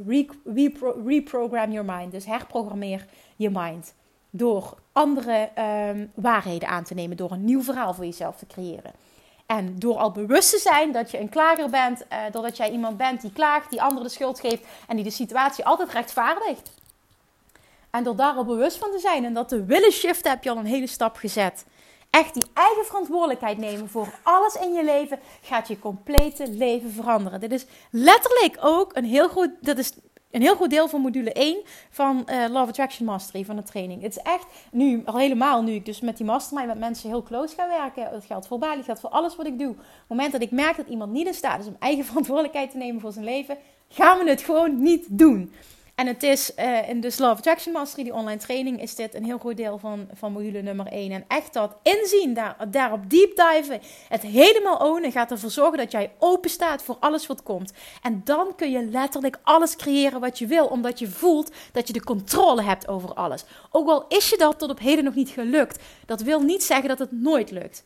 reprogram 1.05 1.71
your 1.71 1.85
mind. 1.85 2.11
Dus 2.11 2.25
herprogrammeer 2.25 3.05
je 3.35 3.49
mind. 3.49 3.93
Door 4.29 4.77
andere 4.91 5.49
um, 5.89 6.11
waarheden 6.15 6.67
aan 6.67 6.83
te 6.83 6.93
nemen. 6.93 7.17
Door 7.17 7.31
een 7.31 7.45
nieuw 7.45 7.63
verhaal 7.63 7.93
voor 7.93 8.05
jezelf 8.05 8.37
te 8.37 8.47
creëren. 8.47 8.91
En 9.45 9.79
door 9.79 9.97
al 9.97 10.11
bewust 10.11 10.49
te 10.49 10.59
zijn 10.59 10.91
dat 10.91 11.11
je 11.11 11.19
een 11.19 11.29
klager 11.29 11.69
bent. 11.69 12.01
Uh, 12.01 12.17
doordat 12.31 12.57
jij 12.57 12.71
iemand 12.71 12.97
bent 12.97 13.21
die 13.21 13.33
klaagt, 13.33 13.69
die 13.69 13.81
anderen 13.81 14.03
de 14.03 14.09
schuld 14.09 14.39
geeft. 14.39 14.63
En 14.87 14.95
die 14.95 15.05
de 15.05 15.11
situatie 15.11 15.65
altijd 15.65 15.91
rechtvaardigt. 15.91 16.71
En 17.89 18.03
door 18.03 18.15
daar 18.15 18.33
al 18.33 18.45
bewust 18.45 18.77
van 18.77 18.91
te 18.91 18.99
zijn 18.99 19.25
en 19.25 19.33
dat 19.33 19.49
te 19.49 19.65
willen 19.65 19.91
shiften, 19.91 20.31
heb 20.31 20.43
je 20.43 20.49
al 20.49 20.57
een 20.57 20.65
hele 20.65 20.87
stap 20.87 21.15
gezet. 21.15 21.65
Echt 22.11 22.33
die 22.33 22.45
eigen 22.53 22.85
verantwoordelijkheid 22.85 23.57
nemen 23.57 23.89
voor 23.89 24.07
alles 24.23 24.55
in 24.55 24.73
je 24.73 24.83
leven 24.83 25.19
gaat 25.41 25.67
je 25.67 25.79
complete 25.79 26.49
leven 26.49 26.91
veranderen. 26.91 27.39
Dit 27.39 27.51
is 27.51 27.65
letterlijk 27.91 28.57
ook 28.61 28.95
een 28.95 29.05
heel 29.05 29.29
goed, 29.29 29.49
dat 29.61 29.77
is 29.77 29.93
een 30.31 30.41
heel 30.41 30.55
goed 30.55 30.69
deel 30.69 30.87
van 30.87 31.01
module 31.01 31.33
1 31.33 31.61
van 31.89 32.25
uh, 32.25 32.45
Love 32.49 32.69
Attraction 32.69 33.05
Mastery 33.05 33.45
van 33.45 33.55
de 33.55 33.63
training. 33.63 34.01
Het 34.01 34.15
is 34.17 34.23
echt 34.23 34.45
nu, 34.71 35.01
al 35.05 35.17
helemaal 35.17 35.63
nu 35.63 35.71
ik 35.71 35.85
dus 35.85 36.01
met 36.01 36.17
die 36.17 36.25
mastermind 36.25 36.67
met 36.67 36.79
mensen 36.79 37.09
heel 37.09 37.23
close 37.23 37.55
ga 37.55 37.67
werken. 37.67 38.11
Dat 38.11 38.25
geldt 38.25 38.47
voor 38.47 38.59
Bali, 38.59 38.83
geldt 38.83 39.01
voor 39.01 39.09
alles 39.09 39.35
wat 39.35 39.45
ik 39.45 39.59
doe. 39.59 39.69
Op 39.69 39.77
het 39.77 40.07
moment 40.07 40.31
dat 40.31 40.41
ik 40.41 40.51
merk 40.51 40.77
dat 40.77 40.87
iemand 40.87 41.11
niet 41.11 41.27
in 41.27 41.33
staat 41.33 41.59
is 41.59 41.67
om 41.67 41.75
eigen 41.79 42.05
verantwoordelijkheid 42.11 42.71
te 42.71 42.77
nemen 42.77 43.01
voor 43.01 43.11
zijn 43.11 43.25
leven, 43.25 43.57
gaan 43.89 44.17
we 44.17 44.29
het 44.29 44.41
gewoon 44.41 44.81
niet 44.81 45.05
doen. 45.09 45.53
En 46.01 46.07
het 46.07 46.23
is 46.23 46.51
uh, 46.59 46.89
in 46.89 47.01
de 47.01 47.13
Love 47.17 47.35
Attraction 47.37 47.73
Mastery, 47.73 48.03
die 48.03 48.13
online 48.13 48.39
training, 48.39 48.81
is 48.81 48.95
dit 48.95 49.15
een 49.15 49.25
heel 49.25 49.37
groot 49.37 49.57
deel 49.57 49.77
van, 49.77 50.07
van 50.13 50.31
module 50.31 50.61
nummer 50.61 50.85
1. 50.85 51.11
En 51.11 51.23
echt 51.27 51.53
dat 51.53 51.75
inzien, 51.83 52.33
daar, 52.33 52.71
daarop 52.71 53.09
deep 53.09 53.35
diven, 53.35 53.81
het 54.07 54.21
helemaal 54.21 54.77
ownen, 54.77 55.11
gaat 55.11 55.31
ervoor 55.31 55.49
zorgen 55.49 55.77
dat 55.77 55.91
jij 55.91 56.11
open 56.19 56.49
staat 56.49 56.83
voor 56.83 56.97
alles 56.99 57.27
wat 57.27 57.43
komt. 57.43 57.73
En 58.01 58.21
dan 58.23 58.55
kun 58.55 58.71
je 58.71 58.85
letterlijk 58.85 59.39
alles 59.43 59.75
creëren 59.75 60.19
wat 60.19 60.39
je 60.39 60.47
wil, 60.47 60.65
omdat 60.65 60.99
je 60.99 61.07
voelt 61.07 61.51
dat 61.71 61.87
je 61.87 61.93
de 61.93 62.03
controle 62.03 62.61
hebt 62.61 62.87
over 62.87 63.13
alles. 63.13 63.45
Ook 63.71 63.87
al 63.87 64.05
is 64.07 64.29
je 64.29 64.37
dat 64.37 64.59
tot 64.59 64.69
op 64.69 64.79
heden 64.79 65.03
nog 65.03 65.15
niet 65.15 65.29
gelukt, 65.29 65.83
dat 66.05 66.21
wil 66.21 66.39
niet 66.39 66.63
zeggen 66.63 66.89
dat 66.89 66.99
het 66.99 67.11
nooit 67.11 67.51
lukt. 67.51 67.83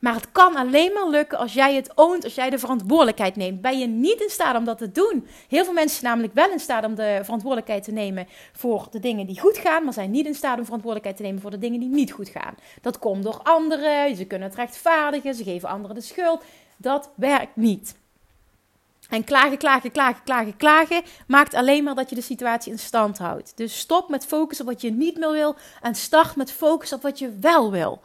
Maar 0.00 0.14
het 0.14 0.32
kan 0.32 0.56
alleen 0.56 0.92
maar 0.92 1.08
lukken 1.08 1.38
als 1.38 1.52
jij 1.52 1.74
het 1.74 1.92
oont, 1.94 2.24
als 2.24 2.34
jij 2.34 2.50
de 2.50 2.58
verantwoordelijkheid 2.58 3.36
neemt. 3.36 3.60
Ben 3.60 3.78
je 3.78 3.86
niet 3.86 4.20
in 4.20 4.30
staat 4.30 4.56
om 4.56 4.64
dat 4.64 4.78
te 4.78 4.92
doen? 4.92 5.26
Heel 5.48 5.64
veel 5.64 5.72
mensen 5.72 5.98
zijn 5.98 6.10
namelijk 6.10 6.34
wel 6.34 6.50
in 6.50 6.60
staat 6.60 6.84
om 6.84 6.94
de 6.94 7.20
verantwoordelijkheid 7.22 7.84
te 7.84 7.92
nemen 7.92 8.26
voor 8.52 8.86
de 8.90 9.00
dingen 9.00 9.26
die 9.26 9.40
goed 9.40 9.58
gaan, 9.58 9.84
maar 9.84 9.92
zijn 9.92 10.10
niet 10.10 10.26
in 10.26 10.34
staat 10.34 10.58
om 10.58 10.64
verantwoordelijkheid 10.64 11.16
te 11.16 11.22
nemen 11.22 11.40
voor 11.40 11.50
de 11.50 11.58
dingen 11.58 11.80
die 11.80 11.88
niet 11.88 12.12
goed 12.12 12.28
gaan. 12.28 12.54
Dat 12.80 12.98
komt 12.98 13.22
door 13.22 13.40
anderen, 13.42 14.16
ze 14.16 14.24
kunnen 14.24 14.48
het 14.48 14.56
rechtvaardigen, 14.56 15.34
ze 15.34 15.44
geven 15.44 15.68
anderen 15.68 15.96
de 15.96 16.02
schuld. 16.02 16.42
Dat 16.76 17.10
werkt 17.14 17.56
niet. 17.56 17.98
En 19.08 19.24
klagen, 19.24 19.58
klagen, 19.58 19.90
klagen, 19.90 20.22
klagen, 20.22 20.56
klagen 20.56 21.02
maakt 21.26 21.54
alleen 21.54 21.84
maar 21.84 21.94
dat 21.94 22.08
je 22.08 22.14
de 22.14 22.22
situatie 22.22 22.72
in 22.72 22.78
stand 22.78 23.18
houdt. 23.18 23.52
Dus 23.56 23.78
stop 23.78 24.08
met 24.08 24.26
focussen 24.26 24.66
op 24.66 24.72
wat 24.72 24.80
je 24.80 24.90
niet 24.90 25.18
meer 25.18 25.32
wil 25.32 25.56
en 25.82 25.94
start 25.94 26.36
met 26.36 26.52
focussen 26.52 26.96
op 26.96 27.02
wat 27.02 27.18
je 27.18 27.36
wel 27.40 27.70
wil. 27.70 28.00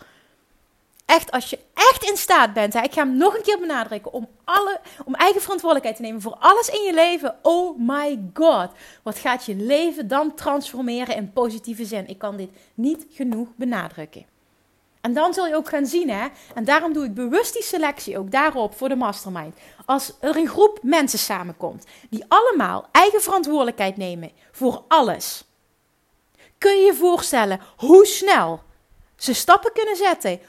Echt, 1.05 1.31
als 1.31 1.49
je 1.49 1.59
echt 1.73 2.09
in 2.09 2.17
staat 2.17 2.53
bent, 2.53 2.73
hè, 2.73 2.81
ik 2.81 2.93
ga 2.93 3.03
hem 3.03 3.17
nog 3.17 3.35
een 3.35 3.41
keer 3.43 3.59
benadrukken, 3.59 4.13
om, 4.13 4.27
alle, 4.43 4.79
om 5.05 5.15
eigen 5.15 5.41
verantwoordelijkheid 5.41 5.95
te 5.95 6.01
nemen 6.01 6.21
voor 6.21 6.35
alles 6.39 6.69
in 6.69 6.81
je 6.81 6.93
leven. 6.93 7.35
Oh 7.41 7.79
my 7.79 8.29
god, 8.33 8.69
wat 9.03 9.17
gaat 9.17 9.45
je 9.45 9.55
leven 9.55 10.07
dan 10.07 10.35
transformeren 10.35 11.15
in 11.15 11.33
positieve 11.33 11.85
zin? 11.85 12.07
Ik 12.07 12.17
kan 12.17 12.37
dit 12.37 12.49
niet 12.73 13.05
genoeg 13.11 13.47
benadrukken. 13.55 14.25
En 15.01 15.13
dan 15.13 15.33
zul 15.33 15.47
je 15.47 15.55
ook 15.55 15.69
gaan 15.69 15.85
zien, 15.85 16.09
hè, 16.09 16.27
en 16.53 16.63
daarom 16.63 16.93
doe 16.93 17.05
ik 17.05 17.13
bewust 17.13 17.53
die 17.53 17.63
selectie 17.63 18.17
ook 18.17 18.31
daarop 18.31 18.77
voor 18.77 18.89
de 18.89 18.95
mastermind. 18.95 19.55
Als 19.85 20.13
er 20.19 20.35
een 20.35 20.47
groep 20.47 20.79
mensen 20.81 21.19
samenkomt 21.19 21.85
die 22.09 22.25
allemaal 22.27 22.87
eigen 22.91 23.21
verantwoordelijkheid 23.21 23.97
nemen 23.97 24.31
voor 24.51 24.83
alles, 24.87 25.43
kun 26.57 26.77
je 26.77 26.85
je 26.85 26.93
voorstellen 26.93 27.59
hoe 27.77 28.05
snel 28.05 28.61
ze 29.15 29.33
stappen 29.33 29.71
kunnen 29.73 29.95
zetten 29.95 30.39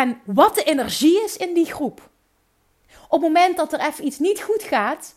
en 0.00 0.20
wat 0.24 0.54
de 0.54 0.62
energie 0.62 1.24
is 1.24 1.36
in 1.36 1.54
die 1.54 1.72
groep. 1.72 2.10
Op 3.08 3.22
het 3.22 3.32
moment 3.32 3.56
dat 3.56 3.72
er 3.72 3.80
even 3.80 4.06
iets 4.06 4.18
niet 4.18 4.42
goed 4.42 4.62
gaat, 4.62 5.14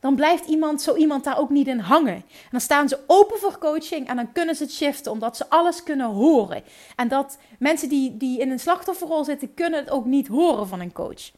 dan 0.00 0.14
blijft 0.14 0.46
iemand, 0.46 0.82
zo 0.82 0.94
iemand 0.94 1.24
daar 1.24 1.38
ook 1.38 1.50
niet 1.50 1.66
in 1.66 1.78
hangen. 1.78 2.14
En 2.14 2.50
dan 2.50 2.60
staan 2.60 2.88
ze 2.88 2.98
open 3.06 3.38
voor 3.38 3.58
coaching 3.58 4.08
en 4.08 4.16
dan 4.16 4.32
kunnen 4.32 4.54
ze 4.54 4.62
het 4.62 4.72
shiften, 4.72 5.12
omdat 5.12 5.36
ze 5.36 5.48
alles 5.48 5.82
kunnen 5.82 6.06
horen. 6.06 6.62
En 6.96 7.08
dat 7.08 7.38
mensen 7.58 7.88
die, 7.88 8.16
die 8.16 8.40
in 8.40 8.50
een 8.50 8.60
slachtofferrol 8.60 9.24
zitten, 9.24 9.54
kunnen 9.54 9.80
het 9.80 9.90
ook 9.90 10.04
niet 10.04 10.28
horen 10.28 10.68
van 10.68 10.80
een 10.80 10.92
coach. 10.92 11.30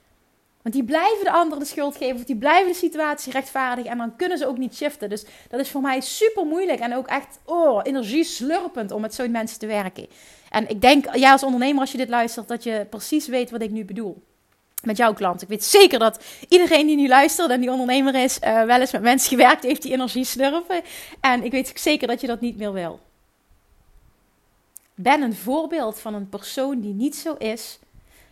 Want 0.63 0.75
die 0.75 0.85
blijven 0.85 1.25
de 1.25 1.33
anderen 1.33 1.59
de 1.59 1.65
schuld 1.65 1.97
geven 1.97 2.17
of 2.17 2.25
die 2.25 2.37
blijven 2.37 2.73
de 2.73 2.79
situatie 2.79 3.33
rechtvaardigen 3.33 3.91
en 3.91 3.99
dan 3.99 4.17
kunnen 4.17 4.39
ze 4.39 4.47
ook 4.47 4.59
niet 4.59 4.75
shiften. 4.75 5.09
Dus 5.09 5.25
dat 5.49 5.61
is 5.61 5.71
voor 5.71 5.81
mij 5.81 6.01
super 6.01 6.47
moeilijk 6.47 6.81
en 6.81 6.97
ook 6.97 7.07
echt 7.07 7.39
oh, 7.45 7.81
energie 7.83 8.25
slurpend 8.25 8.91
om 8.91 9.01
met 9.01 9.15
zo'n 9.15 9.31
mensen 9.31 9.59
te 9.59 9.67
werken. 9.67 10.07
En 10.53 10.69
ik 10.69 10.81
denk, 10.81 11.15
ja, 11.15 11.33
als 11.33 11.43
ondernemer, 11.43 11.81
als 11.81 11.93
je 11.93 11.99
dit 11.99 12.09
luistert, 12.09 12.49
dat 12.49 12.63
je 12.63 12.87
precies 12.91 13.27
weet 13.27 13.51
wat 13.51 13.63
ik 13.63 13.71
nu 13.71 13.85
bedoel. 13.85 14.23
Met 14.83 14.97
jouw 14.97 15.13
klant. 15.13 15.43
Ik 15.43 15.49
weet 15.49 15.65
zeker 15.65 15.99
dat 15.99 16.25
iedereen 16.49 16.87
die 16.87 16.97
nu 16.97 17.09
luistert 17.09 17.51
en 17.51 17.61
die 17.61 17.71
ondernemer 17.71 18.15
is, 18.15 18.39
uh, 18.45 18.63
wel 18.63 18.81
eens 18.81 18.93
met 18.93 19.03
mensen 19.03 19.29
gewerkt 19.29 19.63
heeft 19.63 19.83
die 19.83 19.93
energie 19.93 20.25
slurpen. 20.25 20.83
En 21.21 21.45
ik 21.45 21.51
weet 21.51 21.73
zeker 21.75 22.09
dat 22.09 22.21
je 22.21 22.27
dat 22.27 22.41
niet 22.41 22.57
meer 22.57 22.73
wil. 22.73 23.01
Ben 24.95 25.23
een 25.23 25.35
voorbeeld 25.35 26.01
van 26.01 26.15
een 26.15 26.29
persoon 26.29 26.81
die 26.81 26.95
niet 26.95 27.17
zo 27.17 27.35
is 27.35 27.79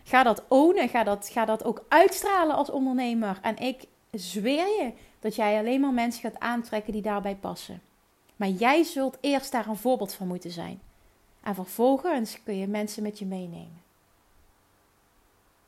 Ga 0.03 0.23
dat 0.23 0.43
ownen, 0.47 0.89
ga 0.89 1.03
dat, 1.03 1.29
ga 1.31 1.45
dat 1.45 1.63
ook 1.63 1.85
uitstralen 1.87 2.55
als 2.55 2.69
ondernemer. 2.69 3.39
En 3.41 3.57
ik 3.57 3.83
zweer 4.11 4.67
je 4.67 4.91
dat 5.19 5.35
jij 5.35 5.59
alleen 5.59 5.81
maar 5.81 5.93
mensen 5.93 6.21
gaat 6.21 6.39
aantrekken 6.39 6.93
die 6.93 7.01
daarbij 7.01 7.35
passen. 7.35 7.81
Maar 8.35 8.49
jij 8.49 8.83
zult 8.83 9.17
eerst 9.21 9.51
daar 9.51 9.67
een 9.67 9.77
voorbeeld 9.77 10.13
van 10.13 10.27
moeten 10.27 10.51
zijn. 10.51 10.81
En 11.43 11.55
vervolgens 11.55 12.43
kun 12.43 12.57
je 12.57 12.67
mensen 12.67 13.03
met 13.03 13.19
je 13.19 13.25
meenemen. 13.25 13.81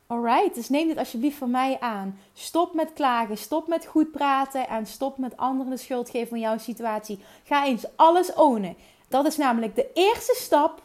Alright, 0.06 0.54
dus 0.54 0.68
neem 0.68 0.88
dit 0.88 0.96
alsjeblieft 0.98 1.36
van 1.36 1.50
mij 1.50 1.80
aan. 1.80 2.18
Stop 2.32 2.74
met 2.74 2.92
klagen, 2.92 3.38
stop 3.38 3.68
met 3.68 3.86
goed 3.86 4.10
praten 4.10 4.68
en 4.68 4.86
stop 4.86 5.18
met 5.18 5.36
anderen 5.36 5.72
de 5.72 5.78
schuld 5.78 6.10
geven 6.10 6.28
van 6.28 6.38
jouw 6.38 6.58
situatie. 6.58 7.18
Ga 7.44 7.66
eens 7.66 7.84
alles 7.96 8.34
ownen. 8.34 8.76
Dat 9.08 9.26
is 9.26 9.36
namelijk 9.36 9.74
de 9.74 9.90
eerste 9.94 10.34
stap 10.38 10.82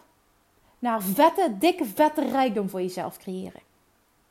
naar 0.79 1.01
vette, 1.01 1.55
dikke, 1.59 1.85
vette 1.85 2.29
rijkdom 2.29 2.69
voor 2.69 2.81
jezelf 2.81 3.17
creëren. 3.17 3.61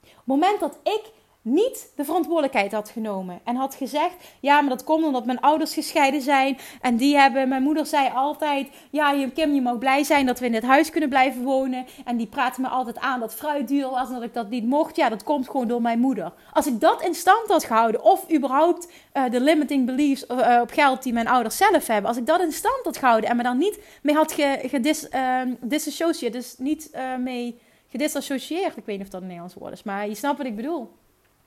Op 0.02 0.08
het 0.14 0.26
moment 0.26 0.60
dat 0.60 0.78
ik 0.82 1.12
niet 1.42 1.92
de 1.96 2.04
verantwoordelijkheid 2.04 2.72
had 2.72 2.90
genomen 2.90 3.40
en 3.44 3.56
had 3.56 3.74
gezegd: 3.74 4.14
Ja, 4.40 4.60
maar 4.60 4.70
dat 4.70 4.84
komt 4.84 5.04
omdat 5.04 5.26
mijn 5.26 5.40
ouders 5.40 5.74
gescheiden 5.74 6.20
zijn. 6.20 6.58
En 6.80 6.96
die 6.96 7.16
hebben, 7.16 7.48
mijn 7.48 7.62
moeder 7.62 7.86
zei 7.86 8.10
altijd: 8.14 8.68
Ja, 8.90 9.28
Kim, 9.34 9.54
je 9.54 9.60
mag 9.60 9.78
blij 9.78 10.02
zijn 10.02 10.26
dat 10.26 10.38
we 10.38 10.46
in 10.46 10.52
dit 10.52 10.62
huis 10.62 10.90
kunnen 10.90 11.08
blijven 11.08 11.42
wonen. 11.42 11.86
En 12.04 12.16
die 12.16 12.26
praatte 12.26 12.60
me 12.60 12.68
altijd 12.68 12.98
aan 12.98 13.20
dat 13.20 13.34
fruit 13.34 13.68
duur 13.68 13.90
was 13.90 14.08
en 14.08 14.14
dat 14.14 14.22
ik 14.22 14.34
dat 14.34 14.50
niet 14.50 14.66
mocht. 14.66 14.96
Ja, 14.96 15.08
dat 15.08 15.24
komt 15.24 15.50
gewoon 15.50 15.68
door 15.68 15.82
mijn 15.82 15.98
moeder. 15.98 16.32
Als 16.52 16.66
ik 16.66 16.80
dat 16.80 17.02
in 17.02 17.14
stand 17.14 17.48
had 17.48 17.64
gehouden, 17.64 18.02
of 18.02 18.32
überhaupt 18.32 18.92
uh, 19.14 19.30
de 19.30 19.40
limiting 19.40 19.86
beliefs 19.86 20.24
uh, 20.30 20.58
op 20.62 20.70
geld 20.70 21.02
die 21.02 21.12
mijn 21.12 21.28
ouders 21.28 21.56
zelf 21.56 21.86
hebben, 21.86 22.08
als 22.08 22.18
ik 22.18 22.26
dat 22.26 22.40
in 22.40 22.52
stand 22.52 22.84
had 22.84 22.96
gehouden 22.96 23.30
en 23.30 23.36
me 23.36 23.42
dan 23.42 23.58
niet 23.58 23.78
mee 24.02 24.14
had 24.14 24.32
gedisassocieerd, 24.32 26.18
ge, 26.18 26.26
uh, 26.26 26.32
dus 26.32 26.54
niet 26.58 26.90
mee 27.18 27.60
gedisassocieerd, 27.88 28.76
ik 28.76 28.84
weet 28.84 28.96
niet 28.96 29.06
of 29.06 29.12
dat 29.12 29.20
een 29.20 29.26
Nederlands 29.26 29.54
woord 29.54 29.72
is, 29.72 29.82
maar 29.82 30.08
je 30.08 30.14
snapt 30.14 30.38
wat 30.38 30.46
ik 30.46 30.56
bedoel 30.56 30.90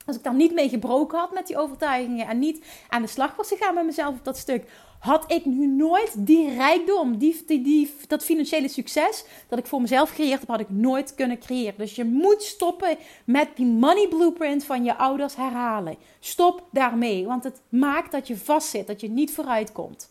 als 0.06 0.16
ik 0.16 0.22
daar 0.22 0.34
niet 0.34 0.54
mee 0.54 0.68
gebroken 0.68 1.18
had 1.18 1.32
met 1.32 1.46
die 1.46 1.58
overtuigingen 1.58 2.26
en 2.26 2.38
niet 2.38 2.64
aan 2.88 3.02
de 3.02 3.08
slag 3.08 3.36
was 3.36 3.48
gegaan 3.48 3.74
met 3.74 3.84
mezelf 3.84 4.14
op 4.14 4.24
dat 4.24 4.38
stuk, 4.38 4.64
had 4.98 5.32
ik 5.32 5.44
nu 5.44 5.66
nooit 5.66 6.14
die 6.26 6.54
rijkdom, 6.54 7.18
die, 7.18 7.44
die, 7.46 7.94
dat 8.08 8.24
financiële 8.24 8.68
succes 8.68 9.24
dat 9.48 9.58
ik 9.58 9.66
voor 9.66 9.80
mezelf 9.80 10.08
gecreëerd 10.08 10.40
heb, 10.40 10.48
had 10.48 10.60
ik 10.60 10.70
nooit 10.70 11.14
kunnen 11.14 11.38
creëren. 11.38 11.74
Dus 11.78 11.94
je 11.94 12.04
moet 12.04 12.42
stoppen 12.42 12.96
met 13.24 13.48
die 13.54 13.66
money 13.66 14.08
blueprint 14.08 14.64
van 14.64 14.84
je 14.84 14.96
ouders 14.96 15.36
herhalen. 15.36 15.96
Stop 16.20 16.66
daarmee, 16.70 17.26
want 17.26 17.44
het 17.44 17.60
maakt 17.68 18.12
dat 18.12 18.26
je 18.26 18.36
vastzit, 18.36 18.86
dat 18.86 19.00
je 19.00 19.10
niet 19.10 19.34
vooruit 19.34 19.72
komt. 19.72 20.10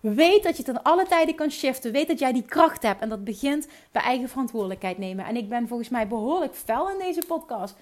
Weet 0.00 0.42
dat 0.42 0.56
je 0.56 0.62
ten 0.62 0.82
alle 0.82 1.06
tijden 1.06 1.34
kan 1.34 1.50
shiften. 1.50 1.92
Weet 1.92 2.08
dat 2.08 2.18
jij 2.18 2.32
die 2.32 2.42
kracht 2.42 2.82
hebt. 2.82 3.00
En 3.00 3.08
dat 3.08 3.24
begint 3.24 3.68
bij 3.92 4.02
eigen 4.02 4.28
verantwoordelijkheid 4.28 4.98
nemen. 4.98 5.24
En 5.24 5.36
ik 5.36 5.48
ben 5.48 5.68
volgens 5.68 5.88
mij 5.88 6.08
behoorlijk 6.08 6.54
fel 6.54 6.90
in 6.90 6.98
deze 6.98 7.22
podcast. 7.26 7.76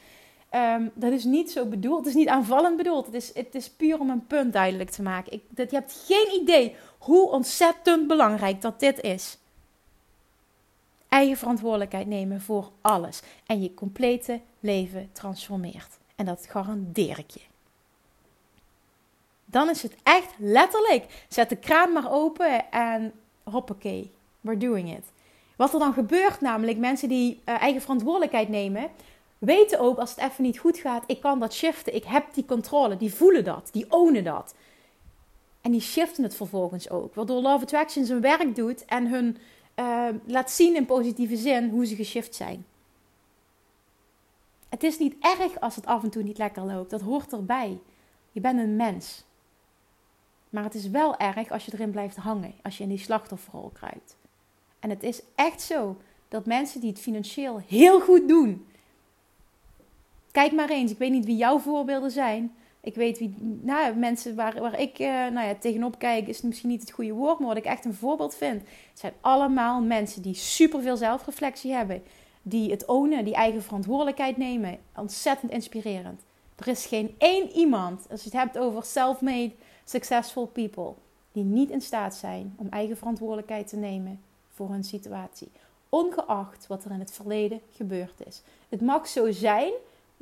Um, 0.55 0.90
dat 0.94 1.12
is 1.12 1.24
niet 1.24 1.50
zo 1.50 1.66
bedoeld. 1.66 1.98
Het 1.98 2.07
is 2.07 2.14
niet 2.14 2.28
aanvallend 2.28 2.76
bedoeld. 2.76 3.07
Het 3.07 3.14
is, 3.14 3.34
het 3.34 3.55
is 3.55 3.70
puur 3.70 4.00
om 4.00 4.11
een 4.11 4.26
punt 4.26 4.53
duidelijk 4.53 4.90
te 4.90 5.03
maken. 5.03 5.32
Ik, 5.32 5.42
dat, 5.48 5.70
je 5.70 5.76
hebt 5.76 6.05
geen 6.07 6.40
idee 6.40 6.76
hoe 6.98 7.30
ontzettend 7.30 8.07
belangrijk 8.07 8.61
dat 8.61 8.80
dit 8.80 9.00
is. 9.00 9.38
Eigen 11.09 11.36
verantwoordelijkheid 11.36 12.07
nemen 12.07 12.40
voor 12.40 12.70
alles. 12.80 13.22
En 13.46 13.62
je 13.62 13.74
complete 13.74 14.40
leven 14.61 15.11
transformeert. 15.12 15.98
En 16.14 16.26
dat 16.26 16.46
garandeer 16.48 17.18
ik 17.18 17.30
je. 17.30 17.40
Dan 19.44 19.70
is 19.70 19.82
het 19.82 19.94
echt 20.03 20.34
letterlijk. 20.38 21.24
Zet 21.28 21.48
de 21.48 21.57
kraan 21.57 21.92
maar 21.92 22.12
open 22.12 22.70
en 22.70 23.12
hoppakee. 23.42 24.11
We're 24.40 24.59
doing 24.59 24.96
it. 24.96 25.05
Wat 25.57 25.72
er 25.72 25.78
dan 25.78 25.92
gebeurt 25.92 26.40
namelijk, 26.40 26.78
mensen 26.78 27.09
die 27.09 27.40
uh, 27.44 27.62
eigen 27.62 27.80
verantwoordelijkheid 27.80 28.48
nemen 28.48 28.90
weten 29.45 29.80
ook 29.80 29.99
als 29.99 30.11
het 30.11 30.18
even 30.30 30.45
niet 30.45 30.59
goed 30.59 30.78
gaat, 30.78 31.05
ik 31.07 31.20
kan 31.20 31.40
dat 31.40 31.55
shiften. 31.55 31.95
Ik 31.95 32.05
heb 32.05 32.34
die 32.34 32.45
controle. 32.45 32.97
Die 32.97 33.14
voelen 33.14 33.45
dat. 33.45 33.68
Die 33.72 33.86
ownen 33.88 34.24
dat. 34.24 34.55
En 35.61 35.70
die 35.70 35.80
shiften 35.80 36.22
het 36.22 36.34
vervolgens 36.34 36.90
ook. 36.90 37.14
Waardoor 37.14 37.40
Love 37.40 37.62
Attraction 37.62 38.05
zijn 38.05 38.20
werk 38.20 38.55
doet 38.55 38.84
en 38.84 39.07
hun 39.07 39.36
uh, 39.76 40.09
laat 40.26 40.51
zien 40.51 40.76
in 40.76 40.86
positieve 40.86 41.36
zin 41.36 41.68
hoe 41.70 41.86
ze 41.86 41.95
geshift 41.95 42.34
zijn. 42.34 42.66
Het 44.68 44.82
is 44.82 44.99
niet 44.99 45.14
erg 45.20 45.61
als 45.61 45.76
het 45.76 45.86
af 45.86 46.03
en 46.03 46.11
toe 46.11 46.22
niet 46.22 46.38
lekker 46.38 46.62
loopt. 46.62 46.90
Dat 46.90 47.01
hoort 47.01 47.32
erbij. 47.32 47.78
Je 48.32 48.40
bent 48.40 48.59
een 48.59 48.76
mens. 48.76 49.24
Maar 50.51 50.64
het 50.64 50.74
is 50.74 50.88
wel 50.88 51.16
erg 51.16 51.51
als 51.51 51.64
je 51.64 51.72
erin 51.72 51.90
blijft 51.90 52.16
hangen. 52.16 52.55
Als 52.62 52.76
je 52.76 52.82
in 52.82 52.88
die 52.88 52.99
slachtofferrol 52.99 53.70
kruipt. 53.72 54.16
En 54.78 54.90
het 54.90 55.03
is 55.03 55.22
echt 55.34 55.61
zo 55.61 55.97
dat 56.28 56.47
mensen 56.47 56.80
die 56.80 56.90
het 56.90 57.01
financieel 57.01 57.62
heel 57.66 58.01
goed 58.01 58.28
doen 58.28 58.66
Kijk 60.32 60.52
maar 60.52 60.70
eens. 60.70 60.90
Ik 60.90 60.98
weet 60.98 61.10
niet 61.10 61.24
wie 61.24 61.36
jouw 61.36 61.58
voorbeelden 61.58 62.10
zijn. 62.10 62.54
Ik 62.80 62.94
weet 62.94 63.18
wie, 63.18 63.34
nou, 63.62 63.94
mensen 63.94 64.34
waar, 64.34 64.80
ik 64.80 64.98
uh, 64.98 65.06
nou 65.06 65.46
ja, 65.46 65.54
tegenop 65.54 65.98
kijk, 65.98 66.28
is 66.28 66.40
misschien 66.40 66.68
niet 66.68 66.80
het 66.80 66.90
goede 66.90 67.12
woord, 67.12 67.38
maar 67.38 67.48
wat 67.48 67.56
ik 67.56 67.64
echt 67.64 67.84
een 67.84 67.94
voorbeeld 67.94 68.34
vind. 68.34 68.60
Het 68.60 69.00
zijn 69.00 69.12
allemaal 69.20 69.80
mensen 69.80 70.22
die 70.22 70.34
superveel 70.34 70.96
zelfreflectie 70.96 71.72
hebben. 71.72 72.02
Die 72.42 72.70
het 72.70 72.86
ownen, 72.86 73.24
die 73.24 73.34
eigen 73.34 73.62
verantwoordelijkheid 73.62 74.36
nemen. 74.36 74.78
Ontzettend 74.96 75.52
inspirerend. 75.52 76.22
Er 76.56 76.68
is 76.68 76.86
geen 76.86 77.14
één 77.18 77.50
iemand, 77.50 78.06
als 78.10 78.22
je 78.22 78.28
het 78.30 78.38
hebt 78.38 78.58
over 78.58 78.84
self-made, 78.84 79.52
successful 79.84 80.46
people, 80.46 80.92
die 81.32 81.44
niet 81.44 81.70
in 81.70 81.80
staat 81.80 82.14
zijn 82.14 82.54
om 82.56 82.66
eigen 82.70 82.96
verantwoordelijkheid 82.96 83.68
te 83.68 83.76
nemen 83.76 84.20
voor 84.54 84.70
hun 84.70 84.84
situatie. 84.84 85.48
Ongeacht 85.88 86.66
wat 86.66 86.84
er 86.84 86.90
in 86.90 86.98
het 86.98 87.12
verleden 87.12 87.60
gebeurd 87.72 88.26
is. 88.26 88.42
Het 88.68 88.80
mag 88.80 89.08
zo 89.08 89.30
zijn 89.30 89.72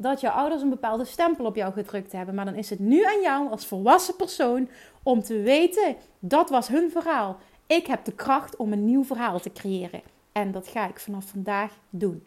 dat 0.02 0.20
je 0.20 0.30
ouders 0.30 0.62
een 0.62 0.68
bepaalde 0.68 1.04
stempel 1.04 1.44
op 1.44 1.56
jou 1.56 1.72
gedrukt 1.72 2.12
hebben. 2.12 2.34
Maar 2.34 2.44
dan 2.44 2.54
is 2.54 2.70
het 2.70 2.78
nu 2.78 3.04
aan 3.04 3.20
jou 3.20 3.50
als 3.50 3.66
volwassen 3.66 4.16
persoon 4.16 4.68
om 5.02 5.22
te 5.22 5.40
weten, 5.40 5.96
dat 6.18 6.50
was 6.50 6.68
hun 6.68 6.90
verhaal. 6.90 7.38
Ik 7.66 7.86
heb 7.86 8.04
de 8.04 8.12
kracht 8.12 8.56
om 8.56 8.72
een 8.72 8.84
nieuw 8.84 9.04
verhaal 9.04 9.40
te 9.40 9.52
creëren. 9.52 10.02
En 10.32 10.52
dat 10.52 10.68
ga 10.68 10.88
ik 10.88 11.00
vanaf 11.00 11.24
vandaag 11.24 11.72
doen. 11.90 12.22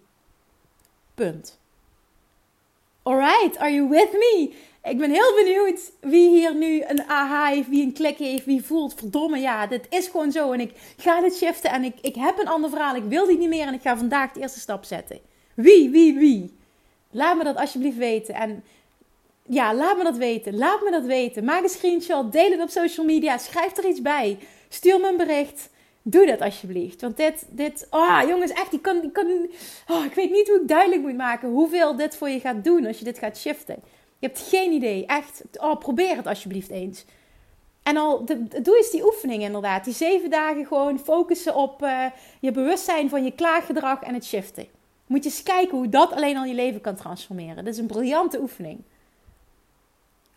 Punt. 1.13 1.59
Alright, 3.03 3.57
are 3.57 3.74
you 3.74 3.89
with 3.89 4.11
me? 4.11 4.53
Ik 4.84 4.97
ben 4.97 5.11
heel 5.11 5.34
benieuwd 5.43 5.91
wie 6.01 6.30
hier 6.30 6.55
nu 6.55 6.84
een 6.84 7.03
aha 7.03 7.47
heeft, 7.47 7.69
wie 7.69 7.84
een 7.84 7.93
klik 7.93 8.17
heeft, 8.17 8.45
wie 8.45 8.65
voelt, 8.65 8.93
verdomme 8.93 9.38
ja, 9.38 9.67
dit 9.67 9.86
is 9.89 10.07
gewoon 10.07 10.32
zo. 10.32 10.51
En 10.51 10.59
ik 10.59 10.93
ga 10.97 11.21
dit 11.21 11.36
shiften 11.36 11.71
en 11.71 11.84
ik, 11.84 11.95
ik 12.01 12.15
heb 12.15 12.39
een 12.39 12.47
ander 12.47 12.69
verhaal, 12.69 12.95
ik 12.95 13.03
wil 13.03 13.26
die 13.26 13.38
niet 13.38 13.49
meer 13.49 13.67
en 13.67 13.74
ik 13.74 13.82
ga 13.82 13.97
vandaag 13.97 14.32
de 14.32 14.39
eerste 14.39 14.59
stap 14.59 14.84
zetten. 14.84 15.19
Wie, 15.53 15.89
wie, 15.89 16.17
wie? 16.17 16.61
Laat 17.14 17.38
me 17.38 17.43
dat 17.43 17.55
alsjeblieft 17.55 17.97
weten. 17.97 18.36
En 18.36 18.64
ja, 19.47 19.74
laat 19.74 19.97
me 19.97 20.03
dat 20.03 20.18
weten. 20.18 20.57
Laat 20.57 20.82
me 20.84 20.91
dat 20.91 21.05
weten. 21.05 21.43
Maak 21.43 21.64
een 21.64 21.70
screenshot. 21.70 22.32
Deel 22.32 22.51
het 22.51 22.61
op 22.61 22.70
social 22.70 23.05
media. 23.05 23.38
Schrijf 23.38 23.78
er 23.78 23.86
iets 23.86 24.01
bij. 24.01 24.38
Stuur 24.70 24.99
me 24.99 25.07
een 25.07 25.18
bericht. 25.18 25.70
Doe 26.01 26.26
dat 26.26 26.41
alsjeblieft. 26.41 27.01
Want 27.01 27.18
dit, 27.18 27.45
dit, 27.49 27.88
oh 27.89 28.22
jongens, 28.28 28.51
echt, 28.51 28.74
ik 28.74 28.82
kan, 28.82 29.03
ik 29.03 29.14
kan, 29.14 29.49
oh, 29.88 30.05
ik 30.05 30.14
weet 30.14 30.32
niet 30.32 30.47
hoe 30.47 30.61
ik 30.61 30.68
duidelijk 30.68 31.01
moet 31.01 31.16
maken 31.16 31.49
hoeveel 31.49 31.95
dit 31.95 32.16
voor 32.16 32.30
je 32.30 32.39
gaat 32.39 32.64
doen 32.64 32.86
als 32.86 32.99
je 32.99 33.05
dit 33.05 33.18
gaat 33.18 33.38
shiften. 33.38 33.76
Je 34.20 34.28
hebt 34.28 34.39
geen 34.39 34.72
idee, 34.72 35.05
echt. 35.05 35.43
Oh, 35.53 35.80
probeer 35.80 36.16
het 36.16 36.28
alsjeblieft 36.28 36.70
eens. 36.70 37.05
En 37.84 37.97
al, 37.97 38.26
doe 38.61 38.78
eens 38.78 38.91
die 38.91 39.05
oefening 39.05 39.43
inderdaad. 39.43 39.84
Die 39.84 39.93
zeven 39.93 40.30
dagen 40.30 40.66
gewoon 40.66 40.99
focussen 40.99 41.55
op 41.55 41.82
uh, 41.82 42.05
je 42.39 42.51
bewustzijn 42.51 43.09
van 43.09 43.24
je 43.24 43.32
klaaggedrag 43.32 44.01
en 44.01 44.14
het 44.14 44.26
shiften. 44.26 44.68
Moet 45.14 45.24
je 45.24 45.30
eens 45.30 45.43
kijken 45.43 45.78
hoe 45.78 45.89
dat 45.89 46.11
alleen 46.11 46.38
al 46.38 46.43
je 46.43 46.53
leven 46.53 46.82
kan 46.82 46.95
transformeren. 46.95 47.55
Dat 47.55 47.74
is 47.74 47.78
een 47.78 47.86
briljante 47.86 48.41
oefening. 48.41 48.80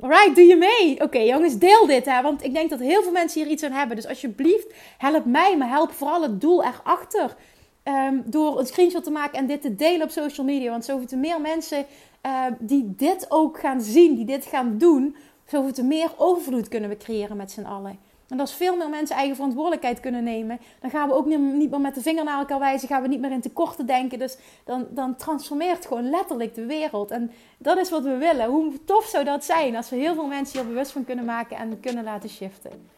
Alright, 0.01 0.35
doe 0.35 0.45
je 0.45 0.57
mee? 0.57 1.03
Oké, 1.03 1.19
jongens, 1.19 1.59
deel 1.59 1.87
dit, 1.87 2.05
hè, 2.05 2.23
want 2.23 2.45
ik 2.45 2.55
denk 2.55 2.71
dat 2.71 2.79
heel 2.79 3.03
veel 3.03 3.13
mensen 3.13 3.43
hier 3.43 3.51
iets 3.51 3.63
aan 3.63 3.73
hebben. 3.73 3.97
Dus 3.97 4.07
alsjeblieft, 4.07 4.75
help 4.99 5.25
mij, 5.25 5.57
maar 5.57 5.69
help 5.69 5.93
vooral 5.93 6.23
het 6.23 6.41
doel 6.41 6.65
erachter. 6.65 7.37
Um, 7.85 8.23
door 8.27 8.59
een 8.59 8.67
screenshot 8.67 9.05
te 9.05 9.11
maken 9.11 9.39
en 9.39 9.47
dit 9.47 9.63
te 9.63 9.75
delen 9.75 10.03
op 10.03 10.11
social 10.11 10.47
media. 10.47 10.71
Want 10.71 10.85
zoveel 10.85 11.07
te 11.07 11.17
meer 11.17 11.41
mensen 11.41 11.87
uh, 12.27 12.45
die 12.59 12.95
dit 12.97 13.27
ook 13.29 13.59
gaan 13.59 13.81
zien, 13.81 14.15
die 14.15 14.25
dit 14.25 14.45
gaan 14.45 14.79
doen, 14.79 15.17
zoveel 15.47 15.73
te 15.73 15.85
meer 15.85 16.11
overvloed 16.17 16.69
kunnen 16.69 16.89
we 16.89 16.97
creëren 16.97 17.37
met 17.37 17.51
z'n 17.51 17.65
allen. 17.65 17.99
En 18.29 18.41
als 18.41 18.55
veel 18.55 18.77
meer 18.77 18.89
mensen 18.89 19.17
eigen 19.17 19.35
verantwoordelijkheid 19.35 20.01
kunnen 20.01 20.25
nemen, 20.25 20.61
dan 20.81 20.91
gaan 20.91 21.09
we 21.09 21.15
ook 21.15 21.27
niet 21.27 21.71
meer 21.71 21.81
met 21.81 21.95
de 21.95 22.01
vinger 22.01 22.25
naar 22.25 22.39
elkaar 22.39 22.59
wijzen, 22.59 22.89
gaan 22.89 23.03
we 23.03 23.09
niet 23.09 23.21
meer 23.21 23.31
in 23.31 23.41
tekorten 23.41 23.87
denken. 23.87 24.19
Dus 24.19 24.37
dan, 24.65 24.87
dan 24.91 25.17
transformeert 25.17 25.87
gewoon 25.87 26.11
letterlijk 26.11 26.55
de 26.55 26.67
wereld. 26.67 27.11
En 27.11 27.31
dat 27.59 27.79
is 27.79 27.91
wat 27.91 28.03
we 28.03 28.17
willen. 28.17 28.47
Hoe 28.47 28.85
tof 28.85 29.05
zou 29.05 29.25
dat 29.25 29.45
zijn 29.45 29.77
als 29.77 29.91
we 29.91 29.97
heel 29.97 30.15
veel 30.15 30.27
mensen 30.27 30.59
hier 30.59 30.69
bewust 30.69 30.93
van 30.93 31.05
kunnen 31.05 31.25
maken 31.25 31.57
en 31.57 31.81
kunnen 31.81 32.05
laten 32.05 32.29
shiften. 32.29 32.89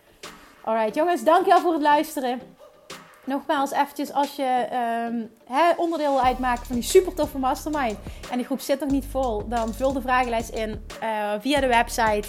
Alright 0.64 0.94
jongens, 0.94 1.24
dankjewel 1.24 1.60
voor 1.60 1.72
het 1.72 1.82
luisteren. 1.82 2.40
Nogmaals, 3.24 3.70
eventjes 3.70 4.12
als 4.12 4.36
je 4.36 4.68
um, 5.10 5.30
onderdeel 5.76 6.12
wil 6.12 6.22
uitmaken 6.22 6.66
van 6.66 6.74
die 6.74 6.84
super 6.84 7.14
toffe 7.14 7.38
mastermind 7.38 7.98
en 8.30 8.36
die 8.36 8.46
groep 8.46 8.60
zit 8.60 8.80
nog 8.80 8.90
niet 8.90 9.04
vol, 9.10 9.48
dan 9.48 9.74
vul 9.74 9.92
de 9.92 10.00
vragenlijst 10.00 10.48
in 10.48 10.84
uh, 11.02 11.32
via 11.40 11.60
de 11.60 11.66
website. 11.66 12.28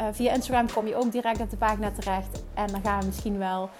Uh, 0.00 0.06
via 0.12 0.32
Instagram 0.32 0.72
kom 0.72 0.86
je 0.86 0.96
ook 0.96 1.12
direct 1.12 1.40
op 1.40 1.50
de 1.50 1.56
pagina 1.56 1.90
terecht. 1.90 2.42
En 2.54 2.66
dan 2.66 2.80
gaan 2.82 3.00
we 3.00 3.06
misschien 3.06 3.38
wel 3.38 3.70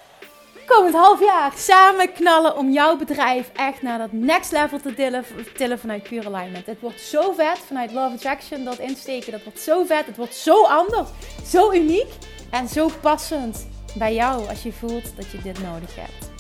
komend 0.67 0.95
half 0.95 1.21
jaar 1.21 1.53
samen 1.57 2.13
knallen 2.13 2.57
om 2.57 2.71
jouw 2.71 2.97
bedrijf 2.97 3.51
echt 3.55 3.83
naar 3.83 3.99
dat 3.99 4.13
next 4.13 4.53
level 4.53 4.81
te 4.81 4.95
tillen, 4.95 5.25
tillen 5.57 5.79
vanuit 5.79 6.03
Pure 6.03 6.27
Alignment. 6.27 6.67
Het 6.67 6.81
wordt 6.81 7.01
zo 7.01 7.33
vet 7.33 7.59
vanuit 7.59 7.93
Love 7.93 8.15
Attraction, 8.15 8.65
dat 8.65 8.79
insteken. 8.79 9.33
Dat 9.33 9.43
wordt 9.43 9.61
zo 9.61 9.85
vet. 9.85 10.07
Het 10.07 10.17
wordt 10.17 10.35
zo 10.35 10.65
anders, 10.65 11.09
zo 11.47 11.73
uniek 11.73 12.09
en 12.51 12.69
zo 12.69 12.91
passend 13.01 13.69
bij 13.95 14.15
jou 14.15 14.49
als 14.49 14.63
je 14.63 14.73
voelt 14.73 15.17
dat 15.17 15.31
je 15.31 15.43
dit 15.43 15.63
nodig 15.63 15.97
hebt. 15.97 16.31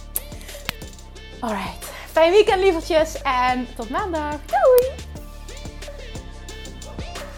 Alright, 1.41 1.85
fijn 2.13 2.33
weekend 2.33 2.63
lievertjes 2.63 3.23
en 3.23 3.67
tot 3.77 3.91
maandag. 3.91 4.37
Doei! 4.47 5.10